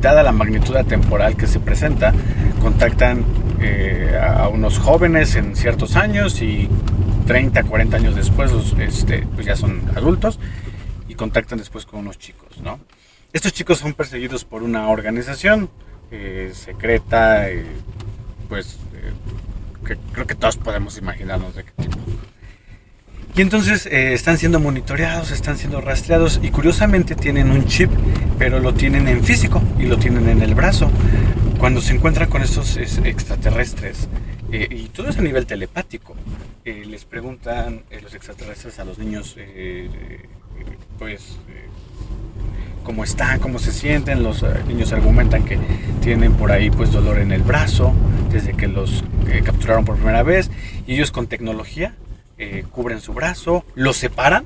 dada 0.00 0.22
la 0.22 0.32
magnitud 0.32 0.74
temporal 0.86 1.36
que 1.36 1.46
se 1.46 1.60
presenta, 1.60 2.14
contactan 2.62 3.43
eh, 3.64 4.18
a 4.18 4.48
unos 4.48 4.78
jóvenes 4.78 5.34
en 5.36 5.56
ciertos 5.56 5.96
años 5.96 6.42
y 6.42 6.68
30, 7.26 7.64
40 7.64 7.96
años 7.96 8.14
después 8.14 8.52
este, 8.78 9.26
pues 9.34 9.46
ya 9.46 9.56
son 9.56 9.82
adultos 9.96 10.38
y 11.08 11.14
contactan 11.14 11.58
después 11.58 11.86
con 11.86 12.00
unos 12.00 12.18
chicos, 12.18 12.60
¿no? 12.62 12.78
Estos 13.32 13.52
chicos 13.52 13.78
son 13.78 13.94
perseguidos 13.94 14.44
por 14.44 14.62
una 14.62 14.88
organización 14.88 15.70
secreta, 16.52 17.48
pues 18.48 18.78
eh, 18.94 19.96
creo 20.12 20.26
que 20.26 20.34
todos 20.36 20.56
podemos 20.56 20.96
imaginarnos 20.98 21.56
de 21.56 21.64
qué 21.64 21.72
tipo. 21.82 21.98
Y 23.36 23.40
entonces 23.40 23.86
eh, 23.86 24.12
están 24.12 24.38
siendo 24.38 24.60
monitoreados, 24.60 25.32
están 25.32 25.58
siendo 25.58 25.80
rastreados 25.80 26.38
y 26.40 26.50
curiosamente 26.50 27.16
tienen 27.16 27.50
un 27.50 27.66
chip, 27.66 27.90
pero 28.38 28.60
lo 28.60 28.74
tienen 28.74 29.08
en 29.08 29.24
físico 29.24 29.60
y 29.76 29.86
lo 29.86 29.98
tienen 29.98 30.28
en 30.28 30.40
el 30.40 30.54
brazo. 30.54 30.88
Cuando 31.64 31.80
se 31.80 31.94
encuentran 31.94 32.28
con 32.28 32.42
estos 32.42 32.76
extraterrestres, 32.76 34.06
eh, 34.52 34.68
y 34.70 34.90
todo 34.90 35.08
es 35.08 35.16
a 35.16 35.22
nivel 35.22 35.46
telepático, 35.46 36.14
les 36.62 37.06
preguntan 37.06 37.84
los 38.02 38.12
extraterrestres 38.12 38.78
a 38.80 38.84
los 38.84 38.98
niños, 38.98 39.34
pues 40.98 41.38
cómo 42.82 43.02
están, 43.02 43.40
cómo 43.40 43.58
se 43.58 43.72
sienten. 43.72 44.22
Los 44.22 44.42
eh, 44.42 44.48
niños 44.68 44.92
argumentan 44.92 45.46
que 45.46 45.58
tienen 46.02 46.34
por 46.34 46.52
ahí 46.52 46.70
pues 46.70 46.92
dolor 46.92 47.18
en 47.18 47.32
el 47.32 47.40
brazo 47.40 47.94
desde 48.30 48.52
que 48.52 48.68
los 48.68 49.02
eh, 49.30 49.40
capturaron 49.42 49.86
por 49.86 49.96
primera 49.96 50.22
vez. 50.22 50.50
Y 50.86 50.96
ellos 50.96 51.12
con 51.12 51.28
tecnología 51.28 51.94
eh, 52.36 52.66
cubren 52.70 53.00
su 53.00 53.14
brazo, 53.14 53.64
lo 53.74 53.94
separan, 53.94 54.44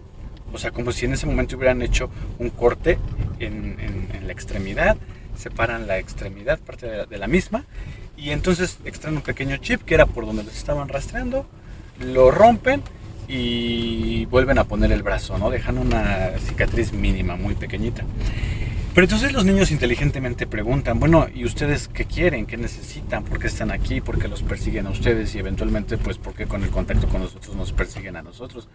o 0.53 0.59
sea, 0.59 0.71
como 0.71 0.93
si 0.93 1.07
en 1.07 1.15
ese 1.15 1.27
momento 1.27 1.57
hubieran 1.57 1.83
hecho 1.83 2.11
un 2.39 2.51
corte 2.51 2.97
en, 3.41 3.77
la 4.25 4.33
extremidad, 4.33 4.97
separan 5.39 5.87
la 5.87 5.99
extremidad, 5.99 6.59
parte 6.59 7.07
de 7.07 7.19
la, 7.19 7.27
misma, 7.29 7.65
y 8.17 8.31
entonces 8.31 8.79
extraen 8.85 9.17
un 9.17 9.23
pequeño 9.23 9.57
chip 9.59 9.83
que 9.83 9.95
era 9.95 10.07
por 10.07 10.27
donde 10.27 10.43
los 10.43 10.57
estaban 10.57 10.89
rastreando, 10.89 11.47
lo 12.01 12.31
rompen 12.31 12.83
y 13.29 14.25
vuelven 14.27 14.59
a 14.59 14.65
poner 14.65 14.91
el 14.91 15.03
brazo, 15.03 15.39
¿no? 15.39 15.51
Dejan 15.51 15.79
una 15.79 16.31
cicatriz 16.39 16.93
mínima, 16.93 17.37
muy 17.37 17.55
pequeñita. 17.55 18.05
Pero 18.95 19.05
entonces 19.05 19.33
los 19.33 19.45
niños 19.45 19.71
inteligentemente 19.71 20.47
preguntan, 20.47 20.99
bueno, 20.99 21.29
¿y 21.33 21.45
ustedes 21.45 21.87
qué 21.87 22.05
quieren? 22.05 22.47
¿Qué 22.47 22.57
necesitan? 22.57 23.23
¿Por 23.23 23.39
qué 23.39 23.47
están 23.47 23.71
aquí? 23.71 24.01
¿Por 24.01 24.19
qué 24.19 24.27
los 24.27 24.43
persiguen 24.43 24.89
a 24.89 24.91
ustedes? 24.91 25.35
Y 25.37 25.39
eventualmente, 25.39 25.99
pues, 25.99 26.19
¿por 26.19 26.35
qué 26.35 26.47
con 26.47 26.65
el 26.65 26.71
contacto 26.71 27.07
con 27.07 27.21
nosotros 27.21 27.55
nos 27.55 27.73
persiguen 27.73 28.17
a 28.17 28.23
nosotros? 28.23 28.69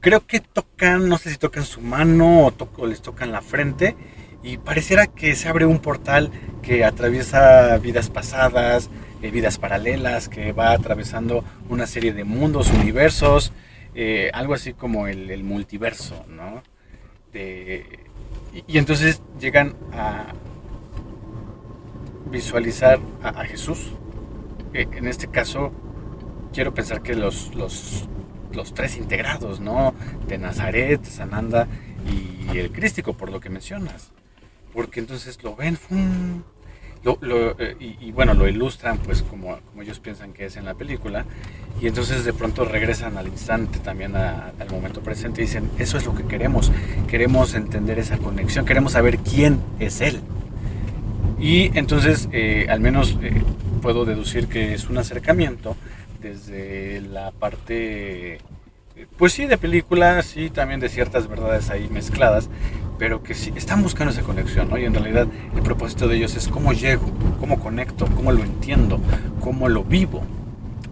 Creo 0.00 0.26
que 0.26 0.40
tocan, 0.40 1.08
no 1.08 1.16
sé 1.16 1.30
si 1.30 1.38
tocan 1.38 1.64
su 1.64 1.80
mano 1.80 2.48
o, 2.48 2.54
o 2.76 2.86
les 2.86 3.00
tocan 3.00 3.32
la 3.32 3.40
frente 3.40 3.96
y 4.42 4.58
pareciera 4.58 5.06
que 5.06 5.34
se 5.36 5.48
abre 5.48 5.66
un 5.66 5.78
portal 5.78 6.30
que 6.62 6.84
atraviesa 6.84 7.76
vidas 7.78 8.10
pasadas, 8.10 8.90
eh, 9.22 9.30
vidas 9.30 9.58
paralelas, 9.58 10.28
que 10.28 10.52
va 10.52 10.72
atravesando 10.72 11.44
una 11.68 11.86
serie 11.86 12.12
de 12.12 12.24
mundos, 12.24 12.70
universos, 12.70 13.52
eh, 13.94 14.30
algo 14.34 14.54
así 14.54 14.72
como 14.72 15.06
el, 15.06 15.44
multiverso, 15.44 16.24
¿no? 16.28 16.62
y, 17.34 18.76
entonces 18.76 19.22
llegan 19.40 19.74
a 19.92 20.26
visualizar 22.30 22.98
a, 23.22 23.44
Jesús. 23.44 23.94
Eh, 24.74 24.86
en 24.92 25.06
este 25.06 25.28
caso, 25.28 25.72
quiero 26.52 26.74
pensar 26.74 27.02
que 27.02 27.14
los, 27.14 27.54
los, 27.54 28.08
los 28.52 28.74
tres 28.74 28.96
integrados, 28.96 29.60
¿no? 29.60 29.94
De 30.26 30.36
Nazaret, 30.38 31.04
Sananda 31.04 31.68
y 32.52 32.58
el 32.58 32.72
Crístico, 32.72 33.14
por 33.14 33.30
lo 33.30 33.40
que 33.40 33.48
mencionas 33.48 34.12
porque 34.72 35.00
entonces 35.00 35.42
lo 35.42 35.54
ven 35.56 35.78
eh, 37.04 37.76
y, 37.80 38.12
bueno, 38.12 38.32
lo 38.34 38.46
ilustran 38.46 38.98
pues 38.98 39.22
como, 39.22 39.58
ellos 39.80 39.98
piensan 39.98 40.32
que 40.32 40.46
es 40.46 40.56
en 40.56 40.64
la 40.64 40.74
película 40.74 41.24
y 41.80 41.88
entonces 41.88 42.24
de 42.24 42.32
pronto 42.32 42.64
regresan 42.64 43.18
al 43.18 43.26
instante 43.26 43.80
también 43.80 44.14
al 44.14 44.70
momento 44.70 45.00
presente 45.00 45.42
y 45.42 45.46
dicen, 45.46 45.68
eso 45.78 45.98
es 45.98 46.06
lo 46.06 46.14
que 46.14 46.24
queremos, 46.24 46.70
queremos 47.08 47.54
entender 47.54 47.98
esa 47.98 48.18
conexión, 48.18 48.64
queremos 48.64 48.92
saber 48.92 49.18
quién 49.18 49.60
es 49.80 50.00
Él. 50.00 50.20
Y 51.40 51.76
entonces 51.76 52.28
eh, 52.30 52.66
al 52.68 52.78
menos 52.78 53.18
eh, 53.20 53.42
puedo 53.82 54.04
deducir 54.04 54.46
que 54.46 54.74
es 54.74 54.88
un 54.88 54.98
acercamiento 54.98 55.76
desde 56.20 57.00
la 57.00 57.32
parte, 57.32 58.38
pues 59.18 59.32
sí, 59.32 59.46
de 59.46 59.58
película, 59.58 60.22
sí, 60.22 60.50
también 60.50 60.78
de 60.78 60.88
ciertas 60.88 61.26
verdades 61.26 61.68
ahí 61.68 61.88
mezcladas, 61.90 62.48
pero 63.02 63.20
que 63.20 63.34
sí 63.34 63.52
están 63.56 63.82
buscando 63.82 64.12
esa 64.12 64.22
conexión, 64.22 64.68
¿no? 64.70 64.78
Y 64.78 64.84
en 64.84 64.94
realidad 64.94 65.26
el 65.56 65.62
propósito 65.62 66.06
de 66.06 66.18
ellos 66.18 66.36
es 66.36 66.46
cómo 66.46 66.72
llego, 66.72 67.10
cómo 67.40 67.58
conecto, 67.58 68.06
cómo 68.06 68.30
lo 68.30 68.44
entiendo, 68.44 69.00
cómo 69.40 69.68
lo 69.68 69.82
vivo. 69.82 70.22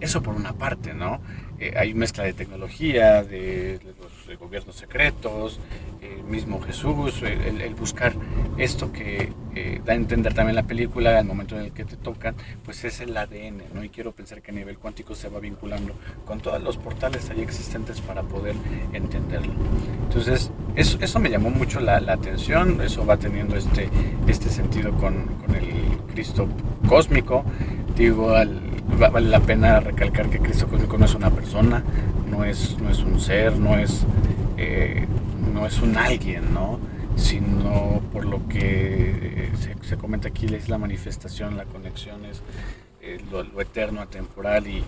Eso 0.01 0.21
por 0.21 0.35
una 0.35 0.51
parte, 0.51 0.93
¿no? 0.93 1.21
Eh, 1.57 1.73
hay 1.77 1.93
mezcla 1.93 2.25
de 2.25 2.33
tecnología, 2.33 3.23
de, 3.23 3.79
los 4.01 4.20
gobiernos 4.35 4.75
secretos, 4.75 5.59
el 6.01 6.23
mismo 6.23 6.61
Jesús, 6.61 7.21
el, 7.23 7.75
buscar 7.75 8.13
esto 8.57 8.91
que 8.91 9.33
eh, 9.55 9.81
da 9.83 9.93
a 9.93 9.95
entender 9.95 10.33
también 10.33 10.55
la 10.55 10.63
película 10.63 11.17
al 11.17 11.25
momento 11.25 11.55
en 11.55 11.65
el 11.65 11.71
que 11.71 11.85
te 11.85 11.95
tocan, 11.95 12.35
pues 12.63 12.83
es 12.83 12.99
el 13.01 13.15
ADN, 13.15 13.63
¿no? 13.73 13.83
Y 13.83 13.89
quiero 13.89 14.11
pensar 14.11 14.41
que 14.41 14.51
a 14.51 14.53
nivel 14.53 14.77
cuántico 14.77 15.15
se 15.15 15.29
va 15.29 15.39
vinculando 15.39 15.93
con 16.25 16.39
todos 16.39 16.61
los 16.61 16.77
portales 16.77 17.29
ahí 17.29 17.41
existentes 17.41 18.01
para 18.01 18.23
poder 18.23 18.55
entenderlo. 18.93 19.53
Entonces, 20.03 20.51
eso, 20.75 20.97
eso 21.01 21.19
me 21.19 21.29
llamó 21.29 21.49
mucho 21.49 21.79
la, 21.79 21.97
atención, 21.97 22.81
eso 22.81 23.05
va 23.05 23.17
teniendo 23.17 23.55
este, 23.55 23.89
este 24.27 24.49
sentido 24.49 24.91
con, 24.97 25.25
con 25.45 25.55
el 25.55 25.97
Cristo 26.13 26.47
cósmico. 26.87 27.43
Vale 27.95 29.29
la 29.29 29.39
pena 29.39 29.79
recalcar 29.79 30.29
que 30.29 30.39
Cristo 30.39 30.67
cósmico 30.67 30.97
no 30.97 31.05
es 31.05 31.15
una 31.15 31.29
persona, 31.29 31.83
no 32.29 32.43
es, 32.43 32.77
no 32.79 32.89
es 32.89 32.99
un 32.99 33.19
ser, 33.19 33.57
no 33.57 33.77
es, 33.77 34.05
eh, 34.57 35.05
no 35.53 35.65
es 35.65 35.81
un 35.81 35.97
alguien, 35.97 36.53
¿no? 36.53 36.79
sino 37.15 38.01
por 38.11 38.25
lo 38.25 38.47
que 38.47 39.49
se, 39.81 39.97
comenta 39.97 40.29
aquí 40.29 40.45
es 40.53 40.69
la 40.69 40.77
manifestación, 40.77 41.57
la 41.57 41.65
conexión, 41.65 42.25
es 42.25 42.41
eh, 43.01 43.19
lo, 43.31 43.61
eterno, 43.61 44.01
atemporal 44.01 44.65
y, 44.67 44.83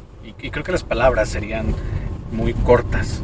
creo 0.49 0.63
que 0.63 0.71
las 0.71 0.83
palabras 0.83 1.29
serían 1.29 1.73
muy 2.31 2.53
cortas 2.53 3.21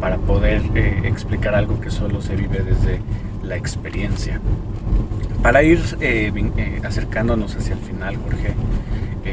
para 0.00 0.16
poder 0.18 0.62
eh, 0.74 1.02
explicar 1.04 1.54
algo 1.54 1.80
que 1.80 1.90
solo 1.90 2.20
se 2.20 2.36
vive 2.36 2.60
desde 2.60 3.00
la 3.42 3.56
experiencia. 3.56 4.40
Para 5.44 5.62
ir 5.62 5.78
acercándonos 6.84 7.54
hacia 7.54 7.74
el 7.74 7.80
final, 7.80 8.16
Jorge, 8.16 8.54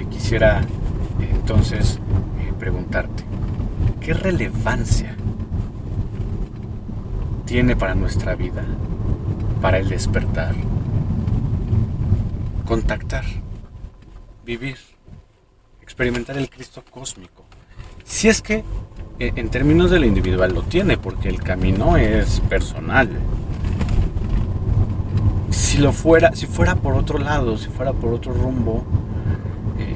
quisiera 0.10 0.62
entonces 1.22 2.00
eh, 2.42 2.52
preguntarte, 2.60 3.24
¿qué 4.02 4.14
relevancia 4.14 5.16
tiene 7.46 7.78
para 7.78 7.96
nuestra 7.96 8.36
vida, 8.36 8.62
para 9.62 9.78
el 9.78 9.88
despertar, 9.88 10.54
contactar, 12.66 13.24
vivir, 14.46 14.80
experimentar 15.82 16.38
el 16.38 16.50
Cristo 16.50 16.84
cósmico? 16.92 17.46
Si 18.04 18.28
es 18.28 18.42
que 18.42 18.66
eh, 19.18 19.32
en 19.38 19.48
términos 19.48 19.90
de 19.90 20.00
lo 20.00 20.08
individual 20.08 20.54
lo 20.54 20.64
tiene, 20.64 20.98
porque 20.98 21.30
el 21.30 21.42
camino 21.42 21.96
es 21.96 22.42
personal. 22.42 23.10
Si 25.52 25.78
lo 25.78 25.92
fuera, 25.92 26.34
si 26.36 26.48
fuera 26.48 26.76
por 26.76 26.96
otro 26.96 27.18
lado, 27.18 27.58
si 27.58 27.68
fuera 27.70 27.94
por 27.94 28.14
otro 28.14 28.34
rumbo, 28.34 28.86
eh, 29.78 29.96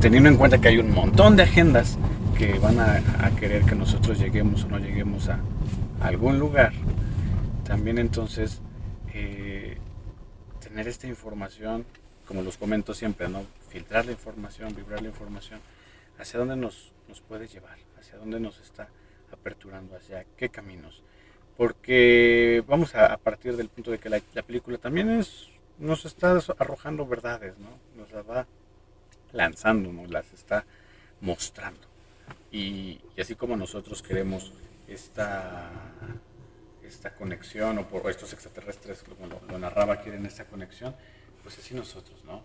teniendo 0.00 0.28
en 0.28 0.36
cuenta 0.36 0.60
que 0.60 0.68
hay 0.68 0.78
un 0.78 0.90
montón 0.90 1.36
de 1.36 1.44
agendas 1.44 1.96
que 2.36 2.58
van 2.58 2.78
a, 2.80 3.30
querer 3.38 3.64
que 3.64 3.74
nosotros 3.74 4.18
lleguemos 4.18 4.64
o 4.64 4.68
no 4.68 4.78
lleguemos 4.78 5.28
a, 5.28 5.40
algún 6.00 6.38
lugar, 6.38 6.72
también 7.64 7.98
entonces 7.98 8.60
eh, 9.14 9.78
tener 10.60 10.88
esta 10.88 11.06
información, 11.06 11.86
como 12.26 12.42
los 12.42 12.58
comento 12.58 12.92
siempre, 12.92 13.28
¿no? 13.28 13.44
filtrar 13.70 14.04
la 14.06 14.12
información, 14.12 14.74
vibrar 14.76 15.00
la 15.00 15.08
información, 15.08 15.60
hacia 16.18 16.38
dónde 16.38 16.56
nos, 16.56 16.92
nos 17.08 17.20
puede 17.20 17.46
llevar, 17.46 17.78
hacia 17.98 18.18
dónde 18.18 18.40
nos 18.40 18.60
está 18.60 18.88
aperturando, 19.32 19.96
hacia 19.96 20.26
qué 20.36 20.48
caminos 20.48 21.02
porque 21.56 22.62
vamos 22.66 22.94
a, 22.94 23.16
partir 23.16 23.56
del 23.56 23.68
punto 23.68 23.90
de 23.90 23.98
que 23.98 24.10
la, 24.10 24.20
película 24.42 24.78
también 24.78 25.10
es 25.10 25.48
nos 25.78 26.04
está 26.04 26.38
arrojando 26.58 27.06
verdades, 27.06 27.54
¿no? 27.58 27.68
Nos 28.00 28.10
las 28.12 28.28
va 28.28 28.46
lanzando, 29.32 29.92
nos 29.92 30.10
las 30.10 30.32
está 30.32 30.64
mostrando. 31.20 31.80
Y, 32.50 32.98
así 33.18 33.34
como 33.34 33.56
nosotros 33.56 34.02
queremos 34.02 34.52
esta, 34.88 35.70
esta 36.82 37.14
conexión, 37.14 37.78
o 37.78 37.86
por 37.86 38.10
estos 38.10 38.32
extraterrestres, 38.32 39.02
como 39.02 39.26
lo, 39.26 39.58
narraba, 39.58 40.00
quieren 40.00 40.24
esta 40.24 40.44
conexión, 40.44 40.94
pues 41.42 41.58
así 41.58 41.74
nosotros, 41.74 42.22
¿no? 42.24 42.42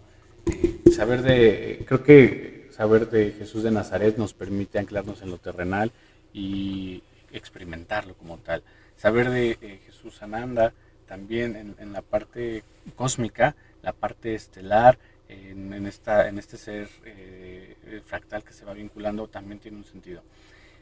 Eh, 0.51 0.81
saber 0.91 1.21
de, 1.21 1.85
creo 1.87 2.03
que 2.03 2.69
saber 2.71 3.09
de 3.09 3.31
Jesús 3.31 3.63
de 3.63 3.71
Nazaret 3.71 4.17
nos 4.17 4.33
permite 4.33 4.79
anclarnos 4.79 5.21
en 5.21 5.29
lo 5.29 5.37
terrenal 5.37 5.91
y 6.33 7.03
experimentarlo 7.31 8.15
como 8.15 8.37
tal 8.37 8.63
saber 9.01 9.31
de 9.31 9.57
eh, 9.61 9.81
Jesús 9.87 10.21
Ananda, 10.21 10.73
también 11.07 11.75
en, 11.79 11.91
la 11.91 12.03
parte 12.03 12.63
cósmica, 12.95 13.55
la 13.81 13.93
parte 13.93 14.35
estelar, 14.35 14.99
en, 15.27 15.87
esta, 15.87 16.27
en 16.27 16.37
este 16.37 16.55
ser 16.55 16.87
eh, 17.05 18.01
fractal 18.05 18.43
que 18.43 18.53
se 18.53 18.63
va 18.63 18.73
vinculando, 18.73 19.27
también 19.27 19.59
tiene 19.59 19.77
un 19.77 19.85
sentido. 19.85 20.21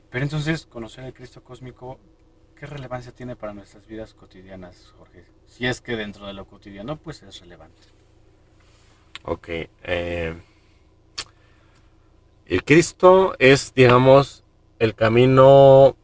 Pero 0.09 0.23
entonces, 0.23 0.65
conocer 0.65 1.05
el 1.05 1.13
Cristo 1.13 1.41
cósmico, 1.41 1.97
¿qué 2.57 2.65
relevancia 2.65 3.13
tiene 3.13 3.37
para 3.37 3.53
nuestras 3.53 3.87
vidas 3.87 4.13
cotidianas, 4.13 4.93
Jorge? 4.97 5.23
Si 5.47 5.65
es 5.65 5.79
que 5.79 5.95
dentro 5.95 6.27
de 6.27 6.33
lo 6.33 6.45
cotidiano, 6.45 6.97
pues 6.97 7.23
es 7.23 7.39
relevante. 7.39 7.87
Ok. 9.23 9.47
Eh, 9.83 10.35
el 12.47 12.63
Cristo 12.65 13.35
es, 13.39 13.73
digamos, 13.73 14.43
el 14.77 14.93
camino 14.93 15.95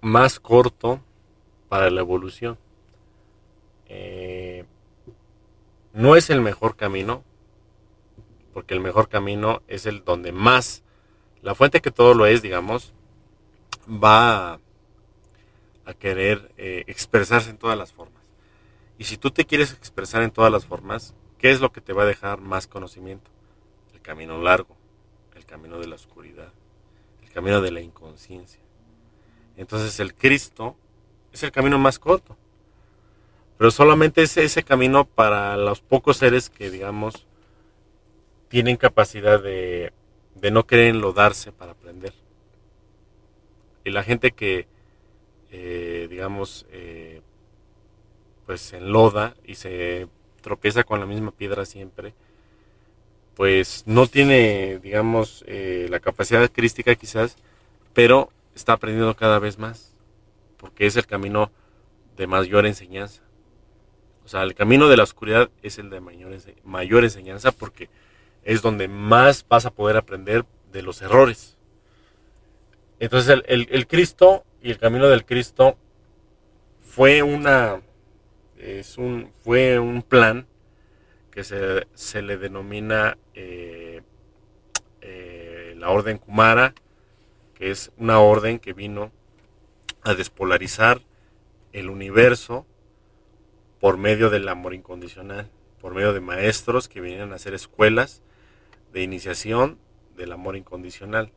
más 0.00 0.38
corto 0.38 1.02
para 1.68 1.90
la 1.90 2.00
evolución. 2.00 2.58
Eh, 3.86 4.64
no 5.92 6.16
es 6.16 6.30
el 6.30 6.40
mejor 6.40 6.76
camino, 6.76 7.24
porque 8.52 8.74
el 8.74 8.80
mejor 8.80 9.08
camino 9.08 9.62
es 9.68 9.86
el 9.86 10.04
donde 10.04 10.32
más, 10.32 10.82
la 11.42 11.54
fuente 11.54 11.80
que 11.80 11.90
todo 11.90 12.14
lo 12.14 12.26
es, 12.26 12.42
digamos, 12.42 12.92
va 13.88 14.54
a, 14.54 14.60
querer 15.98 16.52
eh, 16.58 16.84
expresarse 16.86 17.48
en 17.48 17.56
todas 17.56 17.78
las 17.78 17.92
formas. 17.92 18.22
Y 18.98 19.04
si 19.04 19.16
tú 19.16 19.30
te 19.30 19.46
quieres 19.46 19.72
expresar 19.72 20.22
en 20.22 20.30
todas 20.30 20.52
las 20.52 20.66
formas, 20.66 21.14
¿qué 21.38 21.50
es 21.50 21.60
lo 21.60 21.72
que 21.72 21.80
te 21.80 21.92
va 21.92 22.02
a 22.02 22.06
dejar 22.06 22.40
más 22.40 22.66
conocimiento? 22.66 23.30
El 23.94 24.02
camino 24.02 24.38
largo, 24.42 24.76
el 25.34 25.46
camino 25.46 25.78
de 25.78 25.86
la 25.86 25.94
oscuridad, 25.94 26.52
el 27.22 27.30
camino 27.30 27.62
de 27.62 27.70
la 27.70 27.80
inconsciencia. 27.80 28.60
Entonces 29.56 29.98
el 30.00 30.14
Cristo 30.14 30.76
es 31.38 31.44
el 31.44 31.52
camino 31.52 31.78
más 31.78 31.98
corto. 31.98 32.36
Pero 33.56 33.70
solamente 33.70 34.22
es 34.22 34.36
ese 34.36 34.62
camino 34.62 35.04
para 35.04 35.56
los 35.56 35.80
pocos 35.80 36.16
seres 36.18 36.50
que, 36.50 36.70
digamos, 36.70 37.26
tienen 38.48 38.76
capacidad 38.76 39.42
de, 39.42 39.92
no 40.52 40.66
querer 40.66 40.88
enlodarse 40.88 41.52
para 41.52 41.72
aprender. 41.72 42.12
Y 43.84 43.90
la 43.90 44.02
gente 44.02 44.32
que, 44.32 44.66
eh, 45.50 46.06
digamos, 46.10 46.66
eh, 46.70 47.22
pues 48.46 48.60
se 48.60 48.78
enloda 48.78 49.34
y 49.44 49.54
se 49.54 50.08
tropieza 50.40 50.84
con 50.84 51.00
la 51.00 51.06
misma 51.06 51.30
piedra 51.30 51.64
siempre, 51.64 52.14
pues 53.34 53.84
no 53.86 54.06
tiene, 54.06 54.78
digamos, 54.80 55.44
eh, 55.46 55.86
la 55.90 56.00
capacidad 56.00 56.50
crística 56.50 56.94
quizás, 56.94 57.36
pero 57.92 58.30
está 58.54 58.74
aprendiendo 58.74 59.14
cada 59.14 59.38
vez 59.38 59.58
más 59.58 59.97
porque 60.58 60.86
es 60.86 60.96
el 60.96 61.06
camino 61.06 61.50
de 62.16 62.26
mayor 62.26 62.66
enseñanza. 62.66 63.22
O 64.24 64.28
sea, 64.28 64.42
el 64.42 64.54
camino 64.54 64.88
de 64.88 64.96
la 64.98 65.04
oscuridad 65.04 65.48
es 65.62 65.78
el 65.78 65.88
de 65.88 66.00
mayor, 66.00 66.36
mayor 66.62 67.04
enseñanza 67.04 67.50
porque 67.50 67.88
es 68.44 68.60
donde 68.60 68.88
más 68.88 69.46
vas 69.48 69.64
a 69.64 69.70
poder 69.70 69.96
aprender 69.96 70.44
de 70.70 70.82
los 70.82 71.00
errores. 71.00 71.56
Entonces 73.00 73.42
el, 73.46 73.86
Cristo 73.86 74.44
y 74.60 74.70
el 74.70 74.78
camino 74.78 75.08
del 75.08 75.24
Cristo 75.24 75.78
fue 76.80 77.22
una 77.22 77.80
es 78.58 78.98
un 78.98 79.30
fue 79.44 79.78
un 79.78 80.02
plan 80.02 80.46
que 81.30 81.44
se, 81.44 82.22
le 82.22 82.36
denomina 82.36 83.16
eh, 83.34 84.02
eh, 85.00 85.74
la 85.78 85.90
orden 85.90 86.18
Kumara, 86.18 86.74
que 87.54 87.70
es 87.70 87.92
una 87.96 88.18
orden 88.18 88.58
que 88.58 88.72
vino 88.72 89.12
a 90.02 90.14
despolarizar 90.14 91.02
el 91.72 91.90
universo 91.90 92.66
por 93.80 93.96
medio 93.96 94.30
del 94.30 94.48
amor 94.48 94.74
incondicional, 94.74 95.50
por 95.80 95.94
medio 95.94 96.12
de 96.12 96.20
maestros 96.20 96.88
que 96.88 97.00
vinieron 97.00 97.32
a 97.32 97.36
hacer 97.36 97.54
escuelas 97.54 98.22
de 98.92 99.02
iniciación 99.02 99.78
del 100.16 100.32
amor 100.32 100.56
incondicional. 100.56 101.32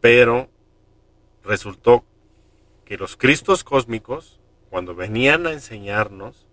Pero 0.00 0.48
resultó 1.42 2.04
que 2.84 2.98
los 2.98 3.16
Cristos 3.16 3.64
cósmicos, 3.64 4.40
cuando 4.70 4.94
venían 4.94 5.46
a 5.46 5.52
enseñarnos, 5.52 6.46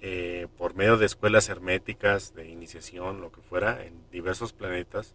eh, 0.00 0.46
por 0.56 0.74
medio 0.74 0.96
de 0.96 1.06
escuelas 1.06 1.48
herméticas, 1.48 2.34
de 2.34 2.48
iniciación, 2.48 3.20
lo 3.20 3.32
que 3.32 3.40
fuera, 3.40 3.84
en 3.84 3.94
diversos 4.10 4.52
planetas, 4.52 5.14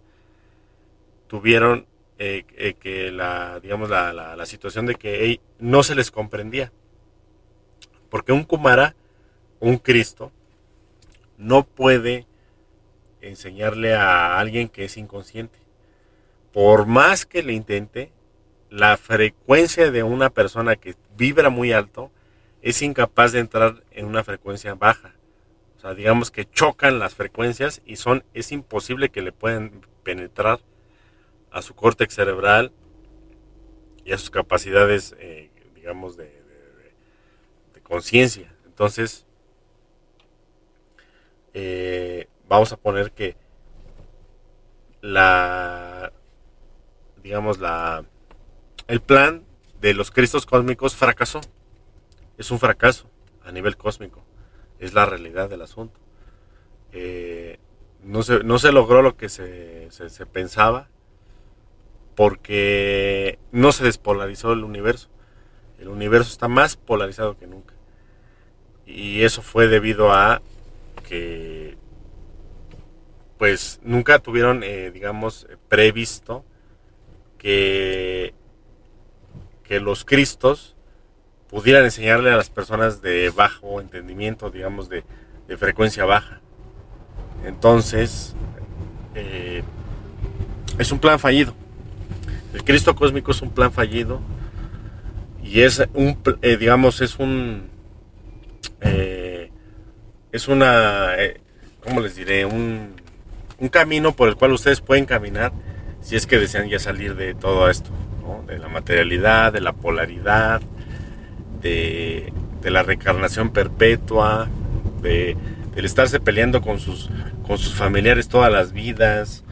tuvieron 1.27 1.87
eh, 2.19 2.45
eh, 2.55 2.75
que 2.75 3.11
la, 3.11 3.59
digamos, 3.59 3.89
la, 3.89 4.13
la, 4.13 4.45
situación 4.45 4.85
de 4.85 4.95
que 4.95 5.39
no 5.59 5.83
se 5.83 5.95
les 5.95 6.11
comprendía. 6.11 6.71
Porque 8.09 8.31
un 8.31 8.43
Kumara, 8.43 8.95
un 9.59 9.77
Cristo, 9.77 10.31
no 11.37 11.63
puede 11.63 12.27
enseñarle 13.21 13.95
a 13.95 14.37
alguien 14.37 14.69
que 14.69 14.85
es 14.85 14.97
inconsciente. 14.97 15.57
Por 16.51 16.85
más 16.85 17.25
que 17.25 17.41
le 17.41 17.53
intente, 17.53 18.11
la 18.69 18.97
frecuencia 18.97 19.91
de 19.91 20.03
una 20.03 20.29
persona 20.29 20.75
que 20.75 20.95
vibra 21.15 21.49
muy 21.49 21.71
alto 21.71 22.11
es 22.61 22.81
incapaz 22.81 23.31
de 23.31 23.39
entrar 23.39 23.83
en 23.91 24.05
una 24.05 24.23
frecuencia 24.23 24.75
baja. 24.75 25.15
O 25.77 25.79
sea, 25.79 25.93
digamos 25.93 26.31
que 26.31 26.45
chocan 26.45 26.99
las 26.99 27.15
frecuencias 27.15 27.81
y 27.85 27.97
son, 27.97 28.23
es 28.33 28.51
imposible 28.51 29.09
que 29.09 29.21
le 29.21 29.31
puedan 29.31 29.81
penetrar 30.03 30.59
a 31.53 31.61
su 31.61 31.75
córtex 31.75 32.15
cerebral 32.15 32.73
y 34.03 34.11
a 34.11 34.17
sus 34.17 34.29
capacidades, 34.29 35.15
eh, 35.19 35.49
digamos, 35.75 36.17
de, 36.17 36.43
conciencia. 37.83 38.51
Entonces, 38.65 39.25
eh, 41.53 42.27
vamos 42.47 42.71
a 42.71 42.77
poner 42.77 43.11
que 43.11 43.35
la, 45.01 46.11
digamos, 47.21 47.59
la, 47.59 48.05
el 48.87 49.01
plan 49.01 49.43
de 49.79 49.93
los 49.93 50.09
Cristos 50.09 50.45
cósmicos 50.45 50.95
fracasó. 50.95 51.41
Es 52.37 52.49
un 52.49 52.59
fracaso 52.59 53.11
a 53.43 53.51
nivel 53.51 53.77
cósmico. 53.77 54.23
Es 54.79 54.93
la 54.93 55.05
realidad 55.05 55.49
del 55.49 55.61
asunto. 55.61 55.99
Eh, 56.93 57.59
no, 58.01 58.23
se, 58.23 58.39
no 58.43 58.57
se 58.57 58.71
logró 58.71 59.01
lo 59.01 59.17
que 59.17 59.29
se, 59.29 59.91
se 59.91 60.25
pensaba 60.25 60.89
porque 62.15 63.39
no 63.51 63.71
se 63.71 63.83
despolarizó 63.83 64.53
el 64.53 64.63
universo. 64.63 65.09
El 65.79 65.89
universo 65.89 66.31
está 66.31 66.47
más 66.47 66.75
polarizado 66.75 67.37
que 67.37 67.47
nunca. 67.47 67.73
Y 68.85 69.23
eso 69.23 69.41
fue 69.41 69.67
debido 69.67 70.11
a 70.11 70.41
que 71.07 71.77
pues 73.37 73.79
nunca 73.83 74.19
tuvieron, 74.19 74.63
eh, 74.63 74.91
digamos, 74.91 75.47
previsto 75.67 76.45
que, 77.37 78.33
que 79.63 79.81
los 79.81 80.05
cristos 80.05 80.75
pudieran 81.49 81.83
enseñarle 81.83 82.31
a 82.31 82.37
las 82.37 82.49
personas 82.49 83.01
de 83.01 83.29
bajo 83.29 83.79
entendimiento, 83.79 84.49
digamos, 84.49 84.89
de, 84.89 85.03
frecuencia 85.57 86.03
baja. 86.03 86.41
Entonces, 87.45 88.33
eh, 89.13 89.61
es 90.79 90.91
un 90.91 90.97
plan 90.97 91.19
fallido. 91.19 91.53
El 92.53 92.63
Cristo 92.63 92.95
cósmico 92.95 93.31
es 93.31 93.41
un 93.41 93.49
plan 93.49 93.71
fallido 93.71 94.21
y 95.43 95.61
es 95.61 95.83
un, 95.93 96.17
eh, 96.41 96.57
digamos, 96.57 97.01
es 97.01 97.17
un, 97.17 97.69
eh, 98.81 99.49
es 100.31 100.47
una, 100.47 101.15
eh, 101.17 101.41
¿cómo 101.83 101.99
les 101.99 102.15
diré? 102.15 102.45
Un, 102.45 102.93
un 103.59 103.69
camino 103.69 104.13
por 104.15 104.29
el 104.29 104.35
cual 104.35 104.53
ustedes 104.53 104.81
pueden 104.81 105.05
caminar 105.05 105.51
si 106.01 106.15
es 106.15 106.27
que 106.27 106.37
desean 106.37 106.69
ya 106.69 106.79
salir 106.79 107.15
de 107.15 107.33
todo 107.33 107.69
esto, 107.69 107.89
¿no? 108.21 108.43
de 108.45 108.59
la 108.59 108.67
materialidad, 108.67 109.53
de 109.53 109.61
la 109.61 109.73
polaridad, 109.73 110.61
de, 111.61 112.31
de 112.61 112.71
la 112.71 112.83
reencarnación 112.83 113.51
perpetua, 113.51 114.49
de, 115.01 115.37
del 115.75 115.85
estarse 115.85 116.19
peleando 116.19 116.61
con 116.61 116.79
sus, 116.79 117.09
con 117.47 117.57
sus 117.57 117.73
familiares 117.73 118.27
todas 118.27 118.51
las 118.51 118.73
vidas, 118.73 119.43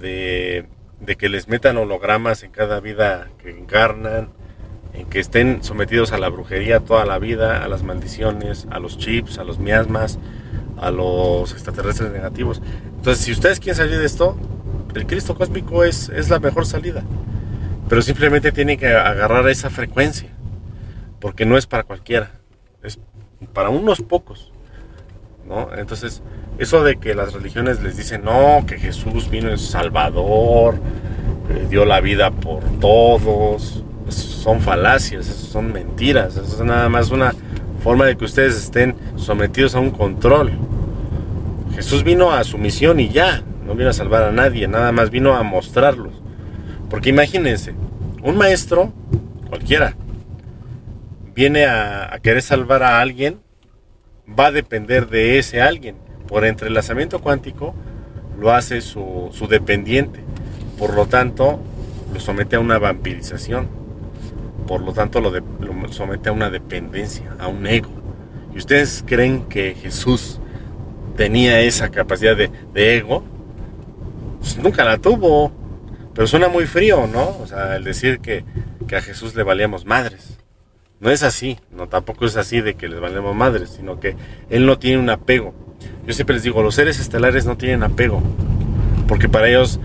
de, 0.00 0.66
de 1.00 1.16
que 1.16 1.28
les 1.28 1.48
metan 1.48 1.76
hologramas 1.76 2.42
en 2.42 2.50
cada 2.50 2.80
vida 2.80 3.28
que 3.38 3.50
encarnan, 3.50 4.30
en 4.92 5.06
que 5.06 5.20
estén 5.20 5.62
sometidos 5.62 6.12
a 6.12 6.18
la 6.18 6.28
brujería 6.28 6.80
toda 6.80 7.04
la 7.04 7.18
vida, 7.18 7.62
a 7.62 7.68
las 7.68 7.82
maldiciones, 7.82 8.66
a 8.70 8.78
los 8.78 8.98
chips, 8.98 9.38
a 9.38 9.44
los 9.44 9.58
miasmas, 9.58 10.18
a 10.76 10.90
los 10.90 11.52
extraterrestres 11.52 12.12
negativos. 12.12 12.60
Entonces, 12.96 13.24
si 13.24 13.32
ustedes 13.32 13.60
quieren 13.60 13.76
salir 13.76 13.98
de 13.98 14.06
esto, 14.06 14.36
el 14.94 15.06
Cristo 15.06 15.36
cósmico 15.36 15.84
es, 15.84 16.08
es 16.08 16.30
la 16.30 16.40
mejor 16.40 16.66
salida. 16.66 17.04
Pero 17.88 18.02
simplemente 18.02 18.52
tienen 18.52 18.78
que 18.78 18.88
agarrar 18.88 19.48
esa 19.48 19.70
frecuencia, 19.70 20.28
porque 21.20 21.46
no 21.46 21.56
es 21.56 21.66
para 21.66 21.84
cualquiera, 21.84 22.32
es 22.82 22.98
para 23.52 23.70
unos 23.70 24.02
pocos. 24.02 24.52
¿No? 25.48 25.68
Entonces, 25.76 26.22
eso 26.58 26.82
de 26.84 26.96
que 26.96 27.14
las 27.14 27.32
religiones 27.32 27.80
les 27.82 27.96
dicen, 27.96 28.24
no, 28.24 28.64
que 28.66 28.78
Jesús 28.78 29.30
vino 29.30 29.50
en 29.50 29.58
Salvador, 29.58 30.74
eh, 31.50 31.66
dio 31.70 31.84
la 31.84 32.00
vida 32.00 32.30
por 32.30 32.62
todos, 32.80 33.82
son 34.08 34.60
falacias, 34.60 35.26
son 35.26 35.72
mentiras, 35.72 36.36
eso 36.36 36.42
es 36.42 36.60
nada 36.60 36.88
más 36.88 37.10
una 37.10 37.34
forma 37.82 38.06
de 38.06 38.16
que 38.16 38.24
ustedes 38.24 38.56
estén 38.56 38.96
sometidos 39.16 39.74
a 39.74 39.80
un 39.80 39.90
control. 39.90 40.52
Jesús 41.74 42.02
vino 42.02 42.32
a 42.32 42.44
su 42.44 42.58
misión 42.58 42.98
y 43.00 43.08
ya, 43.08 43.42
no 43.64 43.74
vino 43.74 43.90
a 43.90 43.92
salvar 43.92 44.24
a 44.24 44.32
nadie, 44.32 44.66
nada 44.66 44.92
más 44.92 45.10
vino 45.10 45.34
a 45.34 45.42
mostrarlos. 45.42 46.12
Porque 46.90 47.10
imagínense, 47.10 47.74
un 48.22 48.36
maestro, 48.36 48.92
cualquiera, 49.48 49.94
viene 51.34 51.66
a, 51.66 52.12
a 52.12 52.18
querer 52.18 52.42
salvar 52.42 52.82
a 52.82 53.00
alguien, 53.00 53.40
va 54.38 54.46
a 54.46 54.52
depender 54.52 55.08
de 55.08 55.38
ese 55.38 55.60
alguien. 55.60 55.96
Por 56.26 56.44
entrelazamiento 56.44 57.20
cuántico 57.20 57.74
lo 58.38 58.52
hace 58.52 58.80
su, 58.80 59.30
su 59.32 59.48
dependiente. 59.48 60.20
Por 60.78 60.94
lo 60.94 61.06
tanto, 61.06 61.60
lo 62.12 62.20
somete 62.20 62.56
a 62.56 62.60
una 62.60 62.78
vampirización 62.78 63.78
por 64.68 64.82
lo 64.82 64.92
tanto 64.92 65.20
lo, 65.20 65.30
de, 65.30 65.42
somete 65.90 66.28
a 66.28 66.32
una 66.32 66.50
dependencia, 66.50 67.34
a 67.40 67.48
un 67.48 67.66
ego. 67.66 67.90
¿Y 68.54 68.58
ustedes 68.58 69.02
creen 69.04 69.46
que 69.48 69.74
Jesús 69.74 70.38
tenía 71.16 71.60
esa 71.60 71.90
capacidad 71.90 72.36
de, 72.36 72.50
de 72.74 72.98
ego? 72.98 73.24
Pues 74.38 74.58
nunca 74.58 74.84
la 74.84 74.98
tuvo. 74.98 75.50
Pero 76.14 76.26
suena 76.26 76.48
muy 76.48 76.66
frío, 76.66 77.06
¿no? 77.06 77.38
O 77.40 77.46
sea, 77.46 77.76
el 77.76 77.84
decir 77.84 78.20
que, 78.20 78.44
que, 78.86 78.96
a 78.96 79.00
Jesús 79.00 79.34
le 79.34 79.42
valíamos 79.42 79.86
madres. 79.86 80.37
No 81.00 81.10
es 81.10 81.22
así, 81.22 81.58
no 81.70 81.88
tampoco 81.88 82.24
es 82.26 82.36
así 82.36 82.60
de 82.60 82.74
que 82.74 82.88
les 82.88 83.00
valemos 83.00 83.34
madres, 83.34 83.70
sino 83.70 84.00
que 84.00 84.16
Él 84.50 84.66
no 84.66 84.78
tiene 84.78 84.98
un 84.98 85.10
apego. 85.10 85.54
Yo 86.06 86.12
siempre 86.12 86.34
les 86.34 86.42
digo, 86.42 86.62
los 86.62 86.74
seres 86.74 86.98
estelares 86.98 87.46
no 87.46 87.56
tienen 87.56 87.82
apego, 87.82 88.22
porque 89.06 89.28
para 89.28 89.48
ellos 89.48 89.78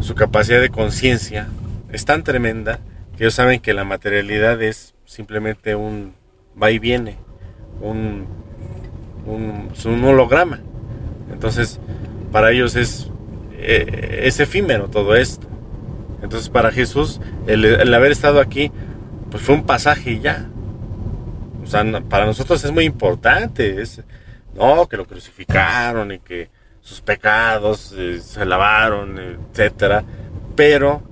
su 0.00 0.14
capacidad 0.14 0.60
de 0.60 0.68
conciencia 0.68 1.48
es 1.90 2.04
tan 2.04 2.22
tremenda 2.22 2.80
ellos 3.18 3.34
saben 3.34 3.60
que 3.60 3.72
la 3.72 3.84
materialidad 3.84 4.62
es 4.62 4.94
simplemente 5.06 5.74
un 5.74 6.12
va 6.60 6.70
y 6.70 6.78
viene, 6.78 7.16
un, 7.80 8.26
un, 9.26 9.70
un 9.84 10.04
holograma. 10.04 10.60
Entonces, 11.32 11.80
para 12.30 12.50
ellos 12.52 12.76
es, 12.76 13.10
eh, 13.52 14.20
es 14.24 14.38
efímero 14.38 14.88
todo 14.88 15.16
esto. 15.16 15.46
Entonces, 16.22 16.50
para 16.50 16.70
Jesús, 16.70 17.20
el, 17.46 17.64
el, 17.64 17.94
haber 17.94 18.12
estado 18.12 18.40
aquí, 18.40 18.70
pues 19.36 19.44
fue 19.44 19.54
un 19.54 19.64
pasaje 19.64 20.12
y 20.12 20.20
ya. 20.20 20.46
O 21.62 21.66
sea, 21.66 21.84
para 22.08 22.24
nosotros 22.24 22.64
es 22.64 22.72
muy 22.72 22.84
importante. 22.84 23.82
Es, 23.82 24.02
no, 24.54 24.88
que 24.88 24.96
lo 24.96 25.04
crucificaron 25.04 26.10
y 26.10 26.20
que 26.20 26.48
sus 26.80 27.02
pecados 27.02 27.94
eh, 27.98 28.18
se 28.22 28.46
lavaron, 28.46 29.18
etcétera. 29.18 30.04
Pero 30.54 31.02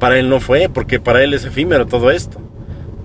para 0.00 0.18
él 0.18 0.28
no 0.28 0.40
fue, 0.40 0.68
porque 0.68 0.98
para 0.98 1.22
él 1.22 1.34
es 1.34 1.44
efímero 1.44 1.86
todo 1.86 2.10
esto. 2.10 2.40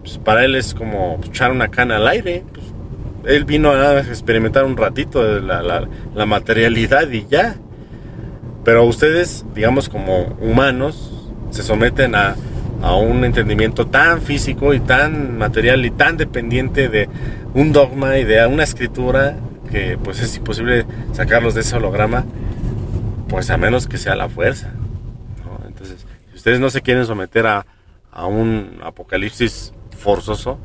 Pues 0.01 0.17
para 0.17 0.43
él 0.43 0.55
es 0.55 0.73
como 0.73 1.21
echar 1.23 1.51
una 1.51 1.67
cana 1.67 1.97
al 1.97 2.07
aire. 2.07 2.43
Pues 2.51 2.65
él 3.25 3.45
vino 3.45 3.73
a 3.73 3.99
experimentar 3.99 4.65
un 4.65 4.75
ratito 4.75 5.39
la, 5.39 5.61
la, 5.61 6.25
materialidad 6.25 7.11
y 7.11 7.27
ya. 7.27 7.57
Pero 8.65 8.85
ustedes, 8.85 9.45
digamos 9.53 9.87
como 9.87 10.35
humanos, 10.41 11.29
se 11.51 11.61
someten 11.61 12.15
a, 12.15 12.35
a 12.83 12.95
un 12.95 13.25
entendimiento 13.25 13.87
tan 13.87 14.21
físico 14.21 14.75
y 14.75 14.79
tan 14.79 15.39
material 15.39 15.83
y 15.85 15.89
tan 15.89 16.17
dependiente 16.17 16.87
de 16.89 17.09
un 17.55 17.71
dogma 17.71 18.19
y 18.19 18.23
de 18.23 18.45
una 18.45 18.63
escritura 18.63 19.37
que 19.71 19.97
pues 19.97 20.21
es 20.21 20.37
imposible 20.37 20.85
sacarlos 21.13 21.55
de 21.55 21.61
ese 21.61 21.75
holograma, 21.75 22.25
pues 23.27 23.49
a 23.49 23.57
menos 23.57 23.87
que 23.87 23.97
sea 23.97 24.15
la 24.15 24.29
fuerza 24.29 24.71
ustedes 26.43 26.59
no 26.59 26.69
se 26.69 26.81
quieren 26.81 27.05
someter 27.05 27.47
a, 27.47 27.65
a 28.11 28.25
un 28.25 28.79
apocalipsis 28.83 29.71
forzoso, 29.97 30.59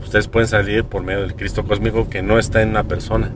ustedes 0.00 0.28
pueden 0.28 0.46
salir 0.46 0.84
por 0.84 1.02
medio 1.02 1.22
del 1.22 1.34
Cristo 1.34 1.64
cósmico 1.64 2.08
que 2.08 2.22
no 2.22 2.38
está 2.38 2.62
en 2.62 2.68
una 2.68 2.84
persona, 2.84 3.32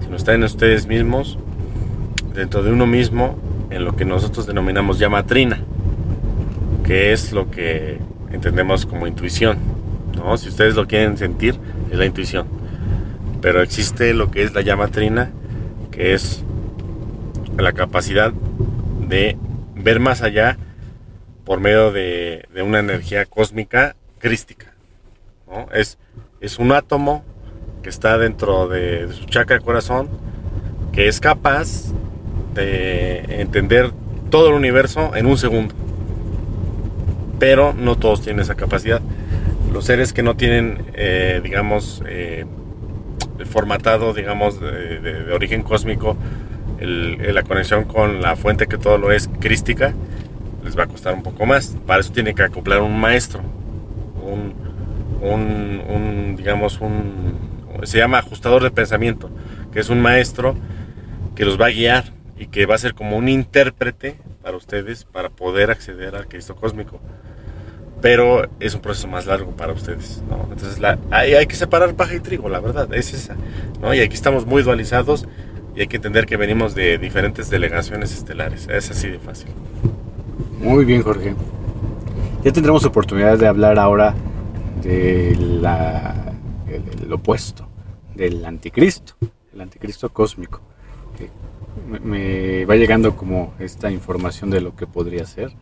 sino 0.00 0.14
está 0.14 0.34
en 0.34 0.44
ustedes 0.44 0.86
mismos, 0.86 1.40
dentro 2.32 2.62
de 2.62 2.70
uno 2.70 2.86
mismo, 2.86 3.36
en 3.70 3.84
lo 3.84 3.96
que 3.96 4.04
nosotros 4.04 4.46
denominamos 4.46 5.00
llama 5.00 5.26
trina, 5.26 5.64
que 6.84 7.12
es 7.12 7.32
lo 7.32 7.50
que 7.50 7.98
entendemos 8.32 8.86
como 8.86 9.06
intuición. 9.06 9.58
¿no? 10.16 10.36
Si 10.36 10.48
ustedes 10.48 10.74
lo 10.74 10.86
quieren 10.86 11.16
sentir, 11.16 11.56
es 11.90 11.98
la 11.98 12.06
intuición. 12.06 12.46
Pero 13.40 13.62
existe 13.62 14.14
lo 14.14 14.30
que 14.30 14.42
es 14.42 14.54
la 14.54 14.62
llama 14.62 14.88
trina, 14.88 15.30
que 15.90 16.14
es 16.14 16.44
la 17.56 17.72
capacidad 17.72 18.32
de 19.08 19.36
ver 19.74 20.00
más 20.00 20.22
allá 20.22 20.56
por 21.44 21.60
medio 21.60 21.92
de, 21.92 22.46
una 22.64 22.78
energía 22.78 23.26
cósmica 23.26 23.96
crística. 24.18 24.72
¿no? 25.48 25.68
Es, 25.72 25.98
es 26.40 26.58
un 26.58 26.72
átomo 26.72 27.24
que 27.82 27.88
está 27.88 28.16
dentro 28.16 28.68
de, 28.68 29.06
de 29.06 29.12
su 29.12 29.24
chakra 29.26 29.58
corazón, 29.58 30.08
que 30.92 31.08
es 31.08 31.20
capaz 31.20 31.92
de 32.54 33.40
entender 33.40 33.90
todo 34.30 34.48
el 34.48 34.54
universo 34.54 35.16
en 35.16 35.26
un 35.26 35.36
segundo. 35.36 35.74
Pero 37.42 37.74
no 37.76 37.96
todos 37.96 38.22
tienen 38.22 38.40
esa 38.40 38.54
capacidad. 38.54 39.00
Los 39.72 39.86
seres 39.86 40.12
que 40.12 40.22
no 40.22 40.36
tienen, 40.36 40.84
eh, 40.94 41.40
digamos, 41.42 42.00
eh, 42.06 42.44
el 43.36 43.46
formatado, 43.46 44.14
digamos, 44.14 44.60
de, 44.60 45.32
origen 45.32 45.64
cósmico, 45.64 46.16
el, 46.78 47.34
la 47.34 47.42
conexión 47.42 47.82
con 47.82 48.22
la 48.22 48.36
fuente 48.36 48.68
que 48.68 48.78
todo 48.78 48.96
lo 48.96 49.10
es 49.10 49.28
crística, 49.40 49.92
les 50.62 50.78
va 50.78 50.84
a 50.84 50.86
costar 50.86 51.14
un 51.14 51.24
poco 51.24 51.44
más. 51.44 51.76
Para 51.84 52.02
eso 52.02 52.12
tiene 52.12 52.32
que 52.32 52.44
acoplar 52.44 52.80
un 52.80 53.00
maestro, 53.00 53.40
un, 54.22 54.54
un, 55.20 56.36
digamos, 56.36 56.80
un, 56.80 57.38
se 57.82 57.98
llama 57.98 58.18
ajustador 58.18 58.62
de 58.62 58.70
pensamiento, 58.70 59.30
que 59.72 59.80
es 59.80 59.88
un 59.88 60.00
maestro 60.00 60.54
que 61.34 61.44
los 61.44 61.60
va 61.60 61.66
a 61.66 61.70
guiar 61.70 62.04
y 62.38 62.46
que 62.46 62.66
va 62.66 62.76
a 62.76 62.78
ser 62.78 62.94
como 62.94 63.16
un 63.16 63.28
intérprete 63.28 64.16
para 64.44 64.56
ustedes 64.56 65.04
para 65.04 65.28
poder 65.28 65.72
acceder 65.72 66.14
al 66.14 66.28
Cristo 66.28 66.54
cósmico. 66.54 67.00
Pero 68.02 68.50
es 68.60 68.74
un 68.74 68.82
proceso 68.82 69.08
más 69.08 69.26
largo 69.26 69.52
para 69.52 69.72
ustedes, 69.72 70.22
¿no? 70.28 70.48
Entonces 70.50 70.80
la, 70.80 70.98
hay, 71.10 71.34
hay, 71.34 71.46
que 71.46 71.56
separar 71.56 71.94
paja 71.94 72.14
y 72.14 72.20
trigo, 72.20 72.48
la 72.48 72.60
verdad, 72.60 72.92
es 72.92 73.14
esa, 73.14 73.36
¿no? 73.80 73.94
Y 73.94 74.00
aquí 74.00 74.14
estamos 74.14 74.44
muy 74.44 74.62
dualizados 74.62 75.26
y 75.74 75.80
hay 75.80 75.86
que 75.86 75.96
entender 75.96 76.26
que 76.26 76.36
venimos 76.36 76.74
de 76.74 76.98
diferentes 76.98 77.48
delegaciones 77.48 78.12
estelares, 78.12 78.68
es 78.68 78.90
así 78.90 79.08
de 79.08 79.18
fácil. 79.18 79.50
Muy 80.58 80.84
bien, 80.84 81.02
Jorge. 81.02 81.34
Ya 82.44 82.52
tendremos 82.52 82.84
oportunidad 82.84 83.38
de 83.38 83.46
hablar 83.46 83.78
ahora 83.78 84.14
de 84.82 85.36
la, 85.38 86.34
el, 86.66 87.04
el 87.04 87.12
opuesto, 87.12 87.68
del 88.16 88.44
anticristo, 88.44 89.14
el 89.54 89.60
anticristo 89.60 90.12
cósmico. 90.12 90.60
Que 91.16 91.30
me, 91.88 92.00
me 92.00 92.64
va 92.64 92.74
llegando 92.74 93.16
como 93.16 93.54
esta 93.60 93.92
información 93.92 94.50
de 94.50 94.60
lo 94.60 94.74
que 94.74 94.88
podría 94.88 95.24
ser, 95.24 95.52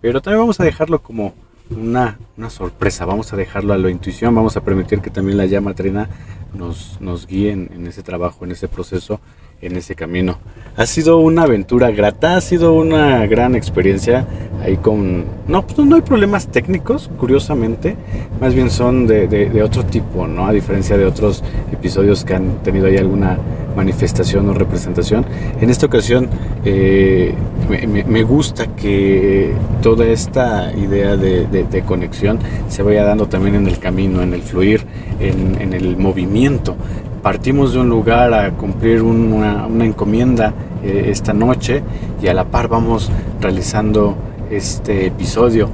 pero 0.00 0.22
también 0.22 0.42
vamos 0.42 0.60
a 0.60 0.64
dejarlo 0.64 1.02
como 1.02 1.34
una, 1.70 2.18
una, 2.36 2.50
sorpresa. 2.50 3.04
Vamos 3.04 3.32
a 3.32 3.36
dejarlo 3.36 3.72
a 3.72 3.78
la 3.78 3.90
intuición, 3.90 4.34
vamos 4.34 4.56
a 4.56 4.62
permitir 4.62 5.00
que 5.00 5.10
también 5.10 5.36
la 5.36 5.46
llama 5.46 5.74
trina 5.74 6.08
nos, 6.54 7.00
nos 7.00 7.26
guíe 7.26 7.52
en, 7.52 7.70
en, 7.72 7.86
ese 7.86 8.02
trabajo, 8.02 8.44
en 8.44 8.52
ese 8.52 8.68
proceso, 8.68 9.20
en 9.60 9.76
ese 9.76 9.94
camino. 9.94 10.38
Ha 10.76 10.86
sido 10.86 11.18
una 11.18 11.42
aventura 11.42 11.90
grata, 11.90 12.36
ha 12.36 12.40
sido 12.40 12.74
una 12.74 13.26
gran 13.26 13.56
experiencia 13.56 14.26
ahí 14.62 14.76
con... 14.76 15.24
No, 15.48 15.66
pues 15.66 15.78
no 15.78 15.96
hay 15.96 16.02
problemas 16.02 16.46
técnicos, 16.48 17.10
curiosamente, 17.18 17.96
más 18.40 18.54
bien 18.54 18.70
son 18.70 19.08
de, 19.08 19.60
otro 19.62 19.84
tipo, 19.84 20.28
¿no? 20.28 20.46
A 20.46 20.52
diferencia 20.52 20.96
de 20.96 21.04
otros 21.04 21.42
episodios 21.72 22.24
que 22.24 22.34
han 22.34 22.62
tenido 22.62 22.86
ahí 22.86 22.96
alguna 22.96 23.38
manifestación 23.74 24.48
o 24.48 24.54
representación. 24.54 25.26
En 25.60 25.68
esta 25.70 25.86
ocasión 25.86 26.28
eh, 26.64 27.34
me, 27.68 28.22
gusta 28.22 28.68
que 28.76 29.52
toda 29.82 30.06
esta 30.06 30.72
idea 30.72 31.16
de, 31.16 31.82
conexión 31.86 32.38
se 32.68 32.84
vaya 32.84 33.02
dando 33.02 33.26
también 33.26 33.56
en 33.56 33.66
el 33.66 33.80
camino, 33.80 34.22
en 34.22 34.32
el 34.32 34.42
fluir, 34.42 34.84
en, 35.18 35.60
en 35.60 35.72
el 35.72 35.96
movimiento 35.96 36.76
partimos 37.22 37.72
de 37.72 37.80
un 37.80 37.88
lugar 37.88 38.32
a 38.32 38.52
cumplir 38.52 39.02
una, 39.02 39.66
encomienda 39.84 40.52
eh, 40.82 41.06
esta 41.08 41.32
noche 41.32 41.82
y 42.22 42.28
a 42.28 42.34
la 42.34 42.44
par 42.44 42.68
vamos 42.68 43.10
realizando 43.40 44.16
este 44.50 45.06
episodio 45.06 45.68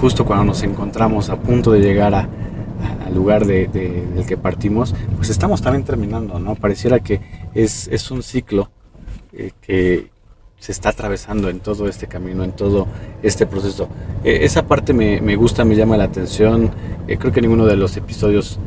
justo 0.00 0.24
cuando 0.24 0.46
nos 0.46 0.62
encontramos 0.62 1.28
a 1.28 1.36
punto 1.36 1.72
de 1.72 1.80
llegar 1.80 2.14
al 2.14 2.28
lugar 3.14 3.44
de, 3.44 3.66
del 3.68 4.24
que 4.24 4.36
partimos, 4.36 4.94
pues 5.16 5.28
estamos 5.28 5.60
también 5.60 5.84
terminando, 5.84 6.38
¿no? 6.38 6.54
Pareciera 6.54 7.00
que 7.00 7.20
es, 7.54 7.88
es 7.88 8.10
un 8.10 8.22
ciclo 8.22 8.70
eh, 9.32 9.50
que 9.60 10.10
se 10.58 10.72
está 10.72 10.90
atravesando 10.90 11.48
en 11.50 11.60
todo 11.60 11.88
este 11.88 12.06
camino, 12.06 12.44
en 12.44 12.52
todo 12.52 12.86
este 13.22 13.46
proceso. 13.46 13.88
Eh, 14.24 14.40
esa 14.42 14.66
parte 14.66 14.92
me, 14.92 15.20
me, 15.20 15.36
gusta, 15.36 15.64
me 15.64 15.76
llama 15.76 15.96
la 15.96 16.04
atención. 16.04 16.70
creo 17.06 17.32
que 17.32 17.42
ninguno 17.42 17.66
de 17.66 17.76
los 17.76 17.96
episodios 17.96 18.58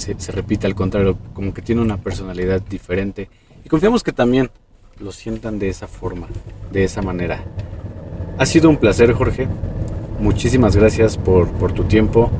se, 0.00 0.32
repite, 0.32 0.66
al 0.66 0.74
contrario, 0.74 1.16
como 1.34 1.54
que 1.54 1.62
tiene 1.62 1.82
una 1.82 1.98
personalidad 1.98 2.60
diferente. 2.60 3.28
Y 3.64 3.68
confiamos 3.68 4.02
que 4.02 4.12
también 4.12 4.50
lo 4.98 5.12
sientan 5.12 5.58
de 5.58 5.68
esa 5.68 5.86
forma, 5.86 6.26
de 6.72 6.84
esa 6.84 7.02
manera. 7.02 7.44
Ha 8.38 8.46
sido 8.46 8.68
un 8.70 8.76
placer, 8.76 9.12
Jorge. 9.12 9.46
Muchísimas 10.18 10.76
gracias 10.76 11.16
por, 11.16 11.48
por 11.48 11.72
tu 11.72 11.84
tiempo, 11.84 12.30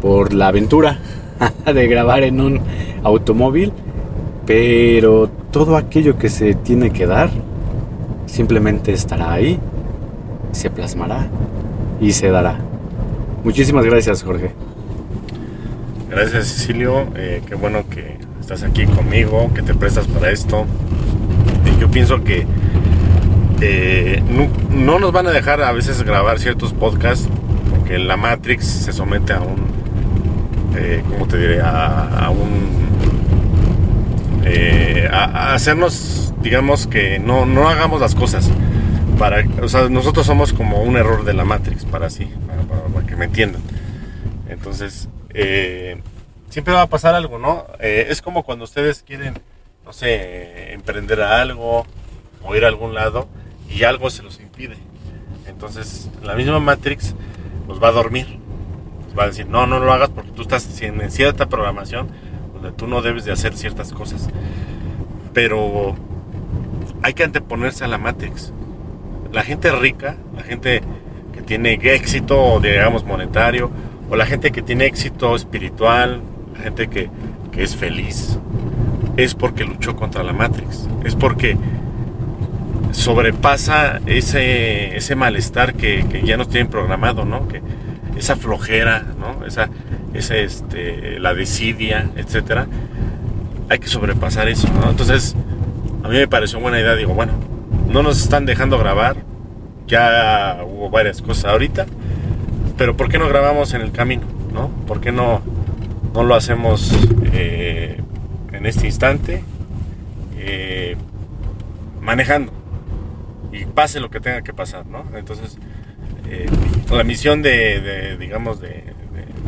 por 0.00 0.32
la 0.32 0.48
aventura 0.48 0.98
de 1.74 1.88
grabar 1.88 2.22
en 2.22 2.40
un 2.40 2.60
automóvil, 3.02 3.72
pero 4.46 5.28
todo 5.50 5.76
aquello 5.76 6.18
que 6.18 6.28
se 6.28 6.54
tiene 6.54 6.90
que 6.90 7.06
dar 7.06 7.30
simplemente 8.26 8.92
estará 8.92 9.32
ahí, 9.32 9.58
se 10.52 10.70
plasmará 10.70 11.26
y 12.00 12.12
se 12.12 12.28
dará. 12.28 12.58
Muchísimas 13.44 13.84
gracias, 13.84 14.22
Jorge. 14.22 14.65
Gracias 16.08 16.46
Cecilio, 16.46 17.08
eh, 17.16 17.42
qué 17.48 17.56
bueno 17.56 17.88
que 17.88 18.16
estás 18.40 18.62
aquí 18.62 18.86
conmigo, 18.86 19.52
que 19.52 19.62
te 19.62 19.74
prestas 19.74 20.06
para 20.06 20.30
esto. 20.30 20.64
yo 21.80 21.90
pienso 21.90 22.22
que 22.22 22.46
eh, 23.60 24.22
no, 24.70 25.00
nos 25.00 25.10
van 25.10 25.26
a 25.26 25.30
dejar 25.30 25.60
a 25.62 25.72
veces 25.72 26.04
grabar 26.04 26.38
ciertos 26.38 26.72
podcasts 26.72 27.28
porque 27.70 27.98
la 27.98 28.16
Matrix 28.16 28.64
se 28.64 28.92
somete 28.92 29.32
a 29.32 29.40
un, 29.40 29.66
eh, 30.76 31.02
¿cómo 31.08 31.26
te 31.26 31.38
diré? 31.38 31.60
A, 31.60 32.30
un... 32.30 32.76
A, 35.10 35.54
hacernos, 35.54 36.32
digamos 36.40 36.86
que 36.86 37.18
no, 37.18 37.46
no 37.46 37.68
hagamos 37.68 38.00
las 38.00 38.14
cosas. 38.14 38.48
Para, 39.18 39.44
o 39.60 39.68
sea, 39.68 39.88
nosotros 39.88 40.24
somos 40.26 40.52
como 40.52 40.82
un 40.82 40.96
error 40.96 41.24
de 41.24 41.32
la 41.32 41.44
Matrix, 41.44 41.84
para 41.84 42.06
así, 42.06 42.28
para 42.94 43.06
que 43.06 43.16
me 43.16 43.24
entiendan. 43.24 43.62
Entonces, 44.48 45.08
eh, 45.38 46.00
siempre 46.48 46.72
va 46.72 46.82
a 46.82 46.86
pasar 46.86 47.14
algo, 47.14 47.38
¿no? 47.38 47.66
Eh, 47.78 48.06
es 48.08 48.22
como 48.22 48.42
cuando 48.42 48.64
ustedes 48.64 49.02
quieren, 49.02 49.34
no 49.84 49.92
sé, 49.92 50.72
emprender 50.72 51.20
algo 51.20 51.86
o 52.42 52.56
ir 52.56 52.64
a 52.64 52.68
algún 52.68 52.94
lado 52.94 53.28
y 53.68 53.84
algo 53.84 54.08
se 54.08 54.22
los 54.22 54.40
impide. 54.40 54.78
Entonces, 55.46 56.08
la 56.22 56.34
misma 56.34 56.58
Matrix 56.58 57.14
los 57.68 57.82
va 57.82 57.88
a 57.88 57.92
dormir. 57.92 58.38
va 59.18 59.24
a 59.24 59.26
decir, 59.26 59.46
no, 59.46 59.66
no 59.66 59.78
lo 59.78 59.92
hagas 59.92 60.08
porque 60.08 60.30
tú 60.30 60.40
estás 60.40 60.80
en 60.80 61.10
cierta 61.10 61.46
programación 61.46 62.08
donde 62.54 62.72
tú 62.72 62.86
no 62.86 63.02
debes 63.02 63.26
de 63.26 63.32
hacer 63.32 63.54
ciertas 63.54 63.92
cosas. 63.92 64.30
Pero 65.34 65.96
hay 67.02 67.12
que 67.12 67.24
anteponerse 67.24 67.84
a 67.84 67.88
la 67.88 67.98
Matrix. 67.98 68.54
La 69.32 69.42
gente 69.42 69.70
rica, 69.70 70.16
la 70.34 70.44
gente 70.44 70.80
que 71.34 71.42
tiene 71.42 71.74
éxito, 71.74 72.58
digamos, 72.60 73.04
monetario, 73.04 73.70
o 74.10 74.16
la 74.16 74.26
gente 74.26 74.52
que 74.52 74.62
tiene 74.62 74.86
éxito 74.86 75.34
espiritual, 75.34 76.20
la 76.54 76.60
gente 76.60 76.88
que, 76.88 77.10
es 77.56 77.74
feliz, 77.74 78.38
es 79.16 79.34
porque 79.34 79.64
luchó 79.64 79.96
contra 79.96 80.22
la 80.22 80.34
Matrix, 80.34 80.86
es 81.04 81.14
porque 81.14 81.56
sobrepasa 82.92 84.02
ese, 84.04 84.94
ese 84.94 85.16
malestar 85.16 85.72
que, 85.72 86.04
ya 86.22 86.36
nos 86.36 86.50
tienen 86.50 86.68
programado, 86.68 87.24
¿no? 87.24 87.48
Que 87.48 87.62
esa 88.18 88.36
flojera, 88.36 89.06
¿no? 89.18 89.46
Esa, 89.46 89.70
esa 90.12 90.36
este, 90.36 91.18
la 91.18 91.32
desidia, 91.32 92.10
etcétera. 92.16 92.66
Hay 93.70 93.78
que 93.78 93.88
sobrepasar 93.88 94.50
eso, 94.50 94.68
¿no? 94.68 94.90
Entonces, 94.90 95.34
a 96.02 96.08
mí 96.08 96.16
me 96.16 96.28
pareció 96.28 96.60
buena 96.60 96.78
idea, 96.78 96.94
digo, 96.94 97.14
bueno, 97.14 97.32
no 97.88 98.02
nos 98.02 98.20
están 98.22 98.44
dejando 98.44 98.78
grabar, 98.78 99.16
ya 99.86 100.60
hubo 100.62 100.90
varias 100.90 101.22
cosas 101.22 101.46
ahorita, 101.46 101.86
pero 102.76 102.96
¿por 102.96 103.08
qué 103.08 103.18
no 103.18 103.28
grabamos 103.28 103.74
en 103.74 103.80
el 103.80 103.92
camino? 103.92 104.26
¿no? 104.52 104.68
¿Por 104.86 105.00
qué 105.00 105.12
no, 105.12 105.42
no 106.14 106.24
lo 106.24 106.34
hacemos 106.34 106.92
eh, 107.32 108.00
en 108.52 108.66
este 108.66 108.86
instante? 108.86 109.42
Eh, 110.38 110.96
manejando 112.00 112.52
y 113.52 113.64
pase 113.64 114.00
lo 114.00 114.10
que 114.10 114.20
tenga 114.20 114.42
que 114.42 114.52
pasar, 114.52 114.86
¿no? 114.86 115.04
Entonces, 115.16 115.58
eh, 116.28 116.46
la 116.90 117.04
misión 117.04 117.42
de, 117.42 118.16
digamos, 118.18 118.60
de, 118.60 118.84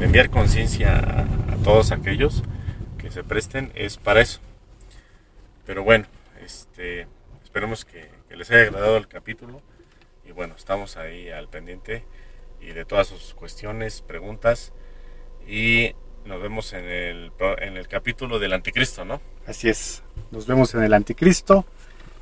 enviar 0.01 0.31
conciencia 0.31 0.97
a, 0.99 1.27
todos 1.65 1.91
aquellos 1.91 2.45
que 2.99 3.11
se 3.11 3.25
presten 3.25 3.73
es 3.75 3.97
para 3.97 4.21
eso. 4.21 4.41
Pero 5.67 5.85
bueno, 5.85 6.07
este, 6.45 7.07
esperemos 7.43 7.85
que 7.85 8.09
les 8.35 8.51
haya 8.51 8.63
agradado 8.63 8.97
el 8.97 9.09
capítulo 9.09 9.61
y 10.27 10.33
bueno, 10.33 10.55
estamos 10.57 10.97
ahí 10.97 11.29
al 11.29 11.49
pendiente 11.49 12.05
y 12.61 12.73
de 12.73 12.85
todas 12.85 13.07
sus 13.07 13.35
cuestiones, 13.35 14.03
preguntas. 14.03 14.73
Y 15.47 15.93
nos 16.25 16.43
vemos 16.43 16.73
en 16.73 16.85
el, 16.85 17.33
en 17.59 17.77
el 17.77 17.89
capítulo 17.89 18.39
del 18.39 18.53
anticristo, 18.53 19.05
¿no? 19.05 19.21
Así 19.47 19.69
es. 19.69 20.03
Nos 20.31 20.47
vemos 20.47 20.75
en 20.75 20.83
el 20.83 20.93
anticristo. 20.93 21.65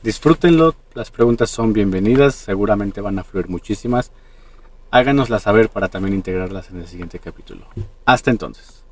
Disfrútenlo. 0.03 0.77
Las 0.95 1.11
preguntas 1.11 1.51
son 1.51 1.73
bienvenidas. 1.73 2.37
Seguramente 2.37 3.01
van 3.01 3.19
a 3.19 3.25
fluir 3.25 3.49
muchísimas. 3.49 4.13
Háganoslas 4.93 5.43
saber 5.43 5.69
para 5.69 5.89
también 5.89 6.15
integrarlas 6.15 6.71
en 6.71 6.79
el 6.79 6.87
siguiente 6.87 7.19
capítulo. 7.19 7.67
Hasta 8.05 8.31
entonces. 8.31 8.86